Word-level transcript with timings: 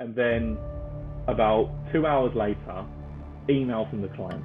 and 0.00 0.14
then 0.14 0.58
about 1.28 1.70
two 1.92 2.06
hours 2.06 2.34
later, 2.34 2.84
email 3.48 3.86
from 3.88 4.02
the 4.02 4.08
client. 4.08 4.44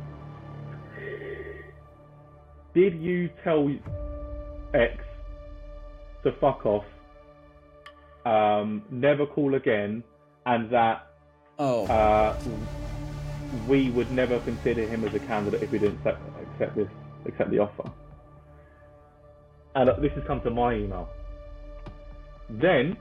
Did 2.76 3.00
you 3.02 3.30
tell 3.44 3.70
X 4.74 4.98
to 6.24 6.34
fuck 6.42 6.66
off, 6.66 6.86
um, 8.26 8.84
never 8.92 9.26
call 9.26 9.56
again, 9.56 10.04
and 10.46 10.70
that 10.72 11.08
Oh, 11.58 11.86
uh, 11.86 12.38
we 13.66 13.90
would 13.92 14.12
never 14.12 14.42
consider 14.42 14.86
him 14.88 15.06
as 15.06 15.16
a 15.16 15.20
candidate 15.20 15.64
if 15.64 15.72
we 15.72 15.80
didn't 15.80 16.00
accept, 16.00 16.22
accept 16.52 16.76
this, 16.76 16.88
accept 17.26 17.50
the 17.50 17.60
offer. 17.60 17.90
And 19.76 19.90
uh, 19.90 19.94
this 20.02 20.12
has 20.16 20.24
come 20.28 20.42
to 20.42 20.50
my 20.50 20.74
email. 20.74 21.08
Then 22.50 22.98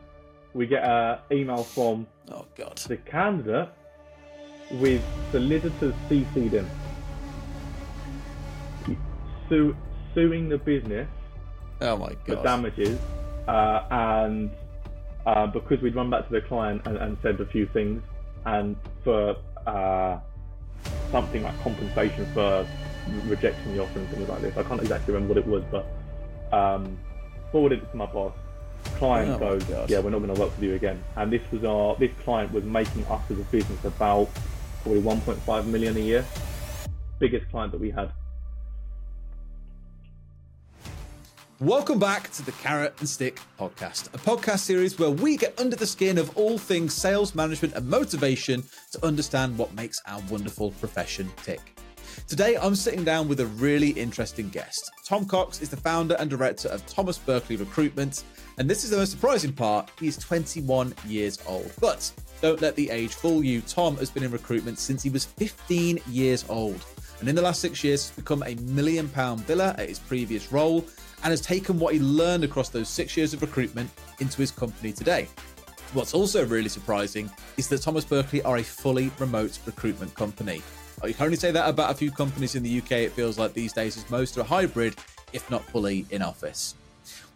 we 0.54 0.66
get 0.66 0.84
an 0.84 1.18
email 1.30 1.64
from 1.64 2.06
oh 2.32 2.46
God. 2.56 2.76
the 2.78 2.96
candidate 2.96 3.68
with 4.72 5.02
solicitors 5.30 5.94
CC'd 6.08 6.54
in, 6.54 6.70
Sue, 9.48 9.76
suing 10.14 10.48
the 10.48 10.56
business 10.58 11.08
Oh 11.80 11.96
my 11.96 12.10
for 12.24 12.36
God. 12.36 12.44
damages, 12.44 12.98
uh, 13.48 13.82
and 13.90 14.50
uh, 15.26 15.46
because 15.48 15.82
we'd 15.82 15.94
run 15.94 16.08
back 16.08 16.26
to 16.28 16.32
the 16.32 16.40
client 16.40 16.82
and, 16.86 16.96
and 16.96 17.18
said 17.20 17.40
a 17.40 17.46
few 17.46 17.66
things, 17.66 18.02
and 18.46 18.76
for 19.02 19.36
uh, 19.66 20.18
something 21.10 21.42
like 21.42 21.60
compensation 21.62 22.26
for 22.32 22.66
rejecting 23.26 23.74
the 23.76 23.82
offer 23.82 23.98
and 23.98 24.08
things 24.10 24.28
like 24.28 24.40
this. 24.40 24.56
I 24.56 24.62
can't 24.62 24.80
exactly 24.80 25.12
remember 25.12 25.34
what 25.34 25.44
it 25.44 25.46
was, 25.46 25.64
but 25.70 26.56
um, 26.56 26.96
forwarded 27.52 27.82
it 27.82 27.90
to 27.90 27.96
my 27.96 28.06
boss. 28.06 28.32
Client 28.96 29.32
Oh 29.32 29.38
goes, 29.38 29.64
God. 29.64 29.90
yeah, 29.90 29.98
we're 30.00 30.10
not 30.10 30.20
going 30.20 30.34
to 30.34 30.40
work 30.40 30.50
with 30.54 30.62
you 30.62 30.74
again. 30.74 31.02
And 31.16 31.32
this 31.32 31.42
was 31.50 31.64
our 31.64 31.96
this 31.96 32.12
client 32.22 32.52
was 32.52 32.64
making 32.64 33.04
us 33.06 33.22
as 33.30 33.38
a 33.38 33.42
business 33.44 33.84
about 33.84 34.28
probably 34.82 35.00
1.5 35.02 35.66
million 35.66 35.96
a 35.96 36.00
year, 36.00 36.24
biggest 37.18 37.50
client 37.50 37.72
that 37.72 37.80
we 37.80 37.90
had. 37.90 38.12
Welcome 41.60 41.98
back 41.98 42.30
to 42.32 42.42
the 42.44 42.52
Carrot 42.52 42.94
and 42.98 43.08
Stick 43.08 43.40
podcast, 43.58 44.08
a 44.08 44.18
podcast 44.18 44.58
series 44.60 44.98
where 44.98 45.10
we 45.10 45.36
get 45.36 45.58
under 45.58 45.76
the 45.76 45.86
skin 45.86 46.18
of 46.18 46.36
all 46.36 46.58
things 46.58 46.92
sales 46.94 47.34
management 47.34 47.74
and 47.74 47.88
motivation 47.88 48.64
to 48.92 49.06
understand 49.06 49.56
what 49.56 49.72
makes 49.74 50.00
our 50.06 50.20
wonderful 50.28 50.72
profession 50.72 51.30
tick. 51.42 51.73
Today, 52.26 52.56
I'm 52.56 52.74
sitting 52.74 53.04
down 53.04 53.28
with 53.28 53.40
a 53.40 53.46
really 53.46 53.90
interesting 53.90 54.48
guest. 54.48 54.90
Tom 55.04 55.26
Cox 55.26 55.60
is 55.60 55.68
the 55.68 55.76
founder 55.76 56.16
and 56.18 56.30
director 56.30 56.68
of 56.68 56.84
Thomas 56.86 57.18
Berkeley 57.18 57.56
Recruitment, 57.56 58.24
and 58.56 58.68
this 58.68 58.82
is 58.82 58.88
the 58.88 58.96
most 58.96 59.10
surprising 59.10 59.52
part. 59.52 59.90
He's 60.00 60.16
21 60.16 60.94
years 61.06 61.38
old. 61.46 61.70
But 61.82 62.10
don't 62.40 62.62
let 62.62 62.76
the 62.76 62.88
age 62.88 63.12
fool 63.12 63.44
you. 63.44 63.60
Tom 63.60 63.98
has 63.98 64.10
been 64.10 64.22
in 64.22 64.30
recruitment 64.30 64.78
since 64.78 65.02
he 65.02 65.10
was 65.10 65.26
15 65.26 66.00
years 66.08 66.46
old. 66.48 66.82
And 67.20 67.28
in 67.28 67.34
the 67.34 67.42
last 67.42 67.60
six 67.60 67.84
years, 67.84 68.10
become 68.12 68.42
a 68.42 68.54
million 68.54 69.10
pound 69.10 69.46
biller 69.46 69.78
at 69.78 69.90
his 69.90 69.98
previous 69.98 70.50
role 70.50 70.82
and 71.24 71.30
has 71.30 71.42
taken 71.42 71.78
what 71.78 71.92
he 71.92 72.00
learned 72.00 72.42
across 72.42 72.70
those 72.70 72.88
six 72.88 73.18
years 73.18 73.34
of 73.34 73.42
recruitment 73.42 73.90
into 74.20 74.38
his 74.38 74.50
company 74.50 74.92
today. 74.92 75.28
What's 75.92 76.14
also 76.14 76.46
really 76.46 76.70
surprising 76.70 77.30
is 77.58 77.68
that 77.68 77.82
Thomas 77.82 78.06
Berkeley 78.06 78.42
are 78.42 78.56
a 78.56 78.64
fully 78.64 79.10
remote 79.18 79.58
recruitment 79.66 80.14
company. 80.14 80.62
Oh, 81.02 81.06
You 81.06 81.14
can 81.14 81.24
only 81.24 81.36
say 81.36 81.50
that 81.50 81.68
about 81.68 81.90
a 81.90 81.94
few 81.94 82.10
companies 82.10 82.54
in 82.54 82.62
the 82.62 82.78
UK, 82.78 82.92
it 82.92 83.12
feels 83.12 83.38
like 83.38 83.52
these 83.52 83.72
days, 83.72 83.96
as 83.96 84.08
most 84.10 84.38
are 84.38 84.44
hybrid, 84.44 84.96
if 85.32 85.50
not 85.50 85.64
fully 85.64 86.06
in 86.10 86.22
office. 86.22 86.74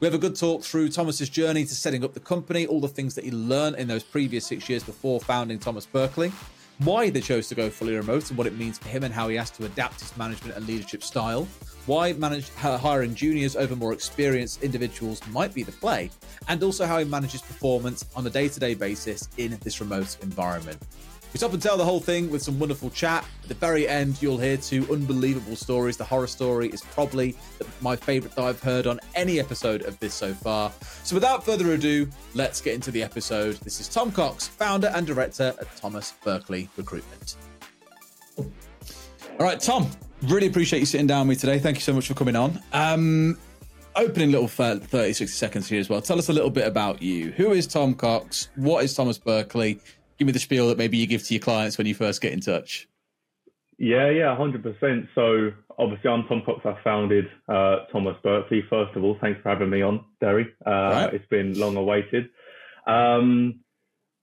We 0.00 0.06
have 0.06 0.14
a 0.14 0.18
good 0.18 0.36
talk 0.36 0.62
through 0.62 0.90
Thomas's 0.90 1.28
journey 1.28 1.64
to 1.64 1.74
setting 1.74 2.04
up 2.04 2.14
the 2.14 2.20
company, 2.20 2.66
all 2.66 2.80
the 2.80 2.88
things 2.88 3.14
that 3.16 3.24
he 3.24 3.32
learned 3.32 3.76
in 3.76 3.88
those 3.88 4.04
previous 4.04 4.46
six 4.46 4.68
years 4.68 4.84
before 4.84 5.20
founding 5.20 5.58
Thomas 5.58 5.86
Berkeley, 5.86 6.32
why 6.78 7.10
they 7.10 7.20
chose 7.20 7.48
to 7.48 7.56
go 7.56 7.68
fully 7.68 7.96
remote 7.96 8.28
and 8.28 8.38
what 8.38 8.46
it 8.46 8.56
means 8.56 8.78
for 8.78 8.88
him 8.88 9.02
and 9.02 9.12
how 9.12 9.28
he 9.28 9.36
has 9.36 9.50
to 9.50 9.64
adapt 9.64 10.00
his 10.00 10.16
management 10.16 10.56
and 10.56 10.66
leadership 10.68 11.02
style, 11.02 11.48
why 11.86 12.12
manage, 12.12 12.50
uh, 12.62 12.78
hiring 12.78 13.14
juniors 13.14 13.56
over 13.56 13.74
more 13.74 13.92
experienced 13.92 14.62
individuals 14.62 15.20
might 15.28 15.52
be 15.52 15.64
the 15.64 15.72
play, 15.72 16.10
and 16.47 16.62
also 16.62 16.86
how 16.86 16.98
he 16.98 17.04
manages 17.04 17.42
performance 17.42 18.04
on 18.14 18.24
a 18.26 18.30
day 18.30 18.48
to 18.48 18.60
day 18.60 18.74
basis 18.74 19.28
in 19.38 19.58
this 19.64 19.80
remote 19.80 20.16
environment. 20.22 20.80
We 21.33 21.37
stop 21.37 21.53
and 21.53 21.61
tell 21.61 21.77
the 21.77 21.84
whole 21.84 22.00
thing 22.00 22.31
with 22.31 22.43
some 22.43 22.59
wonderful 22.59 22.89
chat. 22.89 23.22
At 23.43 23.49
the 23.49 23.55
very 23.55 23.87
end, 23.87 24.22
you'll 24.22 24.39
hear 24.39 24.56
two 24.56 24.87
unbelievable 24.91 25.56
stories. 25.56 25.99
The 25.99 26.05
horror 26.05 26.27
story 26.27 26.69
is 26.69 26.81
probably 26.81 27.37
my 27.83 27.97
favorite 27.97 28.34
that 28.34 28.44
I've 28.44 28.62
heard 28.62 28.87
on 28.87 28.99
any 29.15 29.39
episode 29.39 29.83
of 29.83 29.99
this 30.00 30.15
so 30.15 30.33
far. 30.33 30.72
So, 31.05 31.15
without 31.15 31.44
further 31.44 31.72
ado, 31.75 32.09
let's 32.34 32.62
get 32.62 32.75
into 32.75 32.91
the 32.91 33.03
episode. 33.03 33.56
This 33.56 33.78
is 33.78 33.89
Tom 33.89 34.11
Cox, 34.11 34.49
founder 34.49 34.91
and 34.94 35.06
director 35.06 35.55
at 35.61 35.77
Thomas 35.77 36.15
Berkeley 36.25 36.71
Recruitment. 36.78 37.37
All 38.39 38.47
right, 39.47 39.60
Tom, 39.60 39.91
really 40.22 40.47
appreciate 40.47 40.81
you 40.81 40.87
sitting 40.87 41.06
down 41.06 41.28
with 41.28 41.37
me 41.37 41.41
today. 41.41 41.59
Thank 41.59 41.77
you 41.77 41.83
so 41.83 41.93
much 41.93 42.09
for 42.09 42.15
coming 42.15 42.37
on. 42.37 42.62
Um, 42.72 43.39
opening 43.97 44.33
little 44.33 44.49
30, 44.49 45.12
60 45.12 45.27
seconds 45.27 45.69
here 45.69 45.78
as 45.78 45.91
well. 45.91 46.00
Tell 46.00 46.19
us 46.19 46.31
a 46.31 46.33
little 46.33 46.50
bit 46.50 46.66
about 46.66 47.03
you. 47.03 47.33
Who 47.33 47.53
is 47.53 47.66
Tom 47.66 47.95
Cox? 47.95 48.49
What 48.56 48.83
is 48.83 48.95
Thomas 48.95 49.19
Berkeley? 49.19 49.81
Give 50.18 50.26
me 50.26 50.32
the 50.32 50.40
spiel 50.40 50.68
that 50.68 50.78
maybe 50.78 50.96
you 50.96 51.06
give 51.06 51.22
to 51.24 51.34
your 51.34 51.40
clients 51.40 51.78
when 51.78 51.86
you 51.86 51.94
first 51.94 52.20
get 52.20 52.32
in 52.32 52.40
touch. 52.40 52.88
Yeah, 53.78 54.10
yeah, 54.10 54.36
hundred 54.36 54.64
percent. 54.64 55.06
So 55.14 55.52
obviously, 55.78 56.10
I'm 56.10 56.24
Tom 56.26 56.42
Cox. 56.44 56.60
I 56.64 56.76
founded 56.82 57.26
uh, 57.48 57.84
Thomas 57.92 58.16
Berkeley. 58.24 58.64
First 58.68 58.96
of 58.96 59.04
all, 59.04 59.16
thanks 59.20 59.40
for 59.40 59.50
having 59.50 59.70
me 59.70 59.82
on, 59.82 60.04
Derry. 60.20 60.48
Uh, 60.66 60.70
Right. 60.70 61.14
It's 61.14 61.28
been 61.28 61.56
long 61.58 61.76
awaited. 61.76 62.30
Um, 62.88 63.60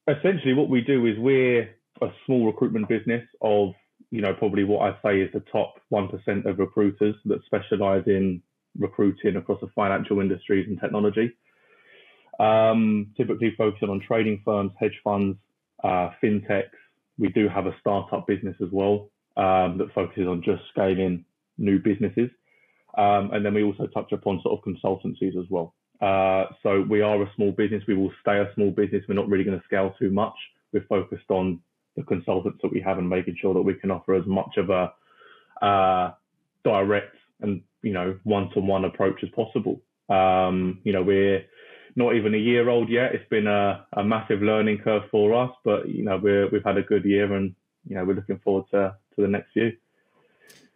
essentially, 0.08 0.54
what 0.54 0.68
we 0.68 0.82
do 0.82 1.06
is 1.06 1.18
we're 1.18 1.70
a 2.02 2.10
small 2.26 2.46
recruitment 2.46 2.90
business 2.90 3.26
of 3.42 3.74
you 4.12 4.20
know 4.22 4.34
probably 4.34 4.66
what 4.66 4.82
I 4.82 4.98
say 5.02 5.22
is 5.22 5.32
the 5.32 5.40
top 5.52 5.76
one 5.88 6.10
percent 6.10 6.46
of 6.46 6.60
recruiters 6.60 7.16
that 7.24 7.40
specialise 7.46 8.04
in 8.08 8.42
recruiting 8.78 9.38
across 9.38 9.62
the 9.62 9.70
financial 9.74 10.20
industries 10.20 10.68
and 10.68 10.78
technology. 10.82 11.32
Um, 12.38 13.14
typically 13.16 13.56
focusing 13.58 13.90
on 13.90 14.02
trading 14.02 14.42
firms, 14.44 14.74
hedge 14.78 15.00
funds, 15.02 15.38
uh, 15.84 16.10
fintechs. 16.24 16.70
We 17.18 17.30
do 17.30 17.48
have 17.48 17.66
a 17.66 17.76
startup 17.80 18.28
business 18.28 18.56
as 18.62 18.70
well 18.72 19.10
um, 19.38 19.78
that 19.78 19.94
focuses 19.94 20.28
on 20.28 20.42
just 20.44 20.64
scaling 20.72 21.26
new 21.58 21.80
businesses. 21.80 22.30
Um, 22.98 23.32
and 23.34 23.46
then 23.46 23.54
we 23.54 23.64
also 23.64 23.88
touch 23.88 24.12
upon 24.12 24.42
sort 24.42 24.60
of 24.60 24.66
consultancies 24.66 25.38
as 25.38 25.50
well. 25.50 25.74
Uh, 26.02 26.46
so 26.64 26.82
we 26.90 27.02
are 27.02 27.22
a 27.22 27.32
small 27.36 27.52
business. 27.52 27.84
We 27.88 27.96
will 27.96 28.12
stay 28.22 28.40
a 28.40 28.52
small 28.56 28.72
business. 28.72 29.04
We're 29.08 29.16
not 29.16 29.30
really 29.30 29.44
going 29.44 29.60
to 29.60 29.66
scale 29.66 29.94
too 30.00 30.12
much. 30.12 30.36
We're 30.74 30.86
focused 30.88 31.30
on 31.30 31.62
the 31.96 32.04
consultants 32.04 32.60
that 32.62 32.72
we 32.72 32.82
have 32.82 32.98
and 32.98 33.10
making 33.10 33.38
sure 33.42 33.54
that 33.54 33.62
we 33.62 33.74
can 33.74 33.92
offer 33.92 34.16
as 34.16 34.26
much 34.26 34.58
of 34.58 34.70
a 34.70 34.94
uh, 35.66 36.12
direct 36.64 37.16
and 37.42 37.62
you 37.82 37.94
know 37.94 38.18
one-to-one 38.24 38.86
approach 38.86 39.24
as 39.24 39.30
possible. 39.30 39.82
Um, 40.10 40.80
you 40.84 40.94
know 40.94 41.04
we're 41.04 41.44
not 41.96 42.16
even 42.16 42.34
a 42.34 42.38
year 42.38 42.70
old 42.70 42.90
yet. 42.90 43.16
It's 43.16 43.30
been 43.30 43.48
a, 43.48 43.86
a 43.94 44.04
massive 44.04 44.42
learning 44.42 44.80
curve 44.80 45.04
for 45.10 45.34
us, 45.34 45.52
but 45.64 45.88
you 45.88 46.04
know 46.04 46.18
we're, 46.18 46.50
we've 46.50 46.64
had 46.64 46.78
a 46.78 46.84
good 46.84 47.06
year 47.06 47.34
and 47.34 47.56
you 47.88 47.96
know 47.96 48.04
we're 48.04 48.16
looking 48.16 48.40
forward 48.40 48.66
to 48.72 48.96
to 49.16 49.22
the 49.22 49.28
next 49.28 49.52
few. 49.54 49.72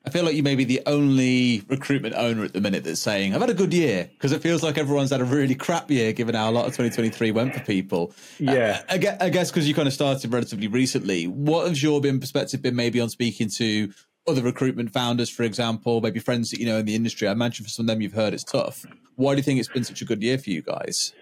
I 0.06 0.12
feel 0.12 0.24
like 0.24 0.36
you 0.36 0.44
may 0.44 0.56
be 0.56 0.64
the 0.64 0.82
only 0.86 1.62
recruitment 1.68 2.16
owner 2.16 2.46
at 2.46 2.54
the 2.54 2.62
minute 2.62 2.86
that's 2.86 3.02
saying, 3.02 3.36
I've 3.36 3.42
had 3.42 3.50
a 3.50 3.54
good 3.54 3.74
year, 3.74 4.10
because 4.14 4.32
it 4.32 4.42
feels 4.42 4.64
like 4.64 4.78
everyone's 4.78 5.10
had 5.10 5.20
a 5.20 5.26
really 5.26 5.56
crap 5.56 5.92
year 5.92 6.14
given 6.14 6.36
how 6.36 6.50
a 6.50 6.52
lot 6.52 6.66
of 6.66 6.72
2023 6.72 7.32
went 7.32 7.54
for 7.54 7.60
people. 7.60 8.14
Yeah. 8.40 8.82
Uh, 8.88 8.94
I 8.94 9.26
I 9.26 9.30
guess 9.30 9.52
because 9.52 9.68
you 9.68 9.76
kind 9.76 9.90
of 9.90 9.94
started 9.94 10.32
relatively 10.32 10.68
recently, 10.68 11.28
what 11.28 11.68
has 11.68 11.84
your 11.84 12.00
been 12.00 12.20
perspective 12.22 12.62
been 12.62 12.78
maybe 12.78 13.02
on 13.02 13.10
speaking 13.10 13.50
to 13.58 13.92
other 14.30 14.42
recruitment 14.42 14.94
founders, 14.94 15.30
for 15.30 15.44
example, 15.44 16.02
maybe 16.02 16.20
friends 16.20 16.52
that 16.52 16.60
you 16.60 16.66
know 16.66 16.78
in 16.78 16.86
the 16.86 16.96
industry? 16.96 17.28
I 17.28 17.32
imagine 17.32 17.66
for 17.66 17.70
some 17.70 17.84
of 17.84 17.88
them 17.88 18.02
you've 18.02 18.14
heard 18.14 18.34
it's 18.34 18.44
tough. 18.44 18.86
Why 19.16 19.34
do 19.34 19.38
you 19.38 19.44
think 19.44 19.60
it's 19.60 19.70
been 19.70 19.84
such 19.84 20.02
a 20.02 20.06
good 20.06 20.22
year 20.22 20.38
for 20.38 20.50
you 20.50 20.62
guys? 20.62 21.14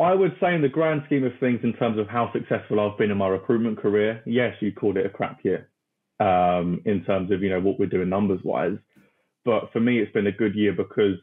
I 0.00 0.14
would 0.14 0.34
say, 0.40 0.54
in 0.54 0.62
the 0.62 0.68
grand 0.68 1.02
scheme 1.06 1.24
of 1.24 1.32
things, 1.38 1.60
in 1.62 1.74
terms 1.74 1.98
of 1.98 2.08
how 2.08 2.32
successful 2.32 2.80
I've 2.80 2.96
been 2.96 3.10
in 3.10 3.18
my 3.18 3.28
recruitment 3.28 3.78
career, 3.78 4.22
yes, 4.24 4.54
you 4.60 4.72
called 4.72 4.96
it 4.96 5.04
a 5.04 5.10
crap 5.10 5.44
year 5.44 5.68
um, 6.20 6.80
in 6.86 7.04
terms 7.04 7.30
of 7.30 7.42
you 7.42 7.50
know 7.50 7.60
what 7.60 7.78
we're 7.78 7.86
doing 7.86 8.08
numbers 8.08 8.40
wise. 8.42 8.78
But 9.44 9.72
for 9.72 9.80
me, 9.80 9.98
it's 9.98 10.12
been 10.12 10.26
a 10.26 10.32
good 10.32 10.54
year 10.54 10.72
because 10.72 11.16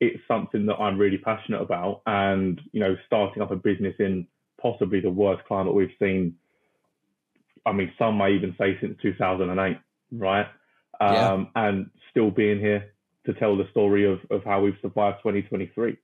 it's 0.00 0.20
something 0.26 0.66
that 0.66 0.76
I'm 0.76 0.98
really 0.98 1.18
passionate 1.18 1.60
about, 1.60 2.00
and 2.06 2.58
you 2.72 2.80
know, 2.80 2.96
starting 3.06 3.42
up 3.42 3.50
a 3.50 3.56
business 3.56 3.94
in 3.98 4.26
possibly 4.60 5.00
the 5.00 5.10
worst 5.10 5.44
climate 5.46 5.74
we've 5.74 5.88
seen. 5.98 6.36
I 7.66 7.72
mean, 7.72 7.92
some 7.98 8.16
may 8.16 8.32
even 8.32 8.54
say 8.58 8.78
since 8.80 8.96
2008, 9.02 9.76
right? 10.12 10.46
Yeah. 11.00 11.32
Um, 11.32 11.48
and 11.54 11.90
still 12.10 12.30
being 12.30 12.60
here 12.60 12.92
to 13.26 13.34
tell 13.34 13.56
the 13.56 13.68
story 13.70 14.10
of, 14.10 14.18
of 14.30 14.44
how 14.44 14.60
we've 14.60 14.76
survived 14.82 15.18
2023. 15.22 15.96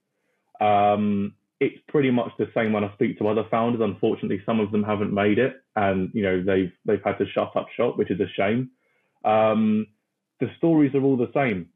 Um, 0.59 1.33
it's 1.59 1.77
pretty 1.87 2.11
much 2.11 2.31
the 2.37 2.47
same 2.55 2.73
when 2.73 2.83
I 2.83 2.93
speak 2.93 3.17
to 3.17 3.27
other 3.27 3.45
founders. 3.49 3.81
Unfortunately, 3.83 4.41
some 4.45 4.59
of 4.59 4.71
them 4.71 4.83
haven't 4.83 5.13
made 5.13 5.39
it, 5.39 5.55
and 5.75 6.11
you 6.13 6.23
know 6.23 6.43
they've 6.43 6.71
they've 6.85 7.03
had 7.03 7.17
to 7.17 7.25
shut 7.33 7.55
up 7.55 7.67
shop, 7.75 7.97
which 7.97 8.11
is 8.11 8.19
a 8.19 8.27
shame. 8.35 8.69
Um, 9.25 9.87
the 10.39 10.47
stories 10.57 10.93
are 10.93 11.01
all 11.01 11.17
the 11.17 11.31
same. 11.33 11.69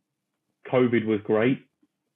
COVID 0.72 1.06
was 1.06 1.20
great, 1.24 1.66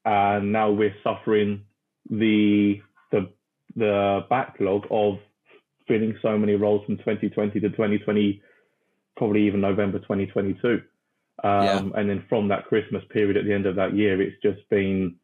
and 0.05 0.51
now 0.51 0.71
we're 0.71 0.95
suffering 1.03 1.65
the 2.09 2.81
the 3.11 3.29
the 3.75 4.19
backlog 4.29 4.85
of 4.91 5.17
filling 5.87 6.17
so 6.21 6.37
many 6.37 6.53
roles 6.53 6.85
from 6.85 6.97
2020 6.97 7.59
to 7.59 7.69
2020, 7.69 8.41
probably 9.17 9.47
even 9.47 9.61
November 9.61 9.99
2022. 9.99 10.81
Um, 11.43 11.63
yeah. 11.63 11.77
And 11.95 12.09
then 12.09 12.25
from 12.29 12.47
that 12.49 12.65
Christmas 12.65 13.03
period 13.09 13.37
at 13.37 13.45
the 13.45 13.53
end 13.53 13.65
of 13.65 13.75
that 13.75 13.95
year, 13.95 14.21
it's 14.21 14.41
just 14.41 14.67
been, 14.69 15.15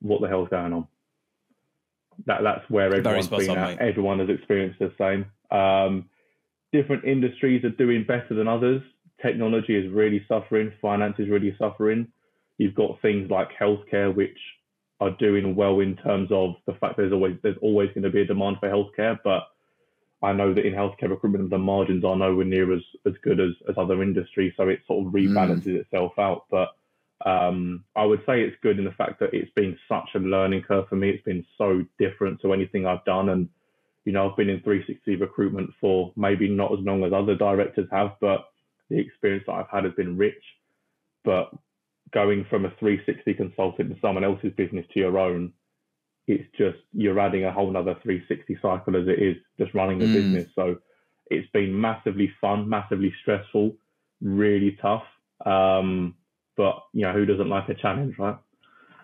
what 0.00 0.20
the 0.20 0.28
hell's 0.28 0.48
going 0.48 0.72
on? 0.72 0.86
That 2.26 2.42
that's 2.42 2.68
where 2.68 2.94
everyone's 2.94 3.28
been 3.28 3.50
on, 3.50 3.58
at. 3.58 3.80
Mate. 3.80 3.88
Everyone 3.88 4.18
has 4.20 4.28
experienced 4.28 4.78
the 4.78 4.92
same. 4.98 5.26
Um, 5.50 6.08
different 6.72 7.04
industries 7.04 7.64
are 7.64 7.70
doing 7.70 8.04
better 8.04 8.34
than 8.34 8.48
others. 8.48 8.82
Technology 9.20 9.74
is 9.76 9.90
really 9.90 10.24
suffering. 10.28 10.72
Finance 10.80 11.16
is 11.18 11.28
really 11.28 11.56
suffering. 11.58 12.08
You've 12.58 12.74
got 12.74 13.00
things 13.00 13.30
like 13.30 13.48
healthcare, 13.58 14.14
which 14.14 14.38
are 15.00 15.10
doing 15.18 15.56
well 15.56 15.80
in 15.80 15.96
terms 15.96 16.28
of 16.30 16.54
the 16.66 16.74
fact 16.74 16.96
there's 16.96 17.12
always 17.12 17.36
there's 17.42 17.56
always 17.60 17.88
going 17.88 18.04
to 18.04 18.10
be 18.10 18.20
a 18.20 18.26
demand 18.26 18.58
for 18.60 18.68
healthcare, 18.68 19.18
but 19.24 19.48
I 20.22 20.32
know 20.32 20.54
that 20.54 20.64
in 20.64 20.74
healthcare 20.74 21.10
recruitment 21.10 21.50
the 21.50 21.58
margins 21.58 22.04
are 22.04 22.16
nowhere 22.16 22.44
near 22.44 22.72
as, 22.72 22.82
as 23.06 23.14
good 23.22 23.40
as, 23.40 23.50
as 23.68 23.74
other 23.76 24.02
industries, 24.02 24.52
so 24.56 24.68
it 24.68 24.80
sort 24.86 25.06
of 25.06 25.12
rebalances 25.12 25.66
mm. 25.66 25.80
itself 25.80 26.12
out. 26.18 26.44
But 26.50 26.68
um, 27.24 27.84
I 27.96 28.04
would 28.04 28.20
say 28.26 28.42
it's 28.42 28.56
good 28.62 28.78
in 28.78 28.84
the 28.84 28.92
fact 28.92 29.20
that 29.20 29.30
it's 29.32 29.50
been 29.54 29.76
such 29.88 30.10
a 30.14 30.18
learning 30.18 30.62
curve 30.62 30.88
for 30.88 30.96
me. 30.96 31.10
It's 31.10 31.24
been 31.24 31.44
so 31.58 31.84
different 31.98 32.40
to 32.42 32.52
anything 32.52 32.86
I've 32.86 33.04
done, 33.04 33.30
and 33.30 33.48
you 34.04 34.12
know 34.12 34.30
I've 34.30 34.36
been 34.36 34.48
in 34.48 34.60
360 34.60 35.16
recruitment 35.16 35.70
for 35.80 36.12
maybe 36.16 36.48
not 36.48 36.72
as 36.72 36.80
long 36.80 37.04
as 37.04 37.12
other 37.12 37.34
directors 37.34 37.88
have, 37.90 38.12
but 38.20 38.48
the 38.90 38.98
experience 38.98 39.44
that 39.46 39.54
I've 39.54 39.70
had 39.70 39.84
has 39.84 39.94
been 39.94 40.16
rich. 40.16 40.42
But 41.24 41.50
going 42.12 42.44
from 42.48 42.64
a 42.64 42.70
360 42.78 43.34
consultant 43.34 43.90
in 43.90 43.98
someone 44.00 44.24
else's 44.24 44.52
business 44.56 44.86
to 44.92 45.00
your 45.00 45.18
own, 45.18 45.52
it's 46.26 46.48
just 46.56 46.78
you're 46.92 47.18
adding 47.18 47.44
a 47.44 47.52
whole 47.52 47.70
nother 47.70 47.96
360 48.02 48.58
cycle 48.62 48.96
as 48.96 49.08
it 49.08 49.20
is 49.20 49.36
just 49.58 49.74
running 49.74 49.98
the 49.98 50.06
mm. 50.06 50.14
business. 50.14 50.48
So 50.54 50.76
it's 51.26 51.48
been 51.52 51.78
massively 51.78 52.32
fun, 52.40 52.68
massively 52.68 53.12
stressful, 53.22 53.72
really 54.20 54.78
tough. 54.80 55.04
Um, 55.44 56.14
but 56.56 56.76
you 56.92 57.02
know, 57.02 57.12
who 57.12 57.26
doesn't 57.26 57.48
like 57.48 57.68
a 57.68 57.74
challenge, 57.74 58.18
right? 58.18 58.36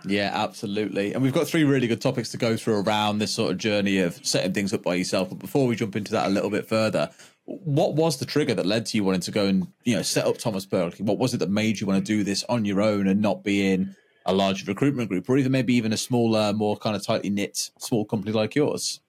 Yeah, 0.07 0.31
absolutely. 0.33 1.13
And 1.13 1.23
we've 1.23 1.33
got 1.33 1.49
three 1.49 1.65
really 1.65 1.89
good 1.89 2.01
topics 2.01 2.31
to 2.31 2.37
go 2.37 2.57
through 2.57 2.83
around 2.83 3.19
this 3.19 3.33
sort 3.33 3.51
of 3.51 3.59
journey 3.59 3.99
of 3.99 4.25
setting 4.25 4.53
things 4.53 4.73
up 4.73 4.85
by 4.85 4.95
yourself. 4.95 5.29
But 5.29 5.41
before 5.41 5.67
we 5.67 5.75
jump 5.75 5.97
into 5.97 6.13
that 6.13 6.27
a 6.27 6.31
little 6.31 6.51
bit 6.51 6.69
further, 6.69 7.11
what 7.47 7.95
was 7.95 8.19
the 8.19 8.27
trigger 8.27 8.55
that 8.55 8.67
led 8.67 8.87
to 8.87 8.97
you 8.97 9.05
wanting 9.05 9.23
to 9.23 9.31
go 9.31 9.47
and 9.47 9.67
you 9.85 9.97
know 9.97 10.03
set 10.03 10.27
up 10.27 10.39
Thomas 10.39 10.67
Berkeley? 10.67 11.05
What 11.05 11.19
was 11.19 11.35
it 11.35 11.39
that 11.39 11.51
made 11.51 11.81
you 11.81 11.87
want 11.87 12.05
to 12.05 12.13
do 12.13 12.23
this 12.23 12.45
on 12.49 12.65
your 12.65 12.81
own 12.81 13.09
and 13.09 13.21
not 13.21 13.43
be 13.43 13.73
in 13.73 13.97
a 14.29 14.33
large 14.33 14.69
recruitment 14.69 15.09
group, 15.09 15.29
or 15.29 15.39
even 15.39 15.51
maybe 15.51 15.75
even 15.75 15.93
a 15.93 15.97
smaller, 15.97 16.53
more 16.53 16.77
kind 16.77 16.95
of 16.95 17.05
tightly 17.05 17.31
knit 17.31 17.71
small 17.79 18.05
company 18.05 18.31
like 18.31 18.55
yours? 18.55 19.01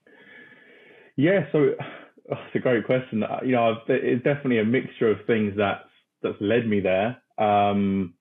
Yeah, 1.18 1.46
so 1.52 1.76
oh, 2.32 2.36
it's 2.48 2.56
a 2.56 2.60
great 2.60 2.86
question. 2.86 3.22
Uh, 3.22 3.40
you 3.44 3.52
know, 3.52 3.78
it's 3.88 4.24
definitely 4.24 4.60
a 4.60 4.66
mixture 4.66 5.12
of 5.12 5.18
things 5.28 5.56
that 5.58 5.84
that's 6.24 6.38
led 6.40 6.68
me 6.68 6.80
there. 6.80 7.22
Um, 7.38 8.14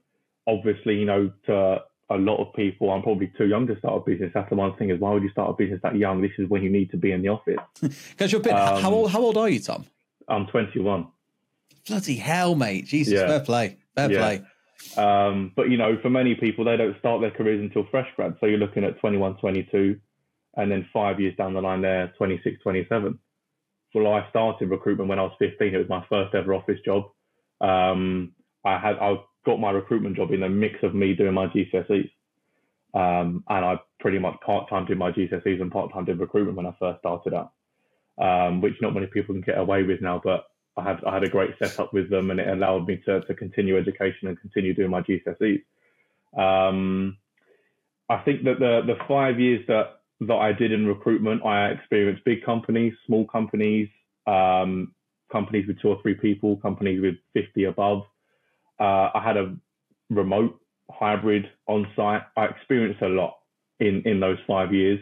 obviously, 0.47 0.97
you 0.97 1.07
know, 1.07 1.31
to 1.47 1.79
a 2.11 2.17
lot 2.17 2.43
of 2.43 2.53
people, 2.55 2.91
I'm 2.91 3.03
probably 3.03 3.33
too 3.39 3.47
young 3.47 3.69
to 3.69 3.79
start 3.79 4.03
a 4.03 4.11
business. 4.11 4.33
That's 4.35 4.49
the 4.49 4.57
one 4.57 4.75
thing 4.77 4.91
is 4.91 4.99
why 4.99 5.13
would 5.13 5.23
you 5.23 5.31
start 5.31 5.51
a 5.51 5.53
business 5.53 5.81
that 5.85 5.95
young? 5.95 6.21
This 6.21 6.33
is 6.39 6.49
when 6.49 6.63
you 6.63 6.71
need 6.71 6.91
to 6.91 6.97
be 6.97 7.13
in 7.13 7.23
the 7.23 7.29
office. 7.29 7.59
Because 8.11 8.33
you're 8.33 8.41
a 8.41 8.45
bit, 8.45 8.55
um, 8.55 8.83
how 8.83 8.93
old? 8.93 9.11
How 9.13 9.21
old 9.21 9.37
are 9.37 9.49
you, 9.49 9.61
Tom? 9.61 9.85
I'm 10.27 10.47
21. 10.47 11.07
Bloody 11.87 12.17
hell, 12.17 12.57
mate! 12.57 12.87
Jesus, 12.87 13.15
yeah. 13.15 13.29
fair 13.29 13.41
play, 13.41 13.77
fair 13.95 14.11
yeah. 14.11 14.19
play. 14.19 14.43
Um, 14.97 15.53
but 15.57 15.71
you 15.71 15.77
know, 15.77 15.99
for 16.03 16.11
many 16.11 16.35
people, 16.35 16.65
they 16.65 16.77
don't 16.77 16.99
start 16.99 17.21
their 17.21 17.31
careers 17.31 17.61
until 17.61 17.87
fresh 17.91 18.09
grad. 18.17 18.37
So 18.41 18.47
you're 18.47 18.59
looking 18.59 18.85
at 18.85 18.99
21, 19.01 19.37
22, 19.39 19.99
and 20.57 20.71
then 20.71 20.89
five 20.93 21.21
years 21.21 21.37
down 21.37 21.55
the 21.55 21.61
line, 21.61 21.83
they're 21.83 22.13
26, 22.19 22.63
27. 22.63 23.19
Well, 23.95 24.13
I 24.13 24.29
started 24.31 24.71
recruitment 24.71 25.09
when 25.09 25.19
I 25.19 25.23
was 25.23 25.33
15. 25.39 25.75
It 25.75 25.79
was 25.79 25.89
my 25.89 26.05
first 26.09 26.35
ever 26.35 26.55
office 26.55 26.79
job. 26.85 27.05
Um, 27.61 28.33
I 28.65 28.79
had 28.79 28.97
I 28.99 29.17
got 29.47 29.61
my 29.61 29.71
recruitment 29.71 30.17
job 30.17 30.33
in 30.33 30.43
a 30.43 30.49
mix 30.49 30.77
of 30.83 30.95
me 30.95 31.15
doing 31.15 31.35
my 31.35 31.47
GCSEs, 31.47 32.11
um, 32.95 33.43
and 33.49 33.65
I 33.65 33.81
pretty 33.99 34.19
much 34.19 34.39
part 34.45 34.69
time 34.69 34.85
did 34.87 34.99
my 34.99 35.11
GCSEs 35.11 35.61
and 35.61 35.73
part 35.73 35.93
time 35.93 36.05
did 36.05 36.21
recruitment 36.21 36.57
when 36.57 36.67
I 36.67 36.75
first 36.79 37.01
started 37.01 37.35
out 37.35 37.53
um, 38.21 38.61
which 38.61 38.75
not 38.81 38.95
many 38.95 39.07
people 39.07 39.35
can 39.35 39.43
get 39.43 39.59
away 39.59 39.83
with 39.83 40.01
now. 40.01 40.21
But 40.23 40.45
I 40.79 40.85
had 40.85 41.05
I 41.05 41.15
had 41.15 41.25
a 41.25 41.29
great 41.29 41.51
setup 41.59 41.93
with 41.93 42.11
them, 42.11 42.31
and 42.31 42.41
it 42.41 42.49
allowed 42.49 42.87
me 42.87 43.01
to 43.07 43.21
to 43.23 43.35
continue 43.35 43.77
education 43.77 44.29
and 44.29 44.41
continue 44.41 44.75
doing 44.75 44.91
my 44.91 45.03
GCSEs. 45.03 45.63
Um, 46.37 47.17
I 48.09 48.19
think 48.19 48.45
that 48.45 48.59
the 48.59 48.83
the 48.87 48.97
five 49.07 49.39
years 49.41 49.65
that 49.69 50.01
that 50.21 50.35
I 50.35 50.53
did 50.53 50.73
in 50.73 50.87
recruitment, 50.87 51.45
I 51.45 51.69
experienced 51.69 52.25
big 52.25 52.45
companies, 52.45 52.93
small 53.07 53.27
companies, 53.27 53.89
um, 54.27 54.93
companies 55.31 55.67
with 55.67 55.81
two 55.81 55.89
or 55.89 56.01
three 56.03 56.15
people, 56.15 56.57
companies 56.57 57.01
with 57.01 57.15
50 57.35 57.65
above. 57.65 58.03
Uh, 58.81 59.11
I 59.15 59.23
had 59.25 59.37
a 59.37 59.55
remote, 60.11 60.59
hybrid, 60.91 61.49
on-site. 61.69 62.23
I 62.37 62.47
experienced 62.47 63.03
a 63.03 63.09
lot 63.09 63.39
in 63.81 64.03
in 64.05 64.21
those 64.21 64.39
five 64.47 64.73
years, 64.73 65.01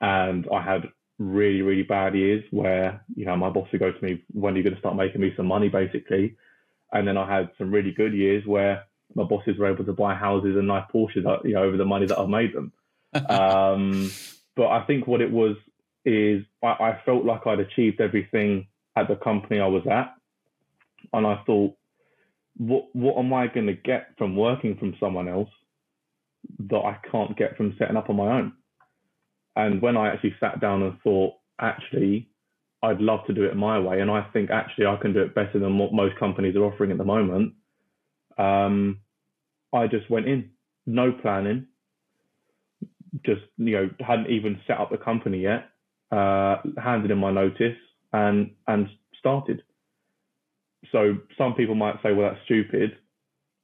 and 0.00 0.46
I 0.52 0.62
had 0.62 0.84
really, 1.32 1.62
really 1.62 1.82
bad 1.82 2.14
years 2.14 2.44
where, 2.50 3.04
you 3.14 3.24
know, 3.24 3.36
my 3.36 3.50
boss 3.50 3.68
would 3.72 3.80
go 3.80 3.92
to 3.92 4.04
me, 4.04 4.22
when 4.32 4.54
are 4.54 4.56
you 4.56 4.62
going 4.62 4.74
to 4.74 4.80
start 4.80 4.96
making 4.96 5.20
me 5.20 5.32
some 5.36 5.46
money, 5.46 5.68
basically? 5.68 6.36
And 6.92 7.06
then 7.06 7.16
I 7.16 7.32
had 7.32 7.50
some 7.58 7.72
really 7.72 7.92
good 7.92 8.12
years 8.14 8.44
where 8.46 8.84
my 9.14 9.24
bosses 9.24 9.58
were 9.58 9.72
able 9.72 9.84
to 9.84 9.92
buy 9.92 10.14
houses 10.14 10.56
and 10.56 10.68
nice 10.68 10.84
Porsches, 10.92 11.24
you 11.44 11.54
know, 11.54 11.62
over 11.62 11.76
the 11.76 11.84
money 11.84 12.06
that 12.06 12.18
I've 12.18 12.28
made 12.28 12.52
them. 12.52 12.72
um, 13.28 14.10
but 14.56 14.68
I 14.68 14.84
think 14.84 15.06
what 15.06 15.20
it 15.20 15.30
was 15.30 15.56
is 16.04 16.44
I, 16.62 16.66
I 16.66 17.00
felt 17.04 17.24
like 17.24 17.46
I'd 17.46 17.60
achieved 17.60 18.00
everything 18.00 18.66
at 18.96 19.08
the 19.08 19.16
company 19.16 19.60
I 19.60 19.66
was 19.66 19.86
at. 19.90 20.14
And 21.12 21.26
I 21.26 21.42
thought, 21.46 21.76
what 22.56 22.86
what 22.94 23.18
am 23.18 23.32
I 23.32 23.48
going 23.48 23.66
to 23.66 23.74
get 23.74 24.08
from 24.16 24.36
working 24.36 24.76
from 24.76 24.94
someone 25.00 25.28
else 25.28 25.50
that 26.70 26.76
I 26.76 26.96
can't 27.10 27.36
get 27.36 27.56
from 27.56 27.74
setting 27.78 27.96
up 27.96 28.10
on 28.10 28.16
my 28.16 28.38
own? 28.38 28.52
And 29.56 29.80
when 29.80 29.96
I 29.96 30.08
actually 30.08 30.34
sat 30.40 30.60
down 30.60 30.82
and 30.82 31.00
thought, 31.02 31.34
actually, 31.60 32.28
I'd 32.82 33.00
love 33.00 33.20
to 33.26 33.32
do 33.32 33.44
it 33.44 33.56
my 33.56 33.78
way, 33.78 34.00
and 34.00 34.10
I 34.10 34.22
think 34.32 34.50
actually 34.50 34.86
I 34.86 34.96
can 34.96 35.12
do 35.12 35.22
it 35.22 35.34
better 35.34 35.58
than 35.58 35.78
what 35.78 35.92
most 35.92 36.18
companies 36.18 36.54
are 36.56 36.64
offering 36.64 36.90
at 36.90 36.98
the 36.98 37.04
moment. 37.04 37.54
Um, 38.36 39.00
I 39.72 39.86
just 39.86 40.10
went 40.10 40.26
in, 40.26 40.50
no 40.86 41.12
planning, 41.12 41.66
just 43.24 43.40
you 43.56 43.72
know 43.72 43.90
hadn't 44.00 44.30
even 44.30 44.60
set 44.66 44.78
up 44.78 44.90
the 44.90 44.98
company 44.98 45.40
yet, 45.40 45.70
uh, 46.10 46.56
handed 46.76 47.10
in 47.10 47.18
my 47.18 47.30
notice 47.30 47.78
and 48.12 48.50
and 48.66 48.88
started. 49.18 49.62
So 50.92 51.16
some 51.38 51.54
people 51.54 51.74
might 51.74 52.02
say, 52.02 52.12
well, 52.12 52.30
that's 52.30 52.44
stupid. 52.44 52.98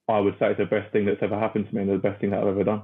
I 0.08 0.18
would 0.18 0.34
say 0.38 0.46
it's 0.50 0.58
the 0.58 0.64
best 0.64 0.92
thing 0.92 1.04
that's 1.04 1.22
ever 1.22 1.38
happened 1.38 1.68
to 1.68 1.74
me 1.74 1.82
and 1.82 1.90
the 1.90 1.98
best 1.98 2.20
thing 2.20 2.30
that 2.30 2.40
I've 2.40 2.48
ever 2.48 2.64
done. 2.64 2.82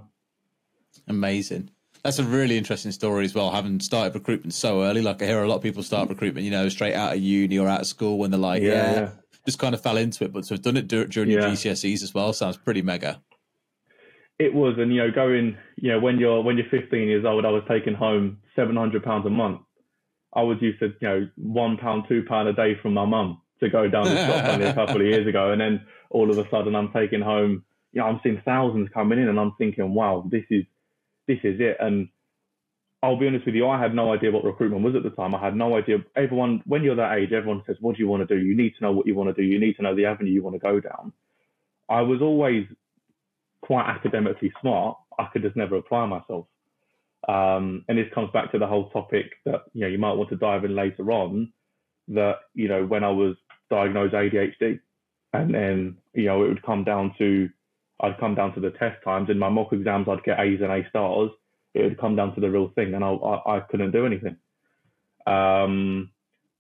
Amazing 1.09 1.71
that's 2.07 2.21
a 2.21 2.25
really 2.25 2.57
interesting 2.57 2.93
story 2.93 3.25
as 3.25 3.35
well. 3.35 3.51
Having 3.51 3.81
started 3.81 4.15
recruitment 4.15 4.55
so 4.55 4.85
early, 4.85 5.03
like 5.03 5.21
I 5.21 5.27
hear 5.27 5.43
a 5.43 5.49
lot 5.49 5.57
of 5.57 5.63
people 5.63 5.83
start 5.83 6.07
mm. 6.07 6.11
recruitment, 6.11 6.45
you 6.45 6.53
know, 6.53 6.69
straight 6.69 6.95
out 6.95 7.15
of 7.17 7.21
uni 7.21 7.59
or 7.59 7.69
out 7.69 7.81
of 7.81 7.87
school 7.89 8.19
when 8.19 8.31
they're 8.31 8.39
like, 8.39 8.63
yeah, 8.63 8.69
yeah, 8.69 8.95
yeah. 8.95 9.11
just 9.45 9.59
kind 9.59 9.75
of 9.75 9.83
fell 9.83 9.97
into 9.97 10.23
it. 10.23 10.33
But 10.33 10.45
to 10.45 10.55
have 10.55 10.63
done 10.63 10.77
it 10.77 10.87
during 10.87 11.31
your 11.31 11.43
GCSEs 11.43 12.05
as 12.05 12.15
well 12.15 12.33
sounds 12.33 12.57
pretty 12.59 12.81
mega. 12.81 13.21
It 14.39 14.55
was, 14.55 14.75
and 14.79 14.95
you 14.95 14.99
know, 14.99 15.11
going, 15.11 15.57
you 15.77 15.91
know, 15.91 15.99
when 15.99 16.19
you're 16.21 16.43
when 16.43 16.57
you're 16.57 16.69
15 16.71 17.09
years 17.09 17.25
old, 17.25 17.45
I 17.45 17.51
was 17.51 17.65
taking 17.69 17.95
home 17.95 18.39
700 18.55 19.03
pounds 19.03 19.27
a 19.27 19.31
month. 19.31 19.63
I 20.33 20.43
was 20.43 20.59
used 20.61 20.79
to, 20.81 20.93
you 21.01 21.09
know, 21.09 21.29
one 21.37 21.77
pound, 21.77 22.05
two 22.09 22.23
pound 22.29 22.49
a 22.49 22.53
day 22.53 22.77
from 22.81 22.95
my 22.95 23.05
mum 23.05 23.41
to 23.61 23.69
go 23.69 23.89
down 23.89 24.05
the 24.05 24.27
shop 24.27 24.45
only 24.45 24.67
a 24.67 24.75
couple 24.75 25.01
of 25.01 25.07
years 25.07 25.27
ago, 25.27 25.51
and 25.51 25.61
then 25.61 25.85
all 26.11 26.31
of 26.31 26.39
a 26.39 26.49
sudden 26.51 26.77
I'm 26.77 26.93
taking 26.93 27.23
home, 27.23 27.65
you 27.93 28.01
know, 28.01 28.07
I'm 28.07 28.21
seeing 28.23 28.41
thousands 28.45 28.91
coming 28.95 29.19
in, 29.19 29.29
and 29.29 29.41
I'm 29.41 29.55
thinking, 29.59 29.93
wow, 29.93 30.29
this 30.31 30.45
is 30.51 30.67
this 31.27 31.39
is 31.45 31.61
it. 31.61 31.77
And 31.81 32.09
I'll 33.03 33.19
be 33.19 33.27
honest 33.27 33.47
with 33.47 33.55
you, 33.55 33.69
I 33.69 33.81
had 33.81 33.95
no 33.95 34.13
idea 34.13 34.31
what 34.31 34.45
recruitment 34.45 34.83
was 34.83 34.97
at 34.97 35.03
the 35.03 35.11
time. 35.11 35.35
I 35.35 35.41
had 35.41 35.55
no 35.55 35.77
idea. 35.77 35.99
Everyone, 36.17 36.63
when 36.67 36.83
you're 36.83 36.97
that 36.97 37.19
age, 37.19 37.33
everyone 37.33 37.63
says, 37.67 37.77
What 37.81 37.97
do 37.97 38.03
you 38.03 38.09
want 38.09 38.27
to 38.27 38.35
do? 38.35 38.43
You 38.43 38.57
need 38.57 38.75
to 38.79 38.85
know 38.85 38.93
what 38.93 39.07
you 39.07 39.15
want 39.15 39.35
to 39.35 39.41
do. 39.41 39.47
You 39.47 39.61
need 39.61 39.75
to 39.77 39.83
know 39.83 39.95
the 39.95 40.07
avenue 40.07 40.33
you 40.33 40.43
want 40.43 40.55
to 40.55 40.61
go 40.61 40.81
down. 40.81 41.13
I 41.89 42.01
was 42.01 42.21
always 42.21 42.67
quite 43.61 43.89
academically 43.89 44.53
smart. 44.61 44.99
I 45.19 45.29
could 45.33 45.43
just 45.43 45.57
never 45.57 45.77
apply 45.77 46.07
myself. 46.07 46.47
Um, 47.29 47.85
and 47.89 47.99
this 47.99 48.13
comes 48.15 48.31
back 48.33 48.53
to 48.53 48.59
the 48.59 48.67
whole 48.67 48.91
topic 48.91 49.33
that 49.45 49.63
you 49.73 49.83
know 49.83 49.89
you 49.89 49.99
might 49.99 50.13
want 50.13 50.31
to 50.31 50.37
dive 50.37 50.65
in 50.65 50.75
later 50.75 51.11
on. 51.11 51.53
That 52.09 52.37
you 52.55 52.69
know 52.69 52.85
when 52.85 53.03
I 53.03 53.11
was 53.11 53.37
diagnosed 53.69 54.15
ADHD, 54.15 54.81
and 55.33 55.55
then 55.55 55.97
you 56.15 56.27
know 56.27 56.45
it 56.45 56.49
would 56.49 56.63
come 56.63 56.85
down 56.85 57.15
to 57.19 57.49
I'd 58.01 58.19
come 58.19 58.35
down 58.35 58.55
to 58.55 58.61
the 58.61 58.71
test 58.71 59.03
times. 59.05 59.31
In 59.31 59.39
my 59.39 59.49
mock 59.49 59.73
exams, 59.73 60.07
I'd 60.09 60.25
get 60.25 60.39
A's 60.39 60.61
and 60.61 60.73
A 60.73 60.89
stars. 60.89 61.31
It 61.75 61.83
would 61.83 62.01
come 62.01 62.17
down 62.17 62.35
to 62.35 62.41
the 62.41 62.51
real 62.51 62.69
thing, 62.75 62.95
and 62.95 63.05
I, 63.05 63.09
I, 63.11 63.57
I 63.57 63.61
couldn't 63.61 63.93
do 63.93 64.07
anything. 64.07 64.37
Um, 65.27 66.11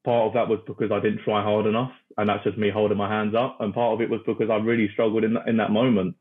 part 0.05 0.28
of 0.28 0.35
that 0.35 0.49
was 0.49 0.61
because 0.66 0.90
I 0.93 1.00
didn't 1.00 1.25
try 1.25 1.43
hard 1.43 1.66
enough, 1.66 1.93
and 2.16 2.28
that's 2.28 2.45
just 2.45 2.59
me 2.59 2.71
holding 2.71 2.99
my 2.99 3.09
hands 3.09 3.35
up. 3.35 3.59
And 3.61 3.75
part 3.75 3.95
of 3.95 4.00
it 4.00 4.11
was 4.11 4.21
because 4.26 4.50
I 4.50 4.57
really 4.57 4.88
struggled 4.93 5.25
in 5.25 5.35
that, 5.35 5.49
in 5.49 5.57
that 5.59 5.71
moment. 5.71 6.16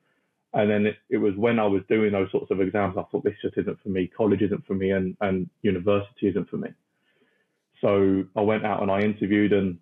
And 0.53 0.69
then 0.69 0.85
it, 0.85 0.95
it 1.09 1.17
was 1.17 1.33
when 1.35 1.59
I 1.59 1.65
was 1.65 1.81
doing 1.89 2.13
those 2.13 2.31
sorts 2.31 2.49
of 2.51 2.61
exams, 2.61 2.95
I 2.97 3.03
thought 3.03 3.23
this 3.23 3.35
just 3.41 3.57
isn't 3.57 3.81
for 3.81 3.89
me. 3.89 4.09
College 4.15 4.41
isn't 4.41 4.65
for 4.65 4.73
me, 4.73 4.91
and, 4.91 5.17
and 5.21 5.49
university 5.61 6.27
isn't 6.27 6.49
for 6.49 6.57
me. 6.57 6.69
So 7.81 8.23
I 8.35 8.41
went 8.41 8.65
out 8.65 8.81
and 8.81 8.89
I 8.89 9.01
interviewed, 9.01 9.51
and 9.51 9.77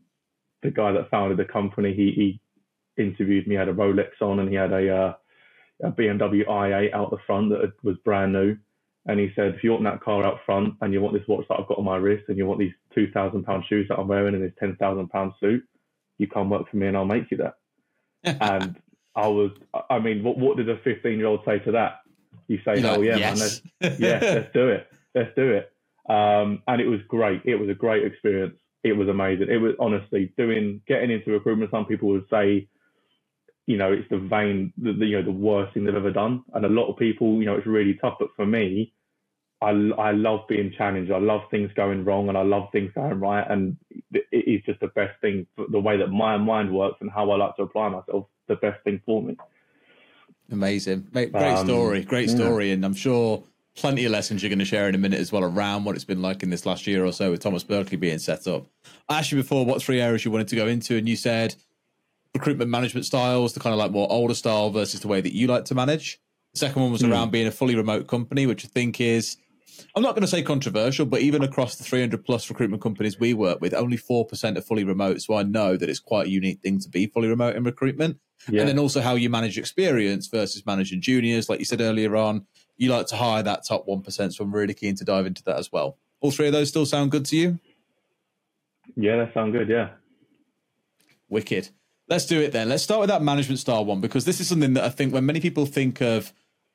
the 0.64 0.72
guy 0.72 0.92
that 0.92 1.12
founded 1.12 1.38
the 1.38 1.46
company, 1.46 1.94
he, 1.94 2.40
he 2.98 3.02
interviewed 3.02 3.48
me, 3.48 3.56
had 3.56 3.70
a 3.70 3.74
Rolex 3.74 4.22
on, 4.22 4.40
and 4.40 4.50
he 4.50 4.56
had 4.56 4.72
a, 4.72 4.96
uh, 4.96 5.14
a 5.84 5.92
BMW 5.92 6.48
i8 6.48 6.94
out 6.94 7.12
the 7.12 7.18
front 7.28 7.50
that 7.50 7.74
was 7.84 7.98
brand 8.04 8.34
new. 8.34 8.58
And 9.06 9.20
he 9.20 9.32
said, 9.36 9.54
if 9.54 9.64
you 9.64 9.72
want 9.72 9.84
that 9.84 10.02
car 10.02 10.24
out 10.24 10.40
front 10.46 10.76
and 10.82 10.94
you 10.94 11.02
want 11.02 11.14
this 11.14 11.28
watch 11.28 11.46
that 11.50 11.60
I've 11.60 11.68
got 11.68 11.78
on 11.78 11.84
my 11.84 11.98
wrist 11.98 12.24
and 12.30 12.38
you 12.38 12.46
want 12.46 12.60
these 12.60 12.72
two 12.96 13.12
thousand 13.12 13.44
pound 13.44 13.66
shoes 13.68 13.88
that 13.90 14.00
I'm 14.00 14.08
wearing 14.08 14.34
and 14.34 14.44
this 14.44 14.54
ten 14.58 14.78
thousand 14.78 15.10
pound 15.10 15.34
suit, 15.42 15.62
you 16.18 16.28
come 16.28 16.50
work 16.50 16.70
for 16.70 16.78
me 16.78 16.88
and 16.88 16.96
I'll 16.96 17.04
make 17.04 17.30
you 17.30 17.38
that. 17.38 17.56
and 18.24 18.80
I 19.16 19.28
was, 19.28 19.52
I 19.90 20.00
mean, 20.00 20.24
what 20.24 20.38
what 20.38 20.58
did 20.58 20.70
a 20.70 20.78
15 20.78 21.18
year 21.18 21.28
old 21.28 21.42
say 21.46 21.60
to 21.60 21.72
that? 21.74 22.00
You 22.48 22.60
say, 22.66 22.80
You're 22.80 22.92
oh 22.92 22.96
like, 22.96 23.04
yeah, 23.04 23.18
yes. 23.18 23.40
man, 23.40 23.72
let's, 23.82 24.00
yeah, 24.00 24.20
let's 24.22 24.54
do 24.54 24.70
it, 24.70 24.88
let's 25.14 25.36
do 25.36 25.52
it. 25.52 25.72
Um, 26.10 26.62
and 26.68 26.82
it 26.82 26.88
was 26.88 27.00
great. 27.08 27.42
It 27.46 27.56
was 27.56 27.70
a 27.70 27.74
great 27.74 28.06
experience. 28.06 28.56
It 28.84 28.94
was 28.94 29.08
amazing. 29.08 29.48
It 29.50 29.58
was 29.58 29.74
honestly 29.80 30.34
doing 30.38 30.82
getting 30.88 31.12
into 31.12 31.32
recruitment. 31.32 31.72
Some 31.72 31.86
people 31.86 32.10
would 32.10 32.26
say, 32.30 32.68
you 33.66 33.78
know, 33.78 33.92
it's 33.92 34.10
the 34.10 34.18
vain, 34.18 34.74
the, 34.78 34.94
the 34.94 35.06
you 35.06 35.18
know, 35.18 35.24
the 35.24 35.32
worst 35.32 35.74
thing 35.74 35.86
they've 35.86 35.96
ever 35.96 36.12
done. 36.12 36.44
And 36.54 36.66
a 36.66 36.70
lot 36.70 36.90
of 36.90 36.98
people, 36.98 37.40
you 37.40 37.46
know, 37.46 37.56
it's 37.56 37.68
really 37.68 37.94
tough. 38.02 38.16
But 38.20 38.30
for 38.36 38.46
me, 38.46 38.94
I, 39.62 39.70
I 39.70 40.12
love 40.12 40.42
being 40.50 40.74
challenged. 40.78 41.12
I 41.12 41.20
love 41.20 41.42
things 41.50 41.72
going 41.76 42.04
wrong 42.04 42.28
and 42.28 42.38
I 42.38 42.42
love 42.42 42.68
things 42.74 42.92
going 42.94 43.20
right. 43.20 43.46
And 43.50 43.78
it 44.12 44.26
is 44.32 44.62
just 44.66 44.82
the 44.82 44.88
best 44.88 45.20
thing, 45.22 45.48
for 45.56 45.66
the 45.72 45.80
way 45.80 45.96
that 45.98 46.08
my 46.08 46.38
mind 46.38 46.74
works 46.74 46.98
and 47.00 47.10
how 47.10 47.32
I 47.32 47.38
like 47.38 47.56
to 47.56 47.64
apply 47.64 47.90
myself, 47.90 48.28
the 48.48 48.56
best 48.56 48.84
thing 48.84 49.02
for 49.06 49.22
me. 49.22 49.38
Amazing. 50.52 51.08
Great 51.14 51.34
um, 51.34 51.66
story. 51.66 52.04
Great 52.04 52.30
story. 52.30 52.68
Yeah. 52.68 52.74
And 52.74 52.86
I'm 52.86 52.94
sure 52.94 53.44
plenty 53.76 54.04
of 54.06 54.12
lessons 54.12 54.44
you're 54.44 54.50
going 54.50 54.60
to 54.60 54.66
share 54.66 54.90
in 54.90 54.96
a 54.96 54.98
minute 54.98 55.20
as 55.20 55.32
well 55.32 55.44
around 55.44 55.86
what 55.86 55.96
it's 55.96 56.06
been 56.06 56.22
like 56.22 56.44
in 56.44 56.50
this 56.50 56.66
last 56.66 56.86
year 56.86 57.06
or 57.06 57.14
so 57.14 57.32
with 57.32 57.40
Thomas 57.40 57.64
Berkeley 57.64 57.98
being 57.98 58.20
set 58.20 58.46
up. 58.46 58.68
I 59.08 59.20
asked 59.20 59.32
you 59.32 59.38
before 59.38 59.66
what 59.66 59.82
three 59.82 60.02
areas 60.02 60.26
you 60.26 60.32
wanted 60.32 60.50
to 60.50 60.56
go 60.58 60.68
into, 60.68 60.98
and 60.98 61.08
you 61.08 61.16
said 61.16 61.56
recruitment 62.34 62.70
management 62.70 63.06
styles, 63.06 63.54
the 63.54 63.60
kind 63.60 63.74
of 63.74 63.80
like 63.80 63.92
more 63.92 64.12
older 64.12 64.34
style 64.34 64.70
versus 64.70 65.02
the 65.02 65.08
way 65.08 65.22
that 65.22 65.34
you 65.34 65.48
like 65.48 65.66
to 65.66 65.76
manage. 65.76 66.20
The 66.54 66.60
second 66.60 66.82
one 66.82 66.92
was 66.92 67.02
mm. 67.02 67.12
around 67.12 67.32
being 67.32 67.48
a 67.48 67.52
fully 67.52 67.76
remote 67.76 68.08
company, 68.08 68.46
which 68.46 68.66
I 68.66 68.68
think 68.68 69.00
is 69.02 69.38
I'm 69.96 70.04
not 70.04 70.16
going 70.16 70.22
to 70.22 70.28
say 70.28 70.42
controversial, 70.42 71.06
but 71.06 71.22
even 71.22 71.44
across 71.44 71.76
the 71.76 71.84
300 71.84 72.26
plus 72.26 72.50
recruitment 72.50 72.82
companies 72.82 73.20
we 73.20 73.34
work 73.34 73.62
with, 73.62 73.74
only 73.74 73.98
4% 73.98 74.58
are 74.58 74.62
fully 74.62 74.84
remote. 74.84 75.22
So 75.22 75.36
I 75.36 75.44
know 75.44 75.78
that 75.78 75.90
it's 75.90 76.00
quite 76.00 76.28
a 76.28 76.30
unique 76.30 76.62
thing 76.62 76.80
to 76.80 76.90
be 76.90 77.08
fully 77.08 77.28
remote 77.28 77.56
in 77.56 77.64
recruitment. 77.64 78.18
Yeah. 78.50 78.62
And 78.62 78.70
then 78.70 78.80
also 78.80 79.02
how 79.02 79.16
you 79.16 79.30
manage 79.30 79.58
experience 79.58 80.28
versus 80.28 80.66
managing 80.66 81.02
juniors. 81.02 81.50
Like 81.50 81.60
you 81.60 81.66
said 81.66 81.82
earlier 81.82 82.16
on, 82.16 82.46
you 82.78 82.90
like 82.90 83.08
to 83.08 83.16
hire 83.16 83.44
that 83.44 83.66
top 83.68 83.88
1%. 83.88 84.34
So 84.34 84.44
I'm 84.44 84.54
really 84.54 84.74
keen 84.74 84.96
to 84.96 85.06
dive 85.06 85.26
into 85.26 85.44
that 85.44 85.58
as 85.58 85.72
well. 85.72 85.98
All 86.22 86.32
three 86.32 86.48
of 86.48 86.54
those 86.54 86.70
still 86.70 86.86
sound 86.86 87.12
good 87.12 87.26
to 87.26 87.36
you? 87.36 87.60
Yeah, 88.96 89.18
that 89.18 89.34
sound 89.34 89.54
good. 89.54 89.70
Yeah. 89.70 89.90
Wicked. 91.30 91.70
Let's 92.10 92.26
do 92.26 92.42
it 92.42 92.52
then. 92.52 92.70
Let's 92.70 92.84
start 92.84 93.00
with 93.00 93.10
that 93.10 93.22
management 93.22 93.60
style 93.60 93.86
one 93.86 94.02
because 94.02 94.26
this 94.26 94.42
is 94.42 94.48
something 94.48 94.74
that 94.74 94.84
I 94.84 94.90
think 94.90 95.14
when 95.14 95.26
many 95.26 95.40
people 95.40 95.66
think 95.66 96.02
of 96.02 96.34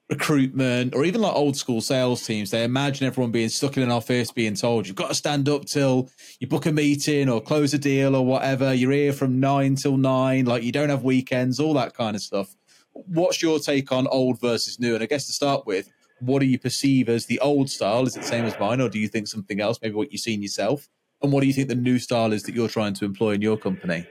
recruitment 0.08 0.94
or 0.94 1.04
even 1.04 1.20
like 1.20 1.34
old 1.34 1.54
school 1.54 1.82
sales 1.82 2.26
teams, 2.26 2.50
they 2.50 2.64
imagine 2.64 3.06
everyone 3.06 3.30
being 3.30 3.50
stuck 3.50 3.76
in 3.76 3.82
an 3.82 3.90
office, 3.90 4.32
being 4.32 4.54
told 4.54 4.86
you've 4.86 4.96
got 4.96 5.08
to 5.08 5.14
stand 5.14 5.48
up 5.48 5.66
till 5.66 6.08
you 6.40 6.46
book 6.46 6.64
a 6.64 6.72
meeting 6.72 7.28
or 7.28 7.42
close 7.42 7.74
a 7.74 7.78
deal 7.78 8.16
or 8.16 8.24
whatever. 8.24 8.72
You're 8.72 8.92
here 8.92 9.12
from 9.12 9.38
nine 9.38 9.74
till 9.74 9.98
nine, 9.98 10.46
like 10.46 10.62
you 10.62 10.72
don't 10.72 10.88
have 10.88 11.04
weekends, 11.04 11.60
all 11.60 11.74
that 11.74 11.94
kind 11.94 12.16
of 12.16 12.22
stuff. 12.22 12.56
What's 12.92 13.42
your 13.42 13.58
take 13.58 13.92
on 13.92 14.06
old 14.06 14.40
versus 14.40 14.80
new? 14.80 14.94
And 14.94 15.02
I 15.02 15.06
guess 15.06 15.26
to 15.26 15.32
start 15.32 15.66
with, 15.66 15.90
what 16.20 16.40
do 16.40 16.46
you 16.46 16.58
perceive 16.58 17.08
as 17.08 17.26
the 17.26 17.38
old 17.40 17.70
style? 17.70 18.06
Is 18.06 18.16
it 18.16 18.20
the 18.20 18.26
same 18.26 18.44
as 18.46 18.58
mine, 18.58 18.80
or 18.80 18.88
do 18.88 18.98
you 18.98 19.08
think 19.08 19.28
something 19.28 19.60
else? 19.60 19.78
Maybe 19.80 19.94
what 19.94 20.10
you've 20.10 20.20
seen 20.20 20.42
yourself? 20.42 20.88
And 21.22 21.30
what 21.30 21.42
do 21.42 21.46
you 21.46 21.52
think 21.52 21.68
the 21.68 21.74
new 21.74 21.98
style 21.98 22.32
is 22.32 22.44
that 22.44 22.54
you're 22.54 22.68
trying 22.68 22.94
to 22.94 23.04
employ 23.04 23.32
in 23.32 23.42
your 23.42 23.56
company? 23.56 24.06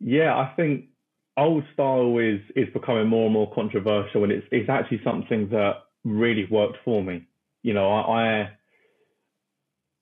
Yeah, 0.00 0.36
I 0.36 0.54
think 0.56 0.86
old 1.36 1.64
style 1.74 2.18
is 2.18 2.40
is 2.56 2.72
becoming 2.72 3.08
more 3.08 3.24
and 3.26 3.32
more 3.34 3.52
controversial, 3.54 4.24
and 4.24 4.32
it's 4.32 4.46
it's 4.52 4.68
actually 4.70 5.00
something 5.04 5.48
that 5.50 5.74
really 6.04 6.46
worked 6.50 6.78
for 6.84 7.02
me. 7.02 7.26
You 7.62 7.74
know, 7.74 7.90
I, 7.90 8.22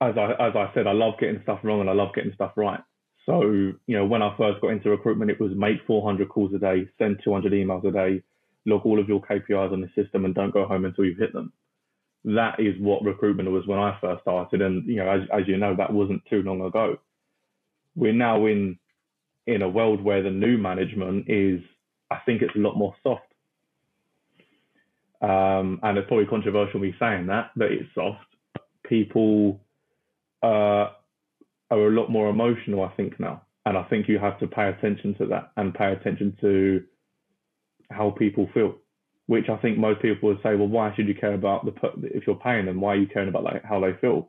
I 0.00 0.08
as 0.08 0.14
I 0.18 0.32
as 0.32 0.54
I 0.56 0.70
said, 0.74 0.86
I 0.86 0.92
love 0.92 1.14
getting 1.20 1.40
stuff 1.42 1.60
wrong 1.62 1.80
and 1.80 1.90
I 1.90 1.94
love 1.94 2.14
getting 2.14 2.32
stuff 2.34 2.52
right. 2.56 2.80
So, 3.24 3.42
you 3.50 3.76
know, 3.88 4.06
when 4.06 4.22
I 4.22 4.36
first 4.36 4.60
got 4.60 4.68
into 4.70 4.90
recruitment, 4.90 5.30
it 5.32 5.40
was 5.40 5.50
make 5.56 5.78
400 5.86 6.28
calls 6.28 6.54
a 6.54 6.58
day, 6.58 6.86
send 6.98 7.20
200 7.24 7.52
emails 7.52 7.84
a 7.84 7.90
day, 7.90 8.22
log 8.66 8.86
all 8.86 9.00
of 9.00 9.08
your 9.08 9.20
KPIs 9.20 9.72
on 9.72 9.80
the 9.80 9.90
system, 10.00 10.24
and 10.24 10.34
don't 10.34 10.52
go 10.54 10.66
home 10.66 10.84
until 10.84 11.04
you've 11.04 11.18
hit 11.18 11.32
them. 11.32 11.52
That 12.24 12.60
is 12.60 12.74
what 12.80 13.04
recruitment 13.04 13.50
was 13.50 13.66
when 13.66 13.78
I 13.78 13.98
first 14.00 14.22
started, 14.22 14.62
and 14.62 14.86
you 14.86 14.96
know, 14.96 15.10
as 15.10 15.22
as 15.32 15.48
you 15.48 15.56
know, 15.58 15.74
that 15.76 15.92
wasn't 15.92 16.22
too 16.30 16.42
long 16.42 16.60
ago. 16.62 16.98
We're 17.96 18.12
now 18.12 18.46
in 18.46 18.78
in 19.46 19.62
a 19.62 19.68
world 19.68 20.02
where 20.02 20.22
the 20.22 20.30
new 20.30 20.58
management 20.58 21.26
is, 21.28 21.60
I 22.10 22.18
think 22.26 22.42
it's 22.42 22.54
a 22.56 22.58
lot 22.58 22.76
more 22.76 22.94
soft. 23.02 23.22
Um, 25.22 25.80
and 25.82 25.96
it's 25.96 26.08
probably 26.08 26.26
controversial 26.26 26.80
me 26.80 26.94
saying 26.98 27.26
that, 27.26 27.50
but 27.56 27.72
it's 27.72 27.88
soft. 27.94 28.26
People 28.84 29.60
uh, 30.42 30.90
are 31.70 31.88
a 31.88 31.90
lot 31.90 32.10
more 32.10 32.28
emotional, 32.28 32.84
I 32.84 32.92
think, 32.94 33.18
now. 33.18 33.42
And 33.64 33.76
I 33.76 33.82
think 33.84 34.08
you 34.08 34.18
have 34.18 34.38
to 34.40 34.46
pay 34.46 34.68
attention 34.68 35.14
to 35.18 35.26
that 35.26 35.52
and 35.56 35.74
pay 35.74 35.92
attention 35.92 36.36
to 36.40 36.84
how 37.90 38.10
people 38.10 38.48
feel, 38.54 38.76
which 39.26 39.48
I 39.48 39.56
think 39.56 39.78
most 39.78 40.02
people 40.02 40.28
would 40.28 40.42
say, 40.42 40.54
well, 40.54 40.68
why 40.68 40.94
should 40.94 41.08
you 41.08 41.14
care 41.14 41.34
about 41.34 41.64
the 41.64 41.72
if 42.14 42.26
you're 42.26 42.36
paying 42.36 42.66
them? 42.66 42.80
Why 42.80 42.92
are 42.92 42.96
you 42.96 43.08
caring 43.08 43.28
about 43.28 43.44
like 43.44 43.64
how 43.64 43.80
they 43.80 43.92
feel? 44.00 44.28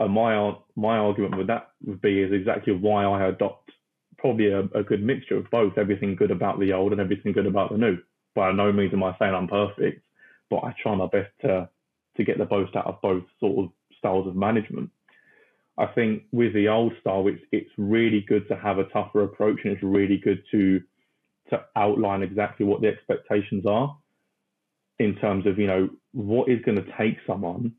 And 0.00 0.12
my 0.12 0.54
my 0.76 0.98
argument 0.98 1.38
with 1.38 1.46
that 1.46 1.70
would 1.84 2.02
be 2.02 2.20
is 2.22 2.32
exactly 2.32 2.74
why 2.74 3.04
I 3.04 3.28
adopt 3.28 3.70
probably 4.20 4.48
a, 4.48 4.60
a 4.74 4.82
good 4.82 5.02
mixture 5.02 5.36
of 5.36 5.50
both. 5.50 5.78
Everything 5.78 6.14
good 6.14 6.30
about 6.30 6.60
the 6.60 6.72
old 6.72 6.92
and 6.92 7.00
everything 7.00 7.32
good 7.32 7.46
about 7.46 7.72
the 7.72 7.78
new. 7.78 7.98
By 8.34 8.52
no 8.52 8.72
means 8.72 8.92
am 8.92 9.02
I 9.02 9.16
saying 9.18 9.34
I'm 9.34 9.48
perfect, 9.48 10.02
but 10.50 10.58
I 10.58 10.74
try 10.82 10.94
my 10.94 11.06
best 11.06 11.30
to 11.42 11.68
to 12.16 12.24
get 12.24 12.38
the 12.38 12.48
most 12.50 12.76
out 12.76 12.86
of 12.86 13.00
both 13.00 13.24
sort 13.38 13.64
of 13.64 13.72
styles 13.98 14.26
of 14.26 14.36
management. 14.36 14.90
I 15.78 15.86
think 15.86 16.24
with 16.32 16.52
the 16.52 16.68
old 16.68 16.92
style, 17.00 17.26
it's 17.26 17.42
it's 17.52 17.70
really 17.78 18.20
good 18.20 18.46
to 18.48 18.56
have 18.56 18.78
a 18.78 18.84
tougher 18.84 19.22
approach, 19.22 19.60
and 19.64 19.72
it's 19.72 19.82
really 19.82 20.18
good 20.18 20.42
to 20.50 20.80
to 21.50 21.64
outline 21.74 22.22
exactly 22.22 22.64
what 22.66 22.80
the 22.80 22.88
expectations 22.88 23.64
are 23.66 23.96
in 24.98 25.16
terms 25.16 25.46
of 25.46 25.58
you 25.58 25.66
know 25.66 25.88
what 26.12 26.48
is 26.48 26.60
going 26.64 26.76
to 26.76 26.92
take 26.98 27.16
someone 27.26 27.72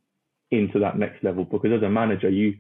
into 0.49 0.79
that 0.79 0.97
next 0.97 1.23
level. 1.23 1.45
Because 1.45 1.71
as 1.71 1.83
a 1.83 1.89
manager, 1.89 2.29
you 2.29 2.55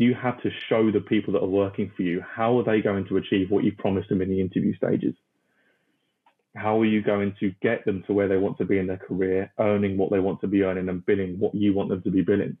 you 0.00 0.14
have 0.14 0.40
to 0.40 0.50
show 0.70 0.90
the 0.90 1.00
people 1.00 1.34
that 1.34 1.42
are 1.42 1.46
working 1.46 1.92
for 1.94 2.00
you. 2.00 2.22
How 2.22 2.58
are 2.58 2.64
they 2.64 2.80
going 2.80 3.06
to 3.08 3.18
achieve 3.18 3.50
what 3.50 3.64
you 3.64 3.72
promised 3.72 4.08
them 4.08 4.22
in 4.22 4.30
the 4.30 4.40
interview 4.40 4.74
stages? 4.74 5.14
How 6.56 6.80
are 6.80 6.86
you 6.86 7.02
going 7.02 7.36
to 7.40 7.52
get 7.60 7.84
them 7.84 8.02
to 8.06 8.14
where 8.14 8.26
they 8.26 8.38
want 8.38 8.56
to 8.58 8.64
be 8.64 8.78
in 8.78 8.86
their 8.86 8.96
career 8.96 9.52
earning 9.60 9.98
what 9.98 10.10
they 10.10 10.18
want 10.18 10.40
to 10.40 10.46
be 10.46 10.62
earning 10.62 10.88
and 10.88 11.04
billing 11.04 11.38
what 11.38 11.54
you 11.54 11.74
want 11.74 11.90
them 11.90 12.00
to 12.00 12.10
be 12.10 12.22
billing? 12.22 12.56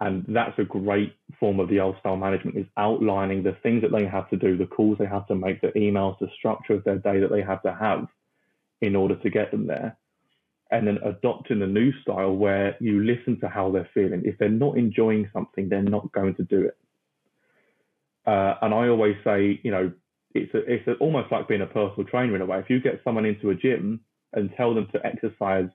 And 0.00 0.24
that's 0.26 0.58
a 0.58 0.64
great 0.64 1.14
form 1.38 1.60
of 1.60 1.68
the 1.68 1.80
old 1.80 1.96
style 2.00 2.16
management 2.16 2.56
is 2.56 2.66
outlining 2.78 3.42
the 3.42 3.56
things 3.62 3.82
that 3.82 3.92
they 3.92 4.06
have 4.06 4.30
to 4.30 4.38
do 4.38 4.56
the 4.56 4.64
calls 4.64 4.96
they 4.96 5.04
have 5.04 5.26
to 5.26 5.34
make 5.34 5.60
the 5.60 5.72
emails 5.76 6.18
the 6.20 6.30
structure 6.38 6.72
of 6.72 6.84
their 6.84 6.98
day 6.98 7.20
that 7.20 7.30
they 7.30 7.42
have 7.42 7.62
to 7.64 7.74
have 7.74 8.08
in 8.80 8.96
order 8.96 9.16
to 9.16 9.28
get 9.28 9.50
them 9.50 9.66
there 9.66 9.94
and 10.74 10.88
then 10.88 10.98
adopting 11.04 11.62
a 11.62 11.66
new 11.68 11.92
style 12.02 12.34
where 12.34 12.76
you 12.80 13.04
listen 13.04 13.38
to 13.38 13.48
how 13.48 13.70
they're 13.70 13.88
feeling. 13.94 14.22
If 14.24 14.36
they're 14.38 14.48
not 14.48 14.76
enjoying 14.76 15.30
something, 15.32 15.68
they're 15.68 15.82
not 15.82 16.10
going 16.10 16.34
to 16.34 16.42
do 16.42 16.62
it. 16.62 16.76
Uh, 18.26 18.54
and 18.60 18.74
I 18.74 18.88
always 18.88 19.14
say, 19.22 19.60
you 19.62 19.70
know, 19.70 19.92
it's 20.34 20.52
a, 20.52 20.58
it's 20.66 20.88
a, 20.88 20.94
almost 20.94 21.30
like 21.30 21.46
being 21.46 21.60
a 21.60 21.66
personal 21.66 22.04
trainer 22.10 22.34
in 22.34 22.42
a 22.42 22.46
way. 22.46 22.58
If 22.58 22.68
you 22.68 22.80
get 22.80 23.00
someone 23.04 23.24
into 23.24 23.50
a 23.50 23.54
gym 23.54 24.00
and 24.32 24.50
tell 24.56 24.74
them 24.74 24.88
to 24.92 25.06
exercise 25.06 25.68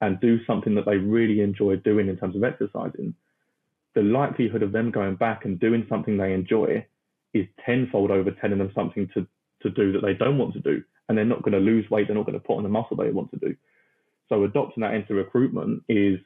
and 0.00 0.20
do 0.20 0.38
something 0.44 0.76
that 0.76 0.86
they 0.86 0.98
really 0.98 1.40
enjoy 1.40 1.74
doing 1.76 2.08
in 2.08 2.16
terms 2.16 2.36
of 2.36 2.44
exercising, 2.44 3.12
the 3.96 4.02
likelihood 4.02 4.62
of 4.62 4.70
them 4.70 4.92
going 4.92 5.16
back 5.16 5.46
and 5.46 5.58
doing 5.58 5.84
something 5.88 6.16
they 6.16 6.32
enjoy 6.32 6.86
is 7.32 7.46
tenfold 7.66 8.12
over 8.12 8.30
telling 8.30 8.58
them 8.58 8.70
something 8.72 9.08
to, 9.14 9.26
to 9.62 9.70
do 9.70 9.90
that 9.90 10.02
they 10.02 10.14
don't 10.14 10.38
want 10.38 10.54
to 10.54 10.60
do. 10.60 10.80
And 11.08 11.18
they're 11.18 11.24
not 11.24 11.42
going 11.42 11.54
to 11.54 11.58
lose 11.58 11.90
weight, 11.90 12.06
they're 12.06 12.16
not 12.16 12.26
going 12.26 12.38
to 12.38 12.46
put 12.46 12.58
on 12.58 12.62
the 12.62 12.68
muscle 12.68 12.96
they 12.96 13.10
want 13.10 13.32
to 13.32 13.38
do. 13.38 13.56
So 14.28 14.44
adopting 14.44 14.82
that 14.82 14.94
into 14.94 15.14
recruitment 15.14 15.82
is 15.88 16.18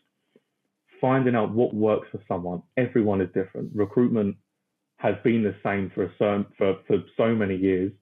finding 1.01 1.35
out 1.35 1.53
what 1.53 1.75
works 1.75 2.09
for 2.11 2.21
someone. 2.29 2.63
Everyone 2.77 3.21
is 3.21 3.29
different. 3.35 3.71
Recruitment 3.75 4.37
has 4.97 5.15
been 5.23 5.43
the 5.43 5.55
same 5.65 5.91
for 5.95 6.13
certain, 6.19 6.47
for, 6.57 6.77
for 6.87 6.99
so 7.17 7.35
many 7.35 7.57
years, 7.57 7.93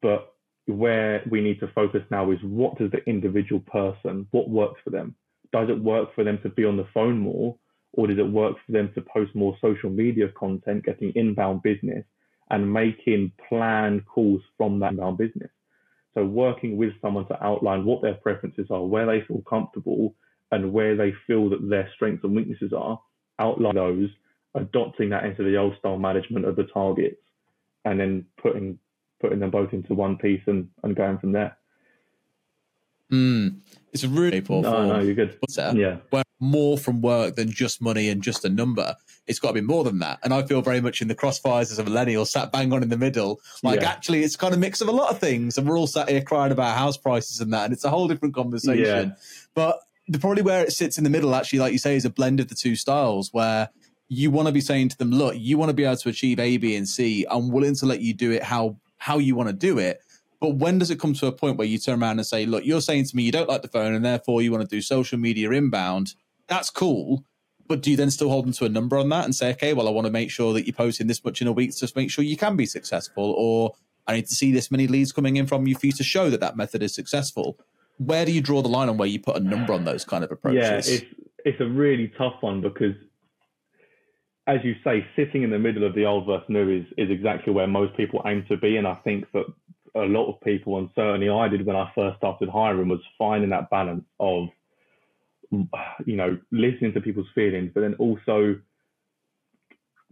but 0.00 0.34
where 0.66 1.22
we 1.30 1.40
need 1.40 1.60
to 1.60 1.68
focus 1.74 2.02
now 2.10 2.30
is 2.30 2.38
what 2.42 2.78
does 2.78 2.90
the 2.90 3.04
individual 3.08 3.60
person, 3.60 4.26
what 4.30 4.48
works 4.48 4.80
for 4.84 4.90
them? 4.90 5.14
Does 5.52 5.68
it 5.68 5.82
work 5.82 6.14
for 6.14 6.24
them 6.24 6.38
to 6.42 6.48
be 6.48 6.64
on 6.64 6.76
the 6.76 6.86
phone 6.94 7.18
more, 7.18 7.56
or 7.92 8.06
does 8.06 8.18
it 8.18 8.30
work 8.30 8.56
for 8.64 8.72
them 8.72 8.90
to 8.94 9.02
post 9.02 9.34
more 9.34 9.56
social 9.60 9.90
media 9.90 10.28
content, 10.28 10.84
getting 10.84 11.12
inbound 11.14 11.62
business, 11.62 12.04
and 12.50 12.72
making 12.72 13.32
planned 13.48 14.06
calls 14.06 14.40
from 14.56 14.78
that 14.80 14.92
inbound 14.92 15.18
business? 15.18 15.50
So 16.14 16.24
working 16.24 16.76
with 16.76 16.92
someone 17.00 17.26
to 17.28 17.44
outline 17.44 17.84
what 17.84 18.02
their 18.02 18.14
preferences 18.14 18.66
are, 18.70 18.84
where 18.84 19.06
they 19.06 19.24
feel 19.26 19.42
comfortable, 19.48 20.14
and 20.50 20.72
where 20.72 20.96
they 20.96 21.14
feel 21.26 21.48
that 21.50 21.68
their 21.68 21.88
strengths 21.94 22.24
and 22.24 22.36
weaknesses 22.36 22.72
are, 22.76 23.00
outline 23.38 23.74
those, 23.74 24.10
adopting 24.54 25.08
that 25.10 25.24
into 25.24 25.42
the 25.42 25.56
old 25.56 25.74
style 25.78 25.98
management 25.98 26.44
of 26.44 26.56
the 26.56 26.64
targets, 26.64 27.20
and 27.84 27.98
then 27.98 28.26
putting 28.36 28.78
putting 29.20 29.38
them 29.38 29.50
both 29.50 29.72
into 29.72 29.94
one 29.94 30.18
piece 30.18 30.42
and, 30.46 30.68
and 30.82 30.96
going 30.96 31.16
from 31.18 31.32
there. 31.32 31.56
Mm. 33.10 33.60
It's 33.92 34.02
a 34.02 34.08
really 34.08 34.40
poor 34.40 34.62
no, 34.62 34.86
no, 34.86 35.00
you're 35.00 35.14
good. 35.14 35.36
What's 35.40 35.56
that? 35.56 35.76
Yeah, 35.76 35.98
where 36.10 36.24
more 36.42 36.76
from 36.76 37.00
work 37.00 37.36
than 37.36 37.50
just 37.50 37.80
money 37.80 38.08
and 38.08 38.22
just 38.22 38.44
a 38.44 38.48
number. 38.48 38.96
It's 39.26 39.38
got 39.38 39.48
to 39.48 39.54
be 39.54 39.60
more 39.60 39.84
than 39.84 40.00
that. 40.00 40.18
And 40.24 40.34
I 40.34 40.42
feel 40.42 40.60
very 40.60 40.80
much 40.80 41.00
in 41.00 41.08
the 41.08 41.14
crossfires 41.14 41.70
as 41.70 41.78
a 41.78 41.84
millennial, 41.84 42.26
sat 42.26 42.50
bang 42.50 42.72
on 42.72 42.82
in 42.82 42.88
the 42.88 42.98
middle. 42.98 43.40
Like, 43.62 43.80
yeah. 43.80 43.90
actually, 43.90 44.24
it's 44.24 44.34
kind 44.34 44.52
of 44.52 44.58
mix 44.58 44.80
of 44.80 44.88
a 44.88 44.92
lot 44.92 45.10
of 45.10 45.18
things, 45.18 45.56
and 45.56 45.68
we're 45.68 45.78
all 45.78 45.86
sat 45.86 46.08
here 46.08 46.22
crying 46.22 46.52
about 46.52 46.76
house 46.76 46.96
prices 46.96 47.40
and 47.40 47.52
that, 47.52 47.64
and 47.64 47.72
it's 47.72 47.84
a 47.84 47.90
whole 47.90 48.08
different 48.08 48.34
conversation. 48.34 48.84
Yeah. 48.84 49.14
But 49.54 49.80
the 50.08 50.18
probably 50.18 50.42
where 50.42 50.64
it 50.64 50.72
sits 50.72 50.98
in 50.98 51.04
the 51.04 51.10
middle, 51.10 51.34
actually, 51.34 51.60
like 51.60 51.72
you 51.72 51.78
say, 51.78 51.94
is 51.94 52.04
a 52.04 52.10
blend 52.10 52.40
of 52.40 52.48
the 52.48 52.56
two 52.56 52.74
styles 52.74 53.32
where 53.32 53.70
you 54.08 54.30
want 54.30 54.46
to 54.46 54.52
be 54.52 54.60
saying 54.60 54.88
to 54.90 54.98
them, 54.98 55.10
look, 55.10 55.36
you 55.38 55.56
want 55.56 55.70
to 55.70 55.74
be 55.74 55.84
able 55.84 55.96
to 55.96 56.08
achieve 56.08 56.40
A, 56.40 56.56
B, 56.56 56.74
and 56.76 56.88
C. 56.88 57.24
I'm 57.30 57.50
willing 57.50 57.76
to 57.76 57.86
let 57.86 58.00
you 58.00 58.12
do 58.12 58.32
it 58.32 58.42
how 58.42 58.76
how 58.98 59.18
you 59.18 59.36
want 59.36 59.48
to 59.48 59.52
do 59.52 59.78
it. 59.78 60.00
But 60.40 60.56
when 60.56 60.78
does 60.78 60.90
it 60.90 60.98
come 60.98 61.14
to 61.14 61.26
a 61.26 61.32
point 61.32 61.56
where 61.56 61.68
you 61.68 61.78
turn 61.78 62.02
around 62.02 62.18
and 62.18 62.26
say, 62.26 62.46
look, 62.46 62.64
you're 62.64 62.80
saying 62.80 63.06
to 63.06 63.16
me 63.16 63.22
you 63.22 63.30
don't 63.30 63.48
like 63.48 63.62
the 63.62 63.68
phone 63.68 63.94
and 63.94 64.04
therefore 64.04 64.42
you 64.42 64.50
want 64.50 64.68
to 64.68 64.76
do 64.76 64.82
social 64.82 65.16
media 65.16 65.50
inbound? 65.52 66.14
That's 66.48 66.70
cool. 66.70 67.24
But 67.68 67.80
do 67.80 67.90
you 67.90 67.96
then 67.96 68.10
still 68.10 68.28
hold 68.28 68.44
them 68.44 68.52
to 68.54 68.64
a 68.64 68.68
number 68.68 68.98
on 68.98 69.08
that 69.10 69.24
and 69.24 69.34
say, 69.34 69.50
okay, 69.52 69.72
well, 69.72 69.88
I 69.88 69.90
want 69.90 70.06
to 70.06 70.12
make 70.12 70.30
sure 70.30 70.52
that 70.52 70.66
you're 70.66 70.74
posting 70.74 71.06
this 71.06 71.24
much 71.24 71.40
in 71.40 71.46
a 71.46 71.52
week 71.52 71.74
to 71.76 71.92
make 71.96 72.10
sure 72.10 72.24
you 72.24 72.36
can 72.36 72.56
be 72.56 72.66
successful? 72.66 73.34
Or 73.36 73.74
I 74.06 74.14
need 74.14 74.26
to 74.26 74.34
see 74.34 74.52
this 74.52 74.70
many 74.70 74.86
leads 74.86 75.12
coming 75.12 75.36
in 75.36 75.46
from 75.46 75.66
you 75.66 75.76
for 75.76 75.86
you 75.86 75.92
to 75.92 76.04
show 76.04 76.28
that 76.30 76.40
that 76.40 76.56
method 76.56 76.82
is 76.82 76.94
successful. 76.94 77.58
Where 77.98 78.24
do 78.24 78.32
you 78.32 78.40
draw 78.40 78.62
the 78.62 78.68
line 78.68 78.88
on 78.88 78.98
where 78.98 79.08
you 79.08 79.20
put 79.20 79.36
a 79.36 79.40
number 79.40 79.72
on 79.72 79.84
those 79.84 80.04
kind 80.04 80.24
of 80.24 80.32
approaches? 80.32 80.60
Yeah, 80.60 80.94
it's, 80.94 81.04
it's 81.44 81.60
a 81.60 81.66
really 81.66 82.12
tough 82.18 82.34
one 82.40 82.60
because 82.60 82.94
as 84.46 84.58
you 84.64 84.74
say, 84.82 85.06
sitting 85.14 85.42
in 85.44 85.50
the 85.50 85.58
middle 85.58 85.86
of 85.86 85.94
the 85.94 86.04
old 86.04 86.26
versus 86.26 86.48
new 86.48 86.68
is, 86.68 86.86
is 86.98 87.10
exactly 87.10 87.52
where 87.52 87.66
most 87.66 87.96
people 87.96 88.22
aim 88.26 88.44
to 88.48 88.56
be. 88.56 88.76
And 88.76 88.88
I 88.88 88.94
think 88.96 89.24
that 89.32 89.44
a 89.94 90.00
lot 90.00 90.28
of 90.28 90.40
people, 90.40 90.78
and 90.78 90.90
certainly 90.96 91.28
I 91.28 91.48
did 91.48 91.64
when 91.64 91.76
I 91.76 91.90
first 91.94 92.18
started 92.18 92.48
hiring, 92.48 92.88
was 92.88 93.00
finding 93.16 93.50
that 93.50 93.70
balance 93.70 94.04
of, 94.18 94.48
you 96.06 96.16
know, 96.16 96.38
listening 96.50 96.92
to 96.94 97.00
people's 97.00 97.28
feelings, 97.34 97.70
but 97.74 97.82
then 97.82 97.94
also 97.94 98.56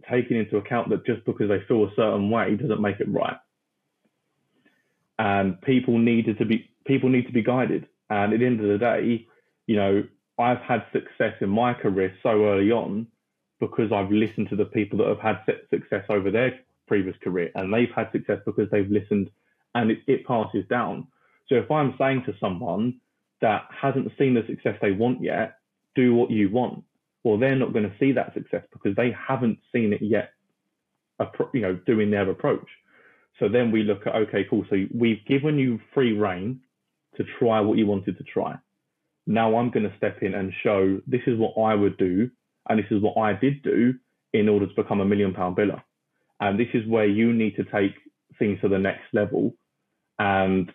taking 0.09 0.37
into 0.37 0.57
account 0.57 0.89
that 0.89 1.05
just 1.05 1.25
because 1.25 1.49
they 1.49 1.61
feel 1.67 1.85
a 1.85 1.95
certain 1.95 2.29
way 2.29 2.55
doesn't 2.55 2.81
make 2.81 2.99
it 2.99 3.09
right. 3.09 3.37
And 5.19 5.61
people 5.61 5.97
needed 5.97 6.37
to 6.39 6.45
be 6.45 6.69
people 6.85 7.09
need 7.09 7.27
to 7.27 7.33
be 7.33 7.43
guided. 7.43 7.87
And 8.09 8.33
at 8.33 8.39
the 8.39 8.45
end 8.45 8.59
of 8.59 8.67
the 8.67 8.77
day, 8.77 9.27
you 9.67 9.75
know, 9.75 10.03
I've 10.39 10.59
had 10.59 10.85
success 10.91 11.35
in 11.41 11.49
my 11.49 11.73
career 11.73 12.13
so 12.23 12.45
early 12.45 12.71
on 12.71 13.07
because 13.59 13.91
I've 13.91 14.11
listened 14.11 14.49
to 14.49 14.55
the 14.55 14.65
people 14.65 14.97
that 14.99 15.07
have 15.07 15.19
had 15.19 15.39
success 15.69 16.05
over 16.09 16.31
their 16.31 16.59
previous 16.87 17.15
career, 17.23 17.51
and 17.55 17.73
they've 17.73 17.91
had 17.95 18.11
success 18.11 18.39
because 18.45 18.69
they've 18.71 18.89
listened, 18.89 19.29
and 19.75 19.91
it, 19.91 19.99
it 20.07 20.25
passes 20.25 20.65
down. 20.67 21.07
So 21.47 21.55
if 21.55 21.69
I'm 21.69 21.93
saying 21.97 22.23
to 22.25 22.33
someone 22.39 22.99
that 23.41 23.67
hasn't 23.69 24.11
seen 24.17 24.33
the 24.33 24.43
success 24.47 24.75
they 24.81 24.91
want 24.91 25.21
yet, 25.21 25.57
do 25.95 26.13
what 26.13 26.31
you 26.31 26.49
want, 26.49 26.83
well, 27.23 27.37
they're 27.37 27.55
not 27.55 27.73
going 27.73 27.89
to 27.89 27.95
see 27.99 28.11
that 28.13 28.33
success 28.33 28.63
because 28.71 28.95
they 28.95 29.11
haven't 29.27 29.59
seen 29.73 29.93
it 29.93 30.01
yet. 30.01 30.31
You 31.53 31.61
know, 31.61 31.79
doing 31.85 32.09
their 32.09 32.27
approach. 32.29 32.67
So 33.39 33.47
then 33.47 33.71
we 33.71 33.83
look 33.83 34.07
at 34.07 34.15
okay, 34.15 34.43
cool. 34.49 34.65
So 34.71 34.85
we've 34.93 35.23
given 35.27 35.59
you 35.59 35.79
free 35.93 36.13
reign 36.13 36.61
to 37.17 37.23
try 37.37 37.59
what 37.59 37.77
you 37.77 37.85
wanted 37.85 38.17
to 38.17 38.23
try. 38.23 38.55
Now 39.27 39.57
I'm 39.57 39.69
going 39.69 39.87
to 39.87 39.95
step 39.97 40.23
in 40.23 40.33
and 40.33 40.51
show 40.63 40.99
this 41.05 41.21
is 41.27 41.37
what 41.37 41.61
I 41.61 41.75
would 41.75 41.97
do 41.97 42.31
and 42.69 42.79
this 42.79 42.87
is 42.89 43.01
what 43.03 43.17
I 43.17 43.33
did 43.33 43.61
do 43.61 43.93
in 44.33 44.49
order 44.49 44.65
to 44.65 44.73
become 44.75 44.99
a 44.99 45.05
million 45.05 45.33
pound 45.33 45.55
biller. 45.55 45.81
And 46.39 46.59
this 46.59 46.69
is 46.73 46.87
where 46.87 47.05
you 47.05 47.33
need 47.33 47.55
to 47.57 47.63
take 47.65 47.93
things 48.39 48.59
to 48.61 48.67
the 48.67 48.79
next 48.79 49.03
level. 49.13 49.53
And 50.17 50.71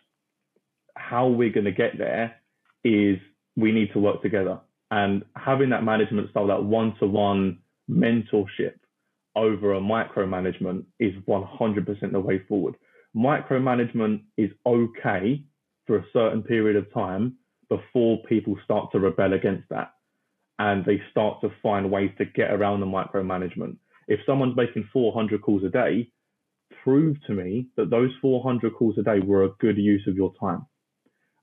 how 0.94 1.26
we're 1.26 1.52
going 1.52 1.64
to 1.64 1.72
get 1.72 1.98
there 1.98 2.37
is 2.87 3.18
we 3.57 3.72
need 3.72 3.92
to 3.92 3.99
work 3.99 4.22
together. 4.22 4.61
And 4.90 5.25
having 5.35 5.70
that 5.70 5.83
management 5.83 6.31
style, 6.31 6.46
that 6.46 6.62
one 6.62 6.94
to 7.01 7.07
one 7.07 7.59
mentorship 7.90 8.75
over 9.35 9.75
a 9.75 9.81
micromanagement 9.81 10.85
is 11.01 11.12
100% 11.29 12.12
the 12.12 12.20
way 12.20 12.40
forward. 12.49 12.77
Micromanagement 13.14 14.22
is 14.37 14.51
okay 14.64 15.42
for 15.87 15.99
a 15.99 16.07
certain 16.12 16.42
period 16.42 16.77
of 16.77 16.92
time 16.92 17.35
before 17.68 18.18
people 18.29 18.57
start 18.64 18.92
to 18.92 19.01
rebel 19.01 19.33
against 19.33 19.68
that 19.70 19.92
and 20.59 20.85
they 20.85 21.01
start 21.11 21.40
to 21.40 21.51
find 21.62 21.90
ways 21.90 22.11
to 22.18 22.25
get 22.25 22.53
around 22.53 22.81
the 22.81 22.87
micromanagement. 22.87 23.77
If 24.09 24.20
someone's 24.25 24.57
making 24.57 24.88
400 24.92 25.42
calls 25.42 25.64
a 25.64 25.68
day, 25.68 26.11
prove 26.83 27.16
to 27.27 27.33
me 27.33 27.66
that 27.77 27.90
those 27.90 28.11
400 28.22 28.75
calls 28.75 28.96
a 28.99 29.03
day 29.03 29.18
were 29.20 29.44
a 29.44 29.51
good 29.61 29.77
use 29.77 30.07
of 30.07 30.16
your 30.16 30.33
time. 30.40 30.64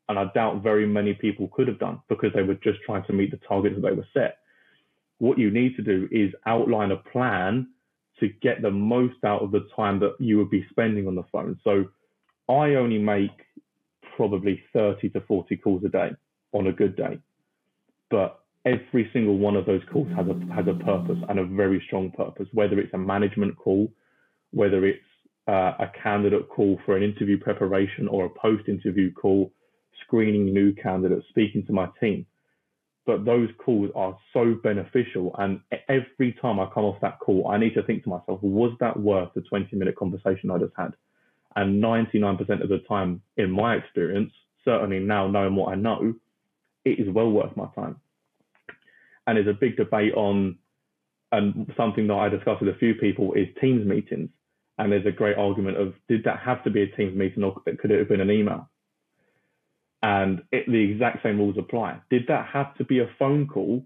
And 0.09 0.19
I 0.19 0.25
doubt 0.33 0.63
very 0.63 0.85
many 0.85 1.13
people 1.13 1.49
could 1.53 1.67
have 1.67 1.79
done 1.79 2.01
because 2.09 2.31
they 2.35 2.43
were 2.43 2.55
just 2.55 2.79
trying 2.85 3.05
to 3.05 3.13
meet 3.13 3.31
the 3.31 3.39
targets 3.47 3.75
that 3.75 3.81
they 3.81 3.95
were 3.95 4.07
set. 4.13 4.37
What 5.19 5.37
you 5.37 5.49
need 5.49 5.75
to 5.77 5.81
do 5.81 6.07
is 6.11 6.33
outline 6.45 6.91
a 6.91 6.97
plan 6.97 7.67
to 8.19 8.29
get 8.41 8.61
the 8.61 8.71
most 8.71 9.23
out 9.23 9.41
of 9.41 9.51
the 9.51 9.67
time 9.75 9.99
that 9.99 10.15
you 10.19 10.37
would 10.37 10.49
be 10.49 10.65
spending 10.69 11.07
on 11.07 11.15
the 11.15 11.23
phone. 11.31 11.59
So 11.63 11.85
I 12.49 12.75
only 12.75 12.99
make 12.99 13.31
probably 14.15 14.61
30 14.73 15.09
to 15.09 15.21
40 15.21 15.57
calls 15.57 15.83
a 15.83 15.89
day 15.89 16.09
on 16.51 16.67
a 16.67 16.71
good 16.71 16.95
day. 16.95 17.19
But 18.09 18.39
every 18.65 19.09
single 19.13 19.37
one 19.37 19.55
of 19.55 19.65
those 19.65 19.81
calls 19.91 20.07
has 20.15 20.27
a 20.27 20.53
has 20.53 20.67
a 20.67 20.83
purpose 20.83 21.17
and 21.29 21.39
a 21.39 21.45
very 21.45 21.81
strong 21.87 22.11
purpose. 22.11 22.47
Whether 22.53 22.79
it's 22.79 22.93
a 22.93 22.97
management 22.97 23.57
call, 23.57 23.91
whether 24.51 24.85
it's 24.85 25.03
uh, 25.47 25.73
a 25.79 25.91
candidate 26.01 26.47
call 26.49 26.79
for 26.85 26.95
an 26.95 27.03
interview 27.03 27.37
preparation 27.37 28.07
or 28.07 28.25
a 28.25 28.29
post-interview 28.29 29.11
call, 29.13 29.51
screening 30.05 30.53
new 30.53 30.73
candidates, 30.73 31.25
speaking 31.29 31.65
to 31.65 31.73
my 31.73 31.87
team. 31.99 32.25
But 33.05 33.25
those 33.25 33.49
calls 33.57 33.91
are 33.95 34.17
so 34.31 34.55
beneficial, 34.63 35.35
and 35.37 35.59
every 35.89 36.37
time 36.41 36.59
I 36.59 36.67
come 36.73 36.85
off 36.85 37.01
that 37.01 37.19
call, 37.19 37.49
I 37.49 37.57
need 37.57 37.73
to 37.73 37.83
think 37.83 38.03
to 38.03 38.09
myself, 38.09 38.41
was 38.41 38.71
that 38.79 38.97
worth 38.97 39.33
the 39.35 39.41
20-minute 39.41 39.97
conversation 39.97 40.49
I 40.51 40.57
just 40.57 40.73
had? 40.77 40.93
And 41.55 41.83
99% 41.83 42.39
of 42.63 42.69
the 42.69 42.79
time, 42.87 43.21
in 43.35 43.51
my 43.51 43.75
experience, 43.75 44.31
certainly 44.63 44.99
now 44.99 45.27
knowing 45.27 45.55
what 45.55 45.73
I 45.73 45.75
know, 45.75 46.15
it 46.85 46.99
is 46.99 47.09
well 47.09 47.29
worth 47.29 47.55
my 47.57 47.67
time 47.75 47.97
and 49.25 49.37
there's 49.37 49.47
a 49.47 49.57
big 49.59 49.77
debate 49.77 50.13
on, 50.13 50.57
and 51.31 51.71
something 51.77 52.07
that 52.07 52.13
I 52.13 52.29
discussed 52.29 52.61
with 52.61 52.75
a 52.75 52.77
few 52.77 52.95
people 52.95 53.33
is 53.33 53.47
Teams 53.59 53.85
meetings. 53.85 54.29
And 54.77 54.91
there's 54.91 55.05
a 55.05 55.11
great 55.11 55.37
argument 55.37 55.77
of 55.77 55.93
did 56.07 56.23
that 56.23 56.39
have 56.39 56.63
to 56.63 56.71
be 56.71 56.81
a 56.81 56.87
Teams 56.87 57.15
meeting 57.15 57.43
or 57.43 57.53
could 57.53 57.91
it 57.91 57.99
have 57.99 58.09
been 58.09 58.21
an 58.21 58.31
email? 58.31 58.69
And 60.03 60.43
it, 60.51 60.65
the 60.67 60.91
exact 60.91 61.23
same 61.23 61.37
rules 61.37 61.57
apply. 61.57 62.01
Did 62.09 62.23
that 62.27 62.47
have 62.53 62.75
to 62.75 62.83
be 62.83 62.99
a 62.99 63.09
phone 63.17 63.47
call 63.47 63.85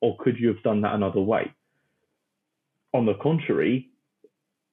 or 0.00 0.16
could 0.18 0.36
you 0.40 0.48
have 0.48 0.62
done 0.62 0.80
that 0.80 0.94
another 0.94 1.20
way? 1.20 1.52
On 2.94 3.04
the 3.04 3.14
contrary, 3.22 3.90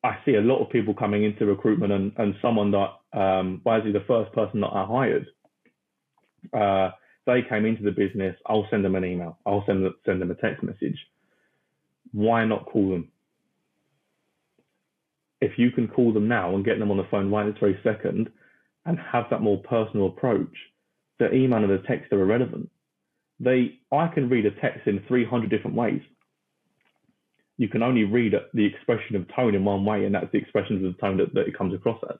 I 0.05 0.17
see 0.23 0.35
a 0.35 0.41
lot 0.41 0.63
of 0.63 0.69
people 0.69 0.93
coming 0.93 1.25
into 1.25 1.45
recruitment 1.45 1.91
and, 1.91 2.13
and 2.17 2.35
someone 2.41 2.71
that, 2.71 3.19
um, 3.19 3.61
basically 3.65 3.91
the 3.91 4.05
first 4.07 4.31
person 4.31 4.61
that 4.61 4.67
I 4.67 4.85
hired, 4.85 5.27
uh, 6.53 6.91
they 7.25 7.41
came 7.41 7.65
into 7.65 7.83
the 7.83 7.91
business, 7.91 8.37
I'll 8.45 8.67
send 8.69 8.85
them 8.85 8.95
an 8.95 9.03
email, 9.03 9.37
I'll 9.45 9.63
send 9.65 9.83
them, 9.83 9.95
send 10.05 10.21
them 10.21 10.31
a 10.31 10.35
text 10.35 10.63
message. 10.63 10.97
Why 12.13 12.45
not 12.45 12.67
call 12.67 12.89
them? 12.89 13.11
If 15.41 15.57
you 15.57 15.71
can 15.71 15.89
call 15.89 16.13
them 16.13 16.29
now 16.29 16.55
and 16.55 16.63
get 16.63 16.79
them 16.79 16.91
on 16.91 16.97
the 16.97 17.07
phone 17.11 17.31
right 17.31 17.45
this 17.45 17.59
very 17.59 17.77
second 17.83 18.29
and 18.85 18.97
have 19.11 19.25
that 19.31 19.41
more 19.41 19.57
personal 19.57 20.07
approach, 20.07 20.55
the 21.19 21.33
email 21.33 21.63
and 21.63 21.69
the 21.69 21.83
text 21.87 22.11
are 22.11 22.21
irrelevant. 22.21 22.69
They, 23.39 23.79
I 23.91 24.07
can 24.07 24.29
read 24.29 24.45
a 24.45 24.51
text 24.51 24.87
in 24.87 25.03
300 25.07 25.49
different 25.49 25.75
ways. 25.75 26.01
You 27.57 27.67
can 27.69 27.83
only 27.83 28.03
read 28.03 28.33
the 28.53 28.65
expression 28.65 29.15
of 29.15 29.33
tone 29.33 29.55
in 29.55 29.63
one 29.63 29.85
way, 29.85 30.05
and 30.05 30.13
that's 30.13 30.31
the 30.31 30.37
expression 30.37 30.77
of 30.77 30.81
the 30.81 30.99
tone 30.99 31.17
that, 31.17 31.33
that 31.33 31.47
it 31.47 31.57
comes 31.57 31.73
across 31.73 31.99
as. 32.09 32.17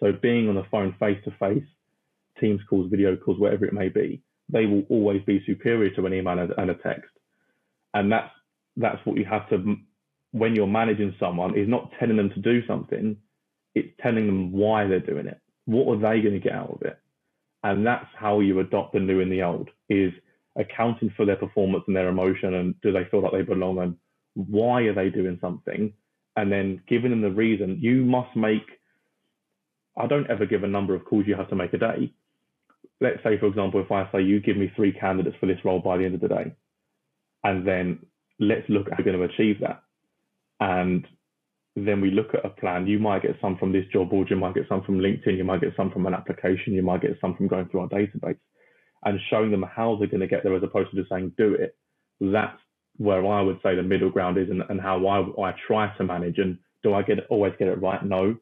So 0.00 0.12
being 0.20 0.48
on 0.48 0.54
the 0.54 0.64
phone 0.70 0.94
face 0.98 1.18
to 1.24 1.30
face, 1.38 1.64
Teams 2.40 2.60
calls, 2.68 2.90
video 2.90 3.14
calls, 3.14 3.38
whatever 3.38 3.66
it 3.66 3.74
may 3.74 3.88
be, 3.88 4.22
they 4.48 4.66
will 4.66 4.84
always 4.88 5.22
be 5.24 5.44
superior 5.46 5.90
to 5.94 6.06
an 6.06 6.14
email 6.14 6.38
and 6.38 6.70
a 6.70 6.74
text. 6.74 7.10
And 7.94 8.10
that's 8.10 8.30
that's 8.76 9.04
what 9.04 9.18
you 9.18 9.26
have 9.26 9.48
to 9.50 9.76
when 10.32 10.54
you're 10.54 10.66
managing 10.66 11.14
someone 11.20 11.56
is 11.56 11.68
not 11.68 11.90
telling 12.00 12.16
them 12.16 12.30
to 12.30 12.40
do 12.40 12.66
something, 12.66 13.16
it's 13.74 13.92
telling 14.02 14.26
them 14.26 14.50
why 14.50 14.86
they're 14.86 15.00
doing 15.00 15.26
it. 15.26 15.38
What 15.66 15.86
are 15.88 16.00
they 16.00 16.22
going 16.22 16.34
to 16.34 16.40
get 16.40 16.54
out 16.54 16.70
of 16.70 16.82
it? 16.82 16.98
And 17.62 17.86
that's 17.86 18.06
how 18.16 18.40
you 18.40 18.60
adopt 18.60 18.92
the 18.92 19.00
new 19.00 19.20
and 19.20 19.30
the 19.30 19.42
old 19.42 19.70
is 19.88 20.12
accounting 20.56 21.12
for 21.16 21.24
their 21.24 21.36
performance 21.36 21.84
and 21.86 21.96
their 21.96 22.08
emotion 22.08 22.54
and 22.54 22.74
do 22.82 22.92
they 22.92 23.04
feel 23.10 23.22
like 23.22 23.32
they 23.32 23.42
belong 23.42 23.78
and 23.78 23.96
why 24.34 24.82
are 24.82 24.94
they 24.94 25.08
doing 25.08 25.38
something? 25.40 25.92
And 26.36 26.50
then 26.50 26.82
giving 26.88 27.10
them 27.10 27.20
the 27.20 27.30
reason 27.30 27.78
you 27.80 28.04
must 28.04 28.34
make 28.36 28.62
I 29.96 30.06
don't 30.06 30.30
ever 30.30 30.46
give 30.46 30.64
a 30.64 30.68
number 30.68 30.94
of 30.94 31.04
calls 31.04 31.26
you 31.26 31.34
have 31.34 31.50
to 31.50 31.56
make 31.56 31.74
a 31.74 31.78
day 31.78 32.12
let's 33.02 33.22
say, 33.24 33.36
for 33.38 33.46
example, 33.46 33.80
if 33.80 33.90
I 33.90 34.10
say 34.12 34.22
you 34.22 34.40
give 34.40 34.56
me 34.56 34.72
three 34.76 34.92
candidates 34.92 35.36
for 35.40 35.46
this 35.46 35.58
role 35.64 35.80
by 35.80 35.98
the 35.98 36.04
end 36.04 36.14
of 36.14 36.20
the 36.20 36.28
day, 36.28 36.52
and 37.42 37.66
then 37.66 37.98
let's 38.38 38.68
look 38.68 38.86
at 38.86 38.92
how 38.92 38.98
we're 38.98 39.12
going 39.12 39.28
to 39.28 39.34
achieve 39.34 39.60
that. 39.60 39.82
and 40.60 41.06
then 41.74 42.00
we 42.00 42.10
look 42.10 42.34
at 42.34 42.44
a 42.44 42.50
plan. 42.50 42.86
You 42.86 42.98
might 42.98 43.22
get 43.22 43.36
some 43.40 43.56
from 43.56 43.72
this 43.72 43.86
job 43.92 44.10
board, 44.10 44.28
you 44.30 44.36
might 44.36 44.54
get 44.54 44.68
some 44.68 44.82
from 44.82 44.98
LinkedIn, 44.98 45.36
you 45.36 45.44
might 45.44 45.60
get 45.60 45.74
some 45.76 45.90
from 45.90 46.06
an 46.06 46.14
application, 46.14 46.74
you 46.74 46.82
might 46.82 47.00
get 47.00 47.18
some 47.20 47.34
from 47.34 47.48
going 47.48 47.68
through 47.68 47.80
our 47.80 47.88
database 47.88 48.38
and 49.04 49.18
showing 49.30 49.50
them 49.50 49.62
how 49.62 49.96
they're 49.96 50.08
going 50.08 50.20
to 50.20 50.26
get 50.26 50.42
there 50.44 50.54
as 50.54 50.62
opposed 50.62 50.90
to 50.90 50.96
just 50.96 51.10
saying 51.10 51.32
do 51.36 51.54
it. 51.54 51.76
That's 52.20 52.58
where 52.98 53.26
I 53.26 53.40
would 53.40 53.58
say 53.62 53.74
the 53.74 53.82
middle 53.82 54.10
ground 54.10 54.38
is 54.38 54.50
and, 54.50 54.62
and 54.68 54.80
how 54.80 55.04
I, 55.06 55.48
I 55.48 55.54
try 55.66 55.94
to 55.96 56.04
manage. 56.04 56.38
And 56.38 56.58
do 56.82 56.94
I 56.94 57.02
get 57.02 57.18
always 57.30 57.54
get 57.58 57.68
it 57.68 57.80
right? 57.80 58.04
No. 58.04 58.36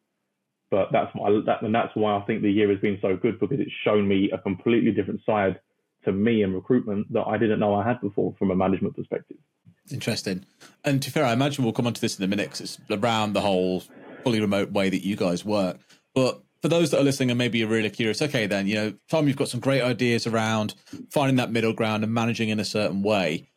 But 0.71 0.89
that's 0.93 1.11
why 1.15 1.31
that, 1.47 1.63
and 1.63 1.75
that's 1.75 1.95
why 1.95 2.17
I 2.17 2.21
think 2.23 2.43
the 2.43 2.51
year 2.51 2.71
has 2.71 2.81
been 2.81 2.99
so 3.01 3.17
good 3.17 3.41
because 3.41 3.59
it's 3.59 3.73
shown 3.85 4.07
me 4.07 4.31
a 4.33 4.39
completely 4.39 4.93
different 4.93 5.21
side 5.25 5.59
to 6.05 6.13
me 6.13 6.43
in 6.43 6.55
recruitment 6.55 7.13
that 7.13 7.27
I 7.27 7.39
didn't 7.39 7.61
know 7.61 7.75
I 7.75 7.87
had 7.87 8.01
before 8.01 8.35
from 8.39 8.51
a 8.51 8.57
management 8.57 8.97
perspective. 8.97 9.37
Interesting. 9.93 10.45
And 10.85 11.03
to 11.03 11.09
be 11.09 11.13
fair, 11.13 11.25
I 11.25 11.33
imagine 11.33 11.65
we'll 11.65 11.73
come 11.73 11.87
on 11.87 11.95
to 11.95 12.01
this 12.01 12.19
in 12.19 12.25
a 12.25 12.29
minute 12.29 12.51
because 12.51 12.61
it's 12.61 12.79
around 12.91 13.33
the 13.33 13.41
whole 13.41 13.83
fully 14.25 14.41
remote 14.41 14.73
way 14.73 14.91
that 14.91 15.05
you 15.05 15.17
guys 15.17 15.45
work. 15.45 15.79
But 16.15 16.43
for 16.63 16.69
those 16.69 16.91
that 16.91 17.01
are 17.01 17.05
listening 17.05 17.31
and 17.31 17.39
maybe 17.39 17.59
you're 17.59 17.69
really 17.69 17.91
curious, 17.91 18.21
okay, 18.21 18.47
then, 18.47 18.67
you 18.67 18.75
know, 18.75 18.95
Tom, 19.09 19.27
you've 19.27 19.37
got 19.37 19.49
some 19.49 19.61
great 19.61 19.83
ideas 19.83 20.27
around 20.27 20.75
finding 21.11 21.37
that 21.37 21.51
middle 21.51 21.73
ground 21.73 22.05
and 22.05 22.13
managing 22.13 22.51
in 22.51 22.61
a 22.61 22.65
certain 22.65 23.03
way. 23.03 23.49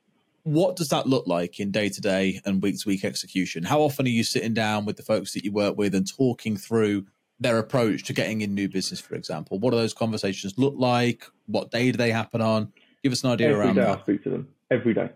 What 0.44 0.76
does 0.76 0.90
that 0.90 1.08
look 1.08 1.26
like 1.28 1.60
in 1.60 1.72
day 1.72 1.90
to 1.90 2.02
day 2.02 2.42
and 2.46 2.62
week 2.62 2.80
to 2.80 2.90
week 2.90 3.06
execution? 3.06 3.64
How 3.64 3.82
often 3.82 4.06
are 4.06 4.10
you 4.10 4.24
sitting 4.24 4.54
down 4.54 4.86
with 4.86 4.98
the 4.98 5.04
folks 5.04 5.34
that 5.34 5.44
you 5.46 5.52
work 5.52 5.78
with 5.78 5.96
and 5.96 6.06
talking 6.06 6.58
through 6.58 7.06
their 7.40 7.58
approach 7.60 8.04
to 8.06 8.14
getting 8.14 8.42
in 8.42 8.54
new 8.54 8.68
business, 8.70 9.00
for 9.00 9.16
example? 9.16 9.60
What 9.60 9.72
do 9.72 9.78
those 9.78 9.94
conversations 9.94 10.54
look 10.58 10.76
like? 10.78 11.26
What 11.46 11.72
day 11.72 11.92
do 11.92 11.98
they 11.98 12.12
happen 12.12 12.42
on? 12.42 12.74
Give 13.04 13.12
us 13.12 13.24
an 13.24 13.32
idea 13.32 13.50
every 13.50 13.60
around 13.60 13.76
day 13.76 13.82
that. 13.82 14.00
I 14.00 14.02
speak 14.02 14.24
to 14.24 14.30
them 14.30 14.48
every 14.72 14.94
day, 14.94 15.10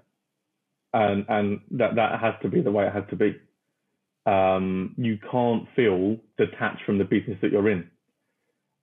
and 0.97 1.25
and 1.29 1.59
that 1.71 1.95
that 1.95 2.19
has 2.19 2.33
to 2.41 2.49
be 2.49 2.61
the 2.61 2.71
way 2.71 2.87
it 2.87 2.93
has 2.93 3.03
to 3.11 3.15
be. 3.15 3.35
Um, 4.25 4.95
you 4.97 5.17
can't 5.31 5.67
feel 5.75 6.17
detached 6.37 6.83
from 6.85 6.97
the 6.97 7.05
business 7.05 7.37
that 7.41 7.51
you're 7.51 7.69
in, 7.69 7.89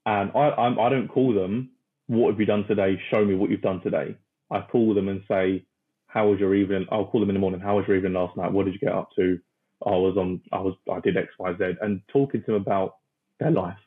and 0.07 0.31
I 0.35 0.51
I'm, 0.51 0.79
I 0.79 0.89
don't 0.89 1.09
call 1.09 1.35
them. 1.35 1.71
What 2.07 2.31
have 2.31 2.41
you 2.41 2.47
done 2.47 2.67
today? 2.69 3.01
Show 3.11 3.25
me 3.25 3.35
what 3.35 3.51
you've 3.51 3.63
done 3.63 3.81
today. 3.83 4.17
I 4.51 4.61
call 4.63 4.95
them 4.95 5.09
and 5.09 5.23
say, 5.29 5.65
"How 6.07 6.29
was 6.29 6.39
your 6.39 6.55
evening?" 6.55 6.87
I'll 6.91 7.07
call 7.07 7.21
them 7.21 7.31
in 7.31 7.35
the 7.35 7.41
morning. 7.41 7.61
How 7.61 7.77
was 7.77 7.85
your 7.89 7.97
evening 7.97 8.13
last 8.15 8.37
night? 8.37 8.53
What 8.53 8.67
did 8.67 8.75
you 8.75 8.81
get 8.81 8.93
up 8.93 9.09
to? 9.17 9.39
I 9.85 9.91
was 9.91 10.17
on. 10.17 10.41
I 10.53 10.61
was. 10.61 10.75
I 10.91 11.01
did 11.01 11.17
X, 11.17 11.29
Y, 11.39 11.53
Z, 11.59 11.65
and 11.83 12.01
talking 12.09 12.41
to 12.43 12.47
them 12.53 12.63
about 12.63 12.97
their 13.41 13.51
life 13.51 13.79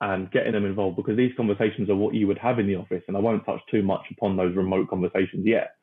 and 0.00 0.30
getting 0.32 0.52
them 0.52 0.64
involved 0.66 0.96
because 0.96 1.16
these 1.16 1.32
conversations 1.36 1.90
are 1.90 1.94
what 1.96 2.14
you 2.14 2.26
would 2.26 2.38
have 2.38 2.58
in 2.58 2.66
the 2.66 2.74
office. 2.74 3.02
And 3.06 3.16
I 3.16 3.20
won't 3.20 3.44
touch 3.44 3.60
too 3.70 3.82
much 3.82 4.06
upon 4.10 4.36
those 4.36 4.56
remote 4.56 4.88
conversations 4.88 5.46
yet. 5.46 5.76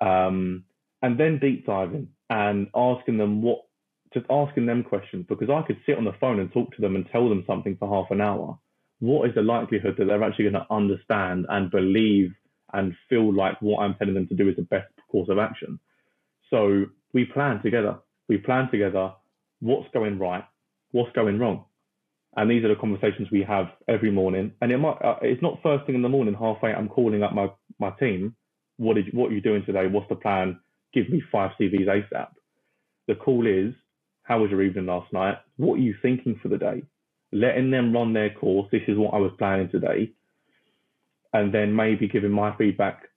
Um, 0.00 0.64
and 1.04 1.20
then 1.20 1.38
deep 1.38 1.66
diving 1.66 2.08
and 2.30 2.68
asking 2.74 3.18
them 3.18 3.42
what, 3.42 3.58
just 4.14 4.26
asking 4.30 4.66
them 4.66 4.82
questions 4.82 5.26
because 5.28 5.50
I 5.50 5.62
could 5.62 5.76
sit 5.84 5.98
on 5.98 6.04
the 6.04 6.14
phone 6.20 6.40
and 6.40 6.52
talk 6.52 6.74
to 6.74 6.80
them 6.80 6.96
and 6.96 7.06
tell 7.12 7.28
them 7.28 7.44
something 7.46 7.76
for 7.76 7.88
half 7.88 8.10
an 8.10 8.20
hour. 8.20 8.58
What 9.00 9.28
is 9.28 9.34
the 9.34 9.42
likelihood 9.42 9.96
that 9.98 10.06
they're 10.06 10.24
actually 10.24 10.50
going 10.50 10.64
to 10.64 10.74
understand 10.74 11.46
and 11.50 11.70
believe 11.70 12.32
and 12.72 12.94
feel 13.10 13.32
like 13.32 13.60
what 13.60 13.82
I'm 13.82 13.94
telling 13.96 14.14
them 14.14 14.28
to 14.28 14.34
do 14.34 14.48
is 14.48 14.56
the 14.56 14.62
best 14.62 14.88
course 15.10 15.28
of 15.28 15.38
action? 15.38 15.78
So 16.48 16.86
we 17.12 17.26
plan 17.26 17.62
together. 17.62 17.98
We 18.28 18.38
plan 18.38 18.70
together 18.70 19.12
what's 19.60 19.92
going 19.92 20.18
right, 20.18 20.44
what's 20.92 21.12
going 21.12 21.38
wrong 21.38 21.66
and 22.36 22.50
these 22.50 22.64
are 22.64 22.68
the 22.68 22.76
conversations 22.80 23.28
we 23.30 23.42
have 23.42 23.66
every 23.88 24.10
morning. 24.10 24.52
And 24.60 24.72
it 24.72 24.78
might, 24.78 24.96
uh, 25.02 25.16
it's 25.22 25.42
not 25.42 25.60
first 25.62 25.86
thing 25.86 25.94
in 25.94 26.02
the 26.02 26.08
morning, 26.08 26.34
halfway, 26.34 26.72
I'm 26.72 26.88
calling 26.88 27.22
up 27.22 27.32
my, 27.32 27.48
my 27.78 27.90
team. 28.00 28.34
What, 28.76 28.94
did, 28.94 29.12
what 29.12 29.30
are 29.30 29.34
you 29.34 29.40
doing 29.40 29.64
today? 29.64 29.86
What's 29.86 30.08
the 30.08 30.16
plan? 30.16 30.58
Give 30.94 31.08
me 31.10 31.22
five 31.32 31.50
CVs 31.60 31.88
ASAP. 31.88 32.28
The 33.08 33.16
call 33.16 33.46
is, 33.46 33.74
how 34.22 34.40
was 34.40 34.50
your 34.50 34.62
evening 34.62 34.86
last 34.86 35.12
night? 35.12 35.38
What 35.56 35.74
are 35.74 35.82
you 35.82 35.94
thinking 36.00 36.38
for 36.40 36.48
the 36.48 36.56
day? 36.56 36.84
Letting 37.32 37.70
them 37.70 37.92
run 37.92 38.12
their 38.12 38.30
course. 38.30 38.68
This 38.70 38.82
is 38.86 38.96
what 38.96 39.12
I 39.12 39.18
was 39.18 39.32
planning 39.36 39.68
today. 39.68 40.12
And 41.32 41.52
then 41.52 41.74
maybe 41.74 42.06
giving 42.08 42.30
my 42.30 42.56
feedback. 42.56 43.08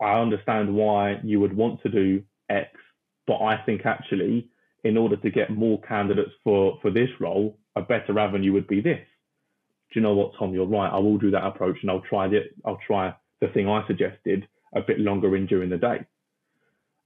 I 0.00 0.18
understand 0.18 0.74
why 0.74 1.20
you 1.22 1.38
would 1.40 1.54
want 1.54 1.82
to 1.82 1.90
do 1.90 2.22
X, 2.48 2.70
but 3.26 3.42
I 3.42 3.58
think 3.66 3.84
actually, 3.84 4.48
in 4.84 4.96
order 4.96 5.16
to 5.16 5.30
get 5.30 5.50
more 5.50 5.80
candidates 5.82 6.30
for, 6.42 6.78
for 6.80 6.90
this 6.90 7.10
role, 7.20 7.58
a 7.76 7.82
better 7.82 8.18
avenue 8.18 8.54
would 8.54 8.68
be 8.68 8.80
this. 8.80 9.06
Do 9.92 10.00
you 10.00 10.02
know 10.02 10.14
what, 10.14 10.32
Tom? 10.38 10.54
You're 10.54 10.66
right. 10.66 10.90
I 10.90 10.98
will 10.98 11.18
do 11.18 11.30
that 11.32 11.44
approach, 11.44 11.78
and 11.82 11.90
I'll 11.90 12.00
try 12.00 12.28
the 12.28 12.40
I'll 12.64 12.80
try 12.86 13.14
the 13.40 13.48
thing 13.48 13.68
I 13.68 13.86
suggested 13.86 14.46
a 14.74 14.82
bit 14.82 14.98
longer 15.00 15.34
in 15.36 15.46
during 15.46 15.70
the 15.70 15.78
day. 15.78 16.04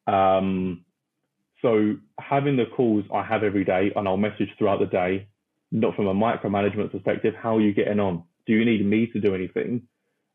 Um, 0.07 0.85
so 1.61 1.95
having 2.19 2.57
the 2.57 2.67
calls 2.67 3.05
I 3.15 3.23
have 3.25 3.43
every 3.45 3.65
day, 3.65 3.93
and 3.95 4.09
I'll 4.09 4.17
message 4.17 4.49
throughout 4.59 4.81
the 4.81 4.87
day, 4.87 5.29
not 5.71 5.95
from 5.95 6.07
a 6.07 6.15
micromanagement 6.15 6.91
perspective. 6.91 7.35
How 7.41 7.57
are 7.57 7.61
you 7.61 7.73
getting 7.73 8.01
on? 8.01 8.25
Do 8.47 8.53
you 8.53 8.65
need 8.65 8.85
me 8.85 9.07
to 9.12 9.21
do 9.21 9.35
anything? 9.35 9.83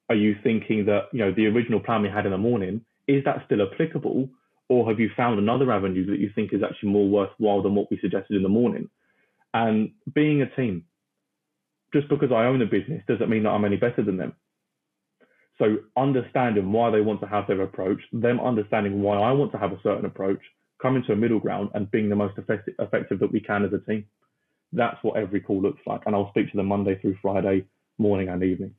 Are 0.09 0.15
you 0.15 0.35
thinking 0.41 0.85
that 0.85 1.09
you 1.11 1.19
know 1.19 1.33
the 1.33 1.47
original 1.47 1.81
plan 1.81 2.01
we 2.01 2.09
had 2.09 2.25
in 2.25 2.31
the 2.31 2.37
morning 2.37 2.81
is 3.07 3.23
that 3.25 3.43
still 3.45 3.61
applicable, 3.61 4.29
or 4.69 4.89
have 4.89 4.99
you 4.99 5.09
found 5.15 5.39
another 5.39 5.71
avenue 5.71 6.05
that 6.07 6.19
you 6.19 6.29
think 6.33 6.53
is 6.53 6.61
actually 6.63 6.89
more 6.89 7.07
worthwhile 7.07 7.61
than 7.61 7.75
what 7.75 7.89
we 7.91 7.99
suggested 7.99 8.35
in 8.35 8.43
the 8.43 8.49
morning? 8.49 8.89
And 9.53 9.91
being 10.13 10.41
a 10.41 10.55
team, 10.55 10.85
just 11.93 12.09
because 12.09 12.31
I 12.31 12.45
own 12.45 12.61
a 12.61 12.65
business 12.65 13.03
doesn't 13.07 13.29
mean 13.29 13.43
that 13.43 13.49
I'm 13.49 13.65
any 13.65 13.77
better 13.77 14.03
than 14.03 14.17
them. 14.17 14.33
So 15.59 15.77
understanding 15.95 16.71
why 16.71 16.91
they 16.91 17.01
want 17.01 17.19
to 17.21 17.27
have 17.27 17.47
their 17.47 17.61
approach, 17.61 17.99
them 18.13 18.39
understanding 18.39 19.01
why 19.01 19.17
I 19.17 19.31
want 19.31 19.51
to 19.53 19.57
have 19.57 19.71
a 19.71 19.79
certain 19.81 20.05
approach, 20.05 20.41
coming 20.81 21.03
to 21.07 21.13
a 21.13 21.15
middle 21.15 21.39
ground 21.39 21.69
and 21.73 21.89
being 21.89 22.09
the 22.09 22.15
most 22.15 22.37
effective, 22.37 22.75
effective 22.79 23.19
that 23.19 23.31
we 23.31 23.39
can 23.39 23.65
as 23.65 23.73
a 23.73 23.79
team. 23.79 24.05
That's 24.71 24.97
what 25.01 25.17
every 25.17 25.39
call 25.39 25.61
looks 25.61 25.81
like. 25.87 26.01
And 26.05 26.15
I'll 26.15 26.29
speak 26.29 26.51
to 26.51 26.57
them 26.57 26.67
Monday 26.67 26.99
through 26.99 27.17
Friday, 27.21 27.65
morning 27.97 28.29
and 28.29 28.43
evening. 28.43 28.75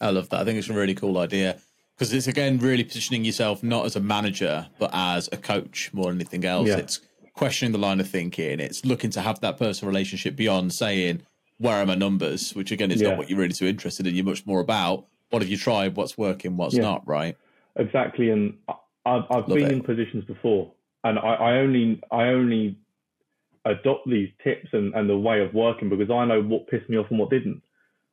I 0.00 0.10
love 0.10 0.28
that. 0.30 0.40
I 0.40 0.44
think 0.44 0.58
it's 0.58 0.68
a 0.68 0.74
really 0.74 0.94
cool 0.94 1.18
idea 1.18 1.60
because 1.96 2.12
it's 2.12 2.26
again 2.26 2.58
really 2.58 2.82
positioning 2.82 3.24
yourself 3.24 3.62
not 3.62 3.86
as 3.86 3.94
a 3.94 4.00
manager 4.00 4.68
but 4.78 4.90
as 4.92 5.28
a 5.30 5.36
coach 5.36 5.90
more 5.92 6.06
than 6.06 6.16
anything 6.16 6.44
else. 6.44 6.68
Yeah. 6.68 6.78
It's 6.78 7.00
questioning 7.34 7.72
the 7.72 7.78
line 7.78 8.00
of 8.00 8.08
thinking. 8.08 8.60
It's 8.60 8.84
looking 8.84 9.10
to 9.10 9.20
have 9.20 9.40
that 9.40 9.58
personal 9.58 9.90
relationship 9.90 10.36
beyond 10.36 10.72
saying, 10.72 11.22
where 11.58 11.80
are 11.80 11.86
my 11.86 11.94
numbers? 11.94 12.54
Which 12.54 12.70
again 12.72 12.90
is 12.90 13.00
yeah. 13.00 13.10
not 13.10 13.18
what 13.18 13.30
you're 13.30 13.38
really 13.38 13.54
too 13.54 13.66
interested 13.66 14.06
in. 14.06 14.14
You're 14.14 14.24
much 14.24 14.46
more 14.46 14.60
about 14.60 15.06
what 15.30 15.42
have 15.42 15.50
you 15.50 15.56
tried, 15.56 15.96
what's 15.96 16.18
working, 16.18 16.56
what's 16.56 16.74
yeah. 16.74 16.82
not, 16.82 17.06
right? 17.06 17.36
Exactly. 17.76 18.30
And 18.30 18.56
I've, 19.04 19.24
I've 19.30 19.46
been 19.46 19.58
it. 19.66 19.72
in 19.72 19.82
positions 19.82 20.24
before 20.24 20.72
and 21.04 21.18
I, 21.18 21.34
I 21.34 21.52
only 21.58 22.00
I 22.10 22.24
only 22.24 22.76
adopt 23.66 24.08
these 24.08 24.30
tips 24.42 24.68
and, 24.72 24.94
and 24.94 25.08
the 25.08 25.16
way 25.16 25.40
of 25.40 25.54
working 25.54 25.88
because 25.88 26.10
I 26.10 26.24
know 26.24 26.42
what 26.42 26.66
pissed 26.66 26.88
me 26.88 26.96
off 26.96 27.06
and 27.10 27.18
what 27.18 27.30
didn't. 27.30 27.62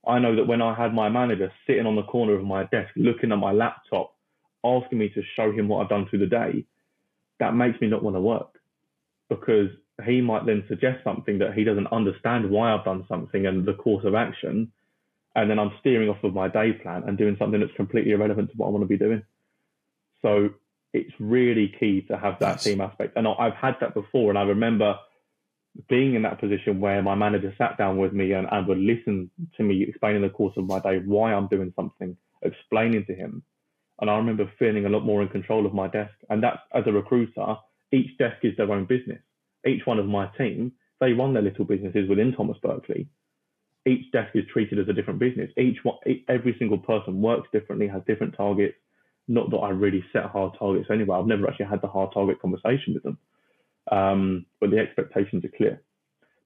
I 0.08 0.20
know 0.20 0.36
that 0.36 0.48
when 0.48 0.62
I 0.62 0.74
had 0.74 0.94
my 0.94 1.10
manager 1.10 1.52
sitting 1.66 1.86
on 1.86 1.96
the 1.96 2.04
corner 2.04 2.34
of 2.34 2.44
my 2.44 2.64
desk 2.66 2.92
looking 2.96 3.32
at 3.32 3.38
my 3.38 3.52
laptop, 3.52 4.16
asking 4.64 5.00
me 5.00 5.10
to 5.10 5.22
show 5.36 5.52
him 5.52 5.68
what 5.68 5.82
I've 5.82 5.90
done 5.90 6.08
through 6.10 6.20
the 6.20 6.28
day, 6.28 6.66
that 7.40 7.56
makes 7.56 7.80
me 7.82 7.88
not 7.88 8.04
want 8.04 8.16
to 8.16 8.22
work 8.22 8.60
because 9.30 9.70
he 10.04 10.22
might 10.22 10.46
then 10.46 10.64
suggest 10.68 11.04
something 11.04 11.40
that 11.40 11.54
he 11.54 11.64
doesn't 11.64 11.92
understand 11.92 12.50
why 12.50 12.74
I've 12.74 12.86
done 12.86 13.06
something 13.08 13.46
and 13.46 13.66
the 13.66 13.74
course 13.74 14.06
of 14.06 14.16
action. 14.16 14.72
And 15.36 15.50
then 15.50 15.60
I'm 15.60 15.72
steering 15.80 16.10
off 16.10 16.24
of 16.24 16.34
my 16.34 16.48
day 16.50 16.74
plan 16.74 17.04
and 17.08 17.18
doing 17.18 17.36
something 17.40 17.60
that's 17.60 17.74
completely 17.76 18.12
irrelevant 18.12 18.52
to 18.52 18.58
what 18.58 18.68
I 18.68 18.70
want 18.70 18.84
to 18.84 18.88
be 18.88 18.98
doing. 18.98 19.24
So 20.22 20.50
it's 20.94 21.14
really 21.20 21.74
key 21.80 22.02
to 22.10 22.18
have 22.18 22.40
that 22.40 22.60
team 22.60 22.82
aspect. 22.82 23.16
And 23.16 23.28
I've 23.28 23.54
had 23.54 23.76
that 23.80 23.94
before. 23.94 24.30
And 24.30 24.38
I 24.38 24.44
remember 24.44 24.96
being 25.88 26.16
in 26.16 26.24
that 26.24 26.40
position 26.40 26.82
where 26.82 27.02
my 27.02 27.16
manager 27.16 27.54
sat 27.58 27.78
down 27.78 27.98
with 27.98 28.12
me 28.12 28.34
and, 28.34 28.48
and 28.52 28.68
would 28.68 28.78
listen 28.78 29.32
to 29.56 29.64
me 29.64 29.84
explaining 29.88 30.22
the 30.22 30.30
course 30.30 30.54
of 30.58 30.66
my 30.66 30.80
day, 30.80 31.00
why 31.00 31.34
I'm 31.34 31.48
doing 31.48 31.72
something, 31.76 32.18
explaining 32.42 33.06
to 33.06 33.16
him. 33.16 33.44
And 34.02 34.10
I 34.10 34.18
remember 34.18 34.52
feeling 34.60 34.86
a 34.86 34.90
lot 34.90 35.06
more 35.06 35.22
in 35.22 35.30
control 35.30 35.66
of 35.66 35.74
my 35.74 35.88
desk. 35.88 36.14
And 36.30 36.44
that's 36.44 36.60
as 36.74 36.84
a 36.88 36.92
recruiter, 36.92 37.56
each 37.92 38.18
desk 38.18 38.38
is 38.44 38.58
their 38.58 38.72
own 38.72 38.86
business. 38.86 39.22
Each 39.66 39.86
one 39.86 40.00
of 40.00 40.08
my 40.08 40.28
team, 40.38 40.74
they 41.00 41.14
run 41.14 41.34
their 41.34 41.44
little 41.44 41.66
businesses 41.66 42.10
within 42.10 42.34
Thomas 42.34 42.58
Berkeley. 42.62 43.08
Each 43.86 44.12
desk 44.12 44.36
is 44.36 44.44
treated 44.52 44.80
as 44.80 44.88
a 44.88 44.94
different 44.94 45.20
business. 45.20 45.50
Each 45.58 45.78
one, 45.84 45.98
every 46.30 46.56
single 46.60 46.78
person 46.78 47.22
works 47.22 47.50
differently, 47.52 47.88
has 47.88 48.02
different 48.06 48.36
targets. 48.36 48.76
Not 49.28 49.50
that 49.52 49.58
I 49.58 49.70
really 49.70 50.04
set 50.14 50.26
hard 50.26 50.54
targets 50.58 50.90
anyway. 50.92 51.18
I've 51.18 51.26
never 51.26 51.48
actually 51.48 51.66
had 51.66 51.82
the 51.82 51.88
hard 51.88 52.12
target 52.14 52.42
conversation 52.42 52.94
with 52.94 53.04
them, 53.04 53.18
um, 53.92 54.46
but 54.60 54.72
the 54.72 54.78
expectations 54.78 55.46
are 55.46 55.58
clear. 55.58 55.82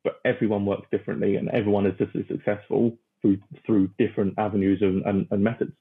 But 0.03 0.19
everyone 0.23 0.65
works 0.65 0.87
differently, 0.91 1.35
and 1.35 1.49
everyone 1.49 1.87
is 1.87 1.97
just 1.97 2.15
as 2.15 2.27
successful 2.27 2.97
through 3.21 3.39
through 3.65 3.89
different 3.97 4.35
avenues 4.37 4.81
and, 4.81 5.03
and, 5.05 5.27
and 5.31 5.43
methods. 5.43 5.71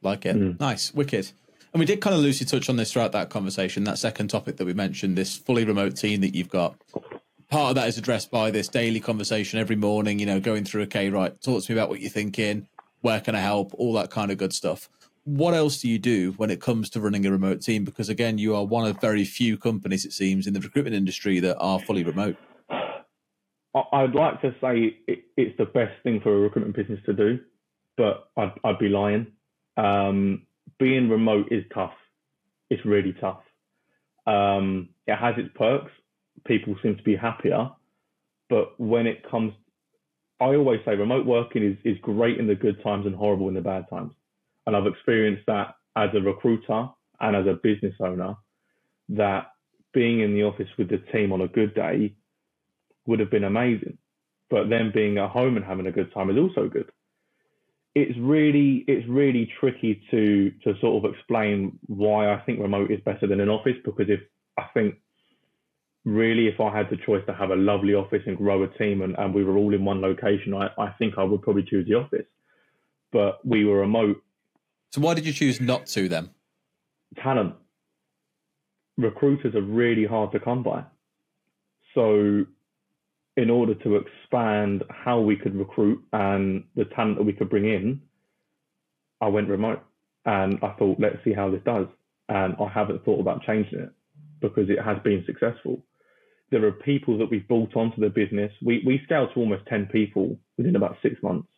Like 0.00 0.26
it, 0.26 0.36
mm. 0.36 0.60
nice, 0.60 0.94
wicked. 0.94 1.32
And 1.74 1.80
we 1.80 1.86
did 1.86 2.00
kind 2.00 2.14
of 2.14 2.22
loosely 2.22 2.46
touch 2.46 2.68
on 2.68 2.76
this 2.76 2.92
throughout 2.92 3.10
that 3.12 3.30
conversation, 3.30 3.82
that 3.82 3.98
second 3.98 4.28
topic 4.28 4.58
that 4.58 4.64
we 4.64 4.74
mentioned, 4.74 5.18
this 5.18 5.36
fully 5.36 5.64
remote 5.64 5.96
team 5.96 6.20
that 6.20 6.32
you've 6.32 6.48
got. 6.48 6.76
Part 7.50 7.70
of 7.70 7.74
that 7.74 7.88
is 7.88 7.98
addressed 7.98 8.30
by 8.30 8.52
this 8.52 8.68
daily 8.68 9.00
conversation 9.00 9.58
every 9.58 9.74
morning, 9.74 10.20
you 10.20 10.26
know, 10.26 10.38
going 10.38 10.64
through, 10.64 10.82
okay, 10.82 11.10
right, 11.10 11.38
talk 11.42 11.64
to 11.64 11.72
me 11.72 11.76
about 11.76 11.88
what 11.88 12.00
you're 12.00 12.10
thinking, 12.10 12.68
where 13.00 13.20
can 13.20 13.34
I 13.34 13.40
help, 13.40 13.74
all 13.74 13.92
that 13.94 14.10
kind 14.10 14.30
of 14.30 14.38
good 14.38 14.52
stuff. 14.52 14.88
what 15.24 15.54
else 15.54 15.80
do 15.80 15.88
you 15.88 15.98
do 15.98 16.32
when 16.32 16.50
it 16.50 16.60
comes 16.60 16.90
to 16.90 17.00
running 17.00 17.24
a 17.26 17.30
remote 17.30 17.62
team? 17.62 17.84
Because 17.84 18.08
again, 18.08 18.38
you 18.38 18.54
are 18.54 18.64
one 18.64 18.86
of 18.86 19.00
very 19.00 19.24
few 19.24 19.56
companies, 19.56 20.04
it 20.04 20.12
seems, 20.12 20.46
in 20.46 20.52
the 20.52 20.60
recruitment 20.60 20.94
industry 20.94 21.40
that 21.40 21.56
are 21.58 21.80
fully 21.80 22.04
remote. 22.04 22.36
I'd 23.92 24.14
like 24.14 24.40
to 24.42 24.54
say 24.60 24.98
it's 25.36 25.56
the 25.58 25.64
best 25.64 26.00
thing 26.04 26.20
for 26.20 26.36
a 26.36 26.40
recruitment 26.40 26.76
business 26.76 27.00
to 27.06 27.12
do, 27.12 27.40
but 27.96 28.28
I'd, 28.36 28.52
I'd 28.62 28.78
be 28.78 28.88
lying. 28.88 29.26
Um, 29.76 30.42
being 30.78 31.08
remote 31.08 31.48
is 31.50 31.64
tough. 31.72 31.94
It's 32.70 32.84
really 32.84 33.14
tough. 33.20 33.42
Um, 34.26 34.90
it 35.06 35.16
has 35.16 35.34
its 35.36 35.50
perks. 35.54 35.92
People 36.46 36.76
seem 36.82 36.96
to 36.96 37.02
be 37.02 37.16
happier, 37.16 37.70
but 38.50 38.78
when 38.78 39.06
it 39.06 39.28
comes, 39.30 39.52
I 40.40 40.56
always 40.56 40.80
say 40.84 40.96
remote 40.96 41.26
working 41.26 41.62
is 41.62 41.76
is 41.84 41.98
great 42.02 42.38
in 42.38 42.46
the 42.46 42.54
good 42.54 42.82
times 42.82 43.06
and 43.06 43.14
horrible 43.14 43.48
in 43.48 43.54
the 43.54 43.60
bad 43.60 43.88
times, 43.88 44.12
and 44.66 44.74
I've 44.74 44.86
experienced 44.86 45.44
that 45.46 45.74
as 45.96 46.10
a 46.14 46.20
recruiter 46.20 46.88
and 47.20 47.36
as 47.36 47.46
a 47.46 47.58
business 47.62 47.94
owner. 48.00 48.34
That 49.10 49.52
being 49.92 50.20
in 50.20 50.34
the 50.34 50.42
office 50.42 50.68
with 50.76 50.88
the 50.88 50.98
team 51.12 51.32
on 51.32 51.42
a 51.42 51.48
good 51.48 51.74
day 51.74 52.14
would 53.06 53.20
have 53.20 53.30
been 53.30 53.44
amazing, 53.44 53.98
but 54.50 54.68
then 54.68 54.90
being 54.92 55.18
at 55.18 55.30
home 55.30 55.56
and 55.56 55.64
having 55.64 55.86
a 55.86 55.92
good 55.92 56.12
time 56.12 56.30
is 56.30 56.38
also 56.38 56.68
good 56.68 56.90
it's 57.94 58.18
really 58.18 58.84
it's 58.88 59.08
really 59.08 59.50
tricky 59.60 60.02
to 60.10 60.50
to 60.64 60.78
sort 60.80 61.04
of 61.04 61.14
explain 61.14 61.78
why 61.86 62.32
I 62.32 62.40
think 62.40 62.60
remote 62.60 62.90
is 62.90 63.00
better 63.04 63.26
than 63.26 63.40
an 63.40 63.48
office 63.48 63.76
because 63.84 64.06
if 64.08 64.20
I 64.58 64.64
think 64.74 64.96
really 66.04 66.48
if 66.48 66.60
I 66.60 66.76
had 66.76 66.90
the 66.90 66.96
choice 66.96 67.22
to 67.26 67.34
have 67.34 67.50
a 67.50 67.56
lovely 67.56 67.94
office 67.94 68.22
and 68.26 68.36
grow 68.36 68.64
a 68.64 68.68
team 68.68 69.02
and, 69.02 69.14
and 69.16 69.32
we 69.32 69.44
were 69.44 69.56
all 69.56 69.72
in 69.72 69.84
one 69.84 70.00
location, 70.00 70.54
I, 70.54 70.70
I 70.76 70.90
think 70.98 71.14
I 71.18 71.22
would 71.22 71.42
probably 71.42 71.64
choose 71.64 71.86
the 71.88 71.94
office. 71.94 72.26
But 73.12 73.44
we 73.46 73.64
were 73.64 73.78
remote. 73.78 74.22
So 74.90 75.00
why 75.00 75.14
did 75.14 75.24
you 75.24 75.32
choose 75.32 75.60
not 75.60 75.86
to 75.88 76.08
then? 76.08 76.30
Talent. 77.22 77.54
Recruiters 78.96 79.54
are 79.54 79.62
really 79.62 80.04
hard 80.04 80.32
to 80.32 80.40
come 80.40 80.62
by. 80.62 80.84
So 81.94 82.44
in 83.36 83.50
order 83.50 83.74
to 83.74 83.96
expand 83.96 84.84
how 84.88 85.20
we 85.20 85.36
could 85.36 85.56
recruit 85.56 86.02
and 86.12 86.64
the 86.76 86.84
talent 86.84 87.16
that 87.16 87.24
we 87.24 87.32
could 87.32 87.50
bring 87.50 87.64
in, 87.64 88.00
I 89.20 89.28
went 89.28 89.48
remote 89.48 89.82
and 90.24 90.58
I 90.62 90.72
thought, 90.78 90.98
let's 91.00 91.22
see 91.24 91.32
how 91.32 91.50
this 91.50 91.62
does. 91.64 91.86
And 92.28 92.54
I 92.60 92.68
haven't 92.68 93.04
thought 93.04 93.20
about 93.20 93.42
changing 93.42 93.80
it 93.80 93.90
because 94.40 94.70
it 94.70 94.80
has 94.82 94.98
been 95.02 95.24
successful. 95.26 95.82
There 96.50 96.64
are 96.64 96.72
people 96.72 97.18
that 97.18 97.30
we've 97.30 97.46
brought 97.48 97.74
onto 97.76 98.00
the 98.00 98.08
business. 98.08 98.52
We, 98.62 98.82
we 98.86 99.00
scaled 99.04 99.30
to 99.34 99.40
almost 99.40 99.66
10 99.66 99.86
people 99.86 100.38
within 100.56 100.76
about 100.76 100.96
six 101.02 101.20
months, 101.22 101.48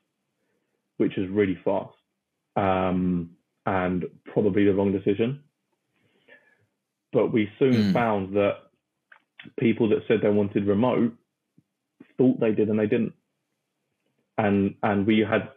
which 0.97 1.19
is 1.19 1.29
really 1.29 1.59
fast 1.65 1.93
um, 2.57 3.31
and 3.67 4.07
probably 4.33 4.65
the 4.65 4.75
wrong 4.75 4.93
decision. 4.93 5.43
But 7.13 7.33
we 7.33 7.51
soon 7.59 7.75
mm. 7.75 7.93
found 7.93 8.35
that 8.37 8.57
people 9.59 9.89
that 9.91 10.03
said 10.09 10.21
they 10.23 10.31
wanted 10.31 10.67
remote 10.67 11.13
thought 12.19 12.41
they 12.41 12.53
did 12.53 12.69
and 12.69 12.79
they 12.79 12.87
didn't. 12.87 13.15
And 14.39 14.75
and 14.83 15.07
we 15.07 15.21
had 15.21 15.49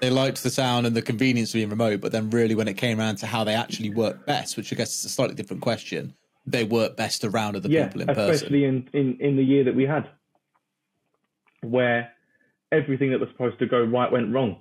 they 0.00 0.10
liked 0.10 0.42
the 0.42 0.50
sound 0.50 0.86
and 0.86 0.94
the 0.94 1.02
convenience 1.02 1.50
of 1.50 1.54
being 1.54 1.70
remote, 1.70 2.00
but 2.00 2.12
then 2.12 2.30
really 2.30 2.54
when 2.54 2.68
it 2.68 2.74
came 2.74 3.00
around 3.00 3.16
to 3.16 3.26
how 3.26 3.44
they 3.44 3.54
actually 3.54 3.90
work 3.90 4.26
best, 4.26 4.56
which 4.56 4.72
I 4.72 4.76
guess 4.76 4.98
is 4.98 5.04
a 5.06 5.08
slightly 5.08 5.34
different 5.34 5.62
question, 5.62 6.14
they 6.46 6.64
work 6.64 6.96
best 6.96 7.24
around 7.24 7.56
other 7.56 7.68
yeah, 7.68 7.86
people 7.86 8.02
in 8.02 8.10
especially 8.10 8.32
person. 8.32 8.34
Especially 8.34 8.64
in, 8.64 8.88
in, 8.92 9.16
in 9.20 9.36
the 9.36 9.42
year 9.42 9.64
that 9.64 9.74
we 9.74 9.84
had, 9.84 10.06
where 11.62 12.10
everything 12.70 13.12
that 13.12 13.20
was 13.20 13.30
supposed 13.30 13.58
to 13.60 13.66
go 13.66 13.82
right 13.82 14.10
went 14.10 14.32
wrong. 14.32 14.58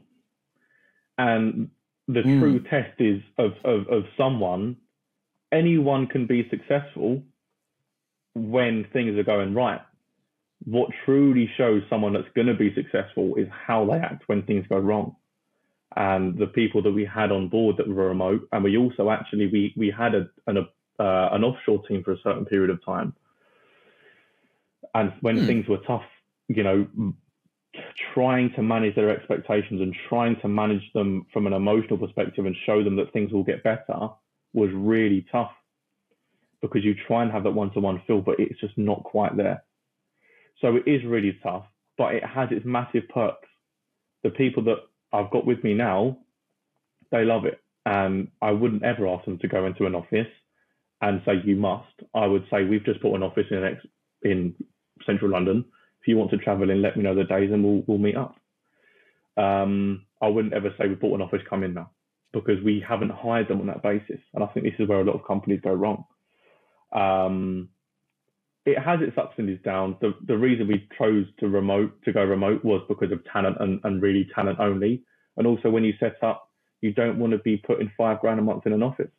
And 1.18 1.70
the 2.08 2.22
mm. 2.22 2.40
true 2.40 2.60
test 2.64 3.00
is 3.00 3.22
of, 3.38 3.52
of, 3.66 3.88
of 3.88 4.04
someone, 4.18 4.78
anyone 5.52 6.08
can 6.08 6.26
be 6.26 6.48
successful 6.50 7.22
when 8.34 8.86
things 8.94 9.18
are 9.18 9.24
going 9.24 9.54
right 9.54 9.82
what 10.66 10.90
truly 11.06 11.50
shows 11.58 11.84
someone 11.90 12.14
that's 12.14 12.28
going 12.36 12.48
to 12.48 12.54
be 12.54 12.74
successful 12.74 13.36
is 13.36 13.48
how 13.50 13.86
they 13.86 13.98
act 13.98 14.24
when 14.28 14.44
things 14.44 14.66
go 14.68 14.78
wrong. 14.78 15.16
And 15.96 16.38
the 16.38 16.48
people 16.48 16.82
that 16.84 16.92
we 16.92 17.06
had 17.06 17.32
on 17.32 17.50
board 17.50 17.78
that 17.78 17.88
were 17.88 18.08
remote, 18.08 18.48
and 18.52 18.64
we 18.64 18.78
also 18.78 19.10
actually 19.12 19.48
we 19.48 19.74
we 19.78 19.94
had 19.96 20.16
a, 20.16 20.28
an 20.48 20.58
a, 20.58 21.04
uh, 21.04 21.30
an 21.34 21.44
offshore 21.44 21.86
team 21.88 22.04
for 22.04 22.14
a 22.14 22.18
certain 22.24 22.46
period 22.46 22.72
of 22.72 22.84
time. 22.84 23.14
And 24.96 25.14
when 25.22 25.38
mm. 25.38 25.46
things 25.46 25.68
were 25.68 25.78
tough, 25.86 26.04
you 26.48 26.64
know, 26.64 26.88
trying 28.14 28.52
to 28.54 28.64
manage 28.64 28.96
their 28.96 29.10
expectations 29.10 29.82
and 29.82 29.96
trying 30.10 30.40
to 30.42 30.48
manage 30.48 30.84
them 30.94 31.26
from 31.32 31.48
an 31.48 31.54
emotional 31.54 31.98
perspective 31.98 32.46
and 32.46 32.56
show 32.66 32.84
them 32.84 32.96
that 32.96 33.12
things 33.14 33.32
will 33.32 33.44
get 33.44 33.64
better 33.64 34.10
was 34.54 34.70
really 34.74 35.26
tough 35.32 35.52
because 36.62 36.84
you 36.84 36.96
try 37.08 37.24
and 37.24 37.32
have 37.32 37.44
that 37.44 37.52
one-to-one 37.52 38.02
feel, 38.08 38.22
but 38.22 38.40
it's 38.40 38.60
just 38.60 38.78
not 38.78 39.04
quite 39.04 39.36
there. 39.36 39.64
So 40.62 40.76
it 40.78 40.84
is 40.88 41.04
really 41.06 41.38
tough, 41.44 41.66
but 41.98 42.16
it 42.16 42.24
has 42.24 42.50
its 42.52 42.66
massive 42.66 43.04
perks. 43.14 43.48
The 44.24 44.30
people 44.30 44.64
that 44.64 44.78
I've 45.12 45.32
got 45.32 45.46
with 45.46 45.64
me 45.64 45.74
now, 45.74 46.18
they 47.12 47.26
love 47.26 47.46
it. 47.46 47.60
And 47.86 48.30
I 48.42 48.52
wouldn't 48.52 48.84
ever 48.84 49.08
ask 49.08 49.26
them 49.26 49.40
to 49.40 49.48
go 49.48 49.66
into 49.66 49.86
an 49.86 49.96
office 49.96 50.28
and 51.02 51.22
say, 51.26 51.34
you 51.44 51.58
must. 51.58 51.92
I 52.16 52.26
would 52.26 52.46
say, 52.50 52.64
we've 52.64 52.86
just 52.86 53.02
bought 53.02 53.18
an 53.18 53.24
office 53.24 53.48
in, 53.52 53.78
in 54.22 54.56
central 55.06 55.30
London. 55.32 55.66
If 56.02 56.08
you 56.08 56.18
want 56.18 56.32
to 56.32 56.38
travel 56.38 56.70
in, 56.70 56.82
let 56.82 56.96
me 56.96 57.04
know 57.04 57.16
the 57.16 57.26
days 57.26 57.52
and 57.52 57.64
we'll, 57.64 57.84
we'll 57.88 57.98
meet 57.98 58.16
up. 58.16 58.36
Um, 59.36 60.06
I 60.22 60.28
wouldn't 60.28 60.54
ever 60.54 60.74
say 60.78 60.88
we 60.88 60.96
bought 60.96 61.16
an 61.16 61.22
office, 61.22 61.42
come 61.50 61.64
in 61.64 61.74
now, 61.74 61.92
because 62.32 62.64
we 62.64 62.84
haven't 62.88 63.12
hired 63.12 63.50
them 63.50 63.60
on 63.60 63.68
that 63.68 63.84
basis. 63.84 64.20
And 64.34 64.44
I 64.44 64.48
think 64.48 64.66
this 64.66 64.80
is 64.80 64.88
where 64.88 65.02
a 65.02 65.04
lot 65.04 65.16
of 65.16 65.28
companies 65.28 65.60
go 65.62 65.74
wrong. 65.74 66.06
Um, 66.94 67.70
it 68.66 68.80
has 68.80 69.02
its 69.02 69.18
ups 69.18 69.36
and 69.38 69.50
its 69.50 69.64
downs. 69.64 69.96
The 70.02 70.14
the 70.26 70.38
reason 70.38 70.68
we 70.68 70.88
chose 70.98 71.26
to 71.40 71.48
remote 71.48 71.92
to 72.06 72.14
go 72.14 72.24
remote 72.24 72.64
was 72.64 72.82
because 72.88 73.12
of 73.12 73.24
talent 73.26 73.58
and, 73.60 73.80
and 73.84 74.02
really 74.02 74.28
talent 74.34 74.60
only. 74.60 75.04
And 75.38 75.46
also 75.48 75.70
when 75.70 75.84
you 75.84 75.94
set 76.00 76.24
up, 76.24 76.50
you 76.82 76.94
don't 76.94 77.18
want 77.18 77.34
to 77.34 77.40
be 77.40 77.58
putting 77.58 77.92
five 77.98 78.20
grand 78.22 78.40
a 78.40 78.44
month 78.44 78.66
in 78.66 78.74
an 78.74 78.84
office. 78.84 79.12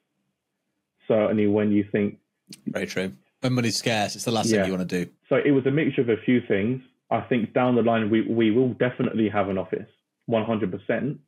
Certainly 1.09 1.49
when 1.49 1.73
you 1.73 1.85
think 1.93 2.19
Very 2.67 2.87
true. 2.87 3.13
When 3.41 3.53
money's 3.53 3.77
scarce, 3.77 4.17
it's 4.17 4.25
the 4.25 4.31
last 4.31 4.49
yeah. 4.49 4.63
thing 4.63 4.73
you 4.73 4.77
want 4.79 4.89
to 4.89 5.05
do. 5.05 5.11
So 5.29 5.37
it 5.37 5.51
was 5.51 5.67
a 5.67 5.71
mixture 5.71 6.01
of 6.01 6.09
a 6.09 6.17
few 6.25 6.41
things. 6.49 6.83
I 7.11 7.21
think 7.21 7.53
down 7.53 7.75
the 7.75 7.83
line 7.83 8.09
we, 8.09 8.23
we 8.23 8.51
will 8.51 8.73
definitely 8.75 9.29
have 9.29 9.49
an 9.49 9.59
office, 9.59 9.89
one 10.27 10.45
hundred 10.45 10.71
percent. 10.73 11.21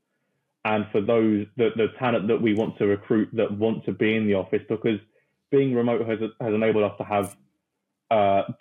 And 0.64 0.87
for 0.90 1.00
those 1.00 1.46
the, 1.57 1.70
the 1.76 1.88
talent 1.98 2.29
that 2.29 2.40
we 2.40 2.55
want 2.55 2.79
to 2.79 2.87
recruit 2.87 3.29
that 3.35 3.52
want 3.52 3.85
to 3.85 3.92
be 3.92 4.16
in 4.16 4.26
the 4.26 4.35
office, 4.35 4.62
because 4.68 4.98
being 5.50 5.74
remote 5.74 6.09
has 6.09 6.18
has 6.40 6.55
enabled 6.55 6.85
us 6.85 6.96
to 6.98 7.05
have 7.05 7.37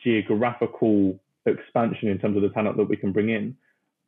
geographical 0.03 1.19
expansion 1.45 2.09
in 2.09 2.17
terms 2.17 2.35
of 2.35 2.43
the 2.43 2.49
talent 2.49 2.77
that 2.77 2.89
we 2.89 2.97
can 2.97 3.11
bring 3.11 3.29
in. 3.29 3.55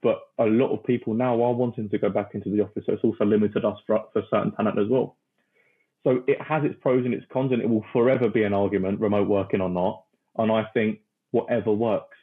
But 0.04 0.19
a 0.38 0.45
lot 0.45 0.71
of 0.71 0.84
people 0.84 1.13
now 1.13 1.41
are 1.41 1.54
wanting 1.54 1.89
to 1.89 1.97
go 1.97 2.10
back 2.10 2.32
into 2.36 2.50
the 2.50 2.62
office, 2.62 2.84
so 2.86 2.93
it's 2.93 3.04
also 3.04 3.26
limited 3.26 3.65
us 3.65 3.78
for, 3.88 4.04
for 4.13 4.21
certain 4.30 4.52
talent 4.52 4.78
as 4.78 4.88
well. 4.89 5.17
So 6.04 6.23
it 6.28 6.39
has 6.41 6.63
its 6.63 6.76
pros 6.82 7.04
and 7.04 7.13
its 7.13 7.26
cons, 7.34 7.52
and 7.52 7.62
it 7.62 7.69
will 7.69 7.84
forever 7.91 8.30
be 8.30 8.43
an 8.43 8.54
argument, 8.54 9.00
remote 9.00 9.28
working 9.28 9.60
or 9.60 9.69
not. 9.69 10.04
And 10.38 10.52
I 10.52 10.65
think 10.73 11.00
whatever 11.32 11.71
works 11.71 12.15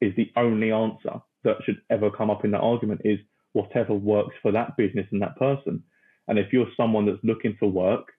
is 0.00 0.14
the 0.16 0.32
only 0.36 0.72
answer 0.72 1.20
that 1.44 1.56
should 1.64 1.80
ever 1.90 2.10
come 2.10 2.30
up 2.30 2.44
in 2.44 2.50
that 2.52 2.60
argument 2.60 3.02
is 3.04 3.18
whatever 3.52 3.94
works 3.94 4.34
for 4.42 4.50
that 4.52 4.76
business 4.76 5.06
and 5.12 5.22
that 5.22 5.36
person. 5.36 5.82
And 6.28 6.38
if 6.38 6.52
you're 6.52 6.66
someone 6.76 7.06
that's 7.06 7.22
looking 7.22 7.56
for 7.58 7.70
work 7.70 8.12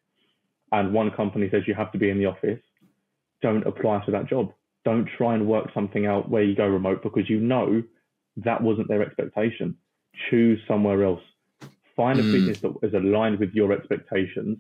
and 0.72 0.94
one 0.94 1.12
company 1.12 1.50
says 1.52 1.64
you 1.68 1.74
have 1.74 1.92
to 1.92 1.98
be 1.98 2.10
in 2.10 2.20
the 2.20 2.26
office, 2.26 2.60
don't 3.42 3.66
apply 3.66 4.04
for 4.06 4.12
that 4.12 4.28
job. 4.28 4.54
Don't 4.86 5.08
try 5.18 5.36
and 5.36 5.48
work 5.48 5.70
something 5.74 6.06
out 6.06 6.30
where 6.30 6.44
you 6.44 6.56
go 6.56 6.68
remote 6.68 7.04
because 7.04 7.30
you 7.30 7.40
know 7.40 7.84
that 8.38 8.62
wasn't 8.62 8.88
their 8.88 9.02
expectation. 9.02 9.76
Choose 10.30 10.60
somewhere 10.68 11.04
else. 11.04 11.22
Find 11.96 12.20
a 12.20 12.24
mm. 12.24 12.32
business 12.32 12.60
that 12.62 12.76
is 12.84 12.94
aligned 12.94 13.40
with 13.40 13.54
your 13.54 13.74
expectations. 13.74 14.58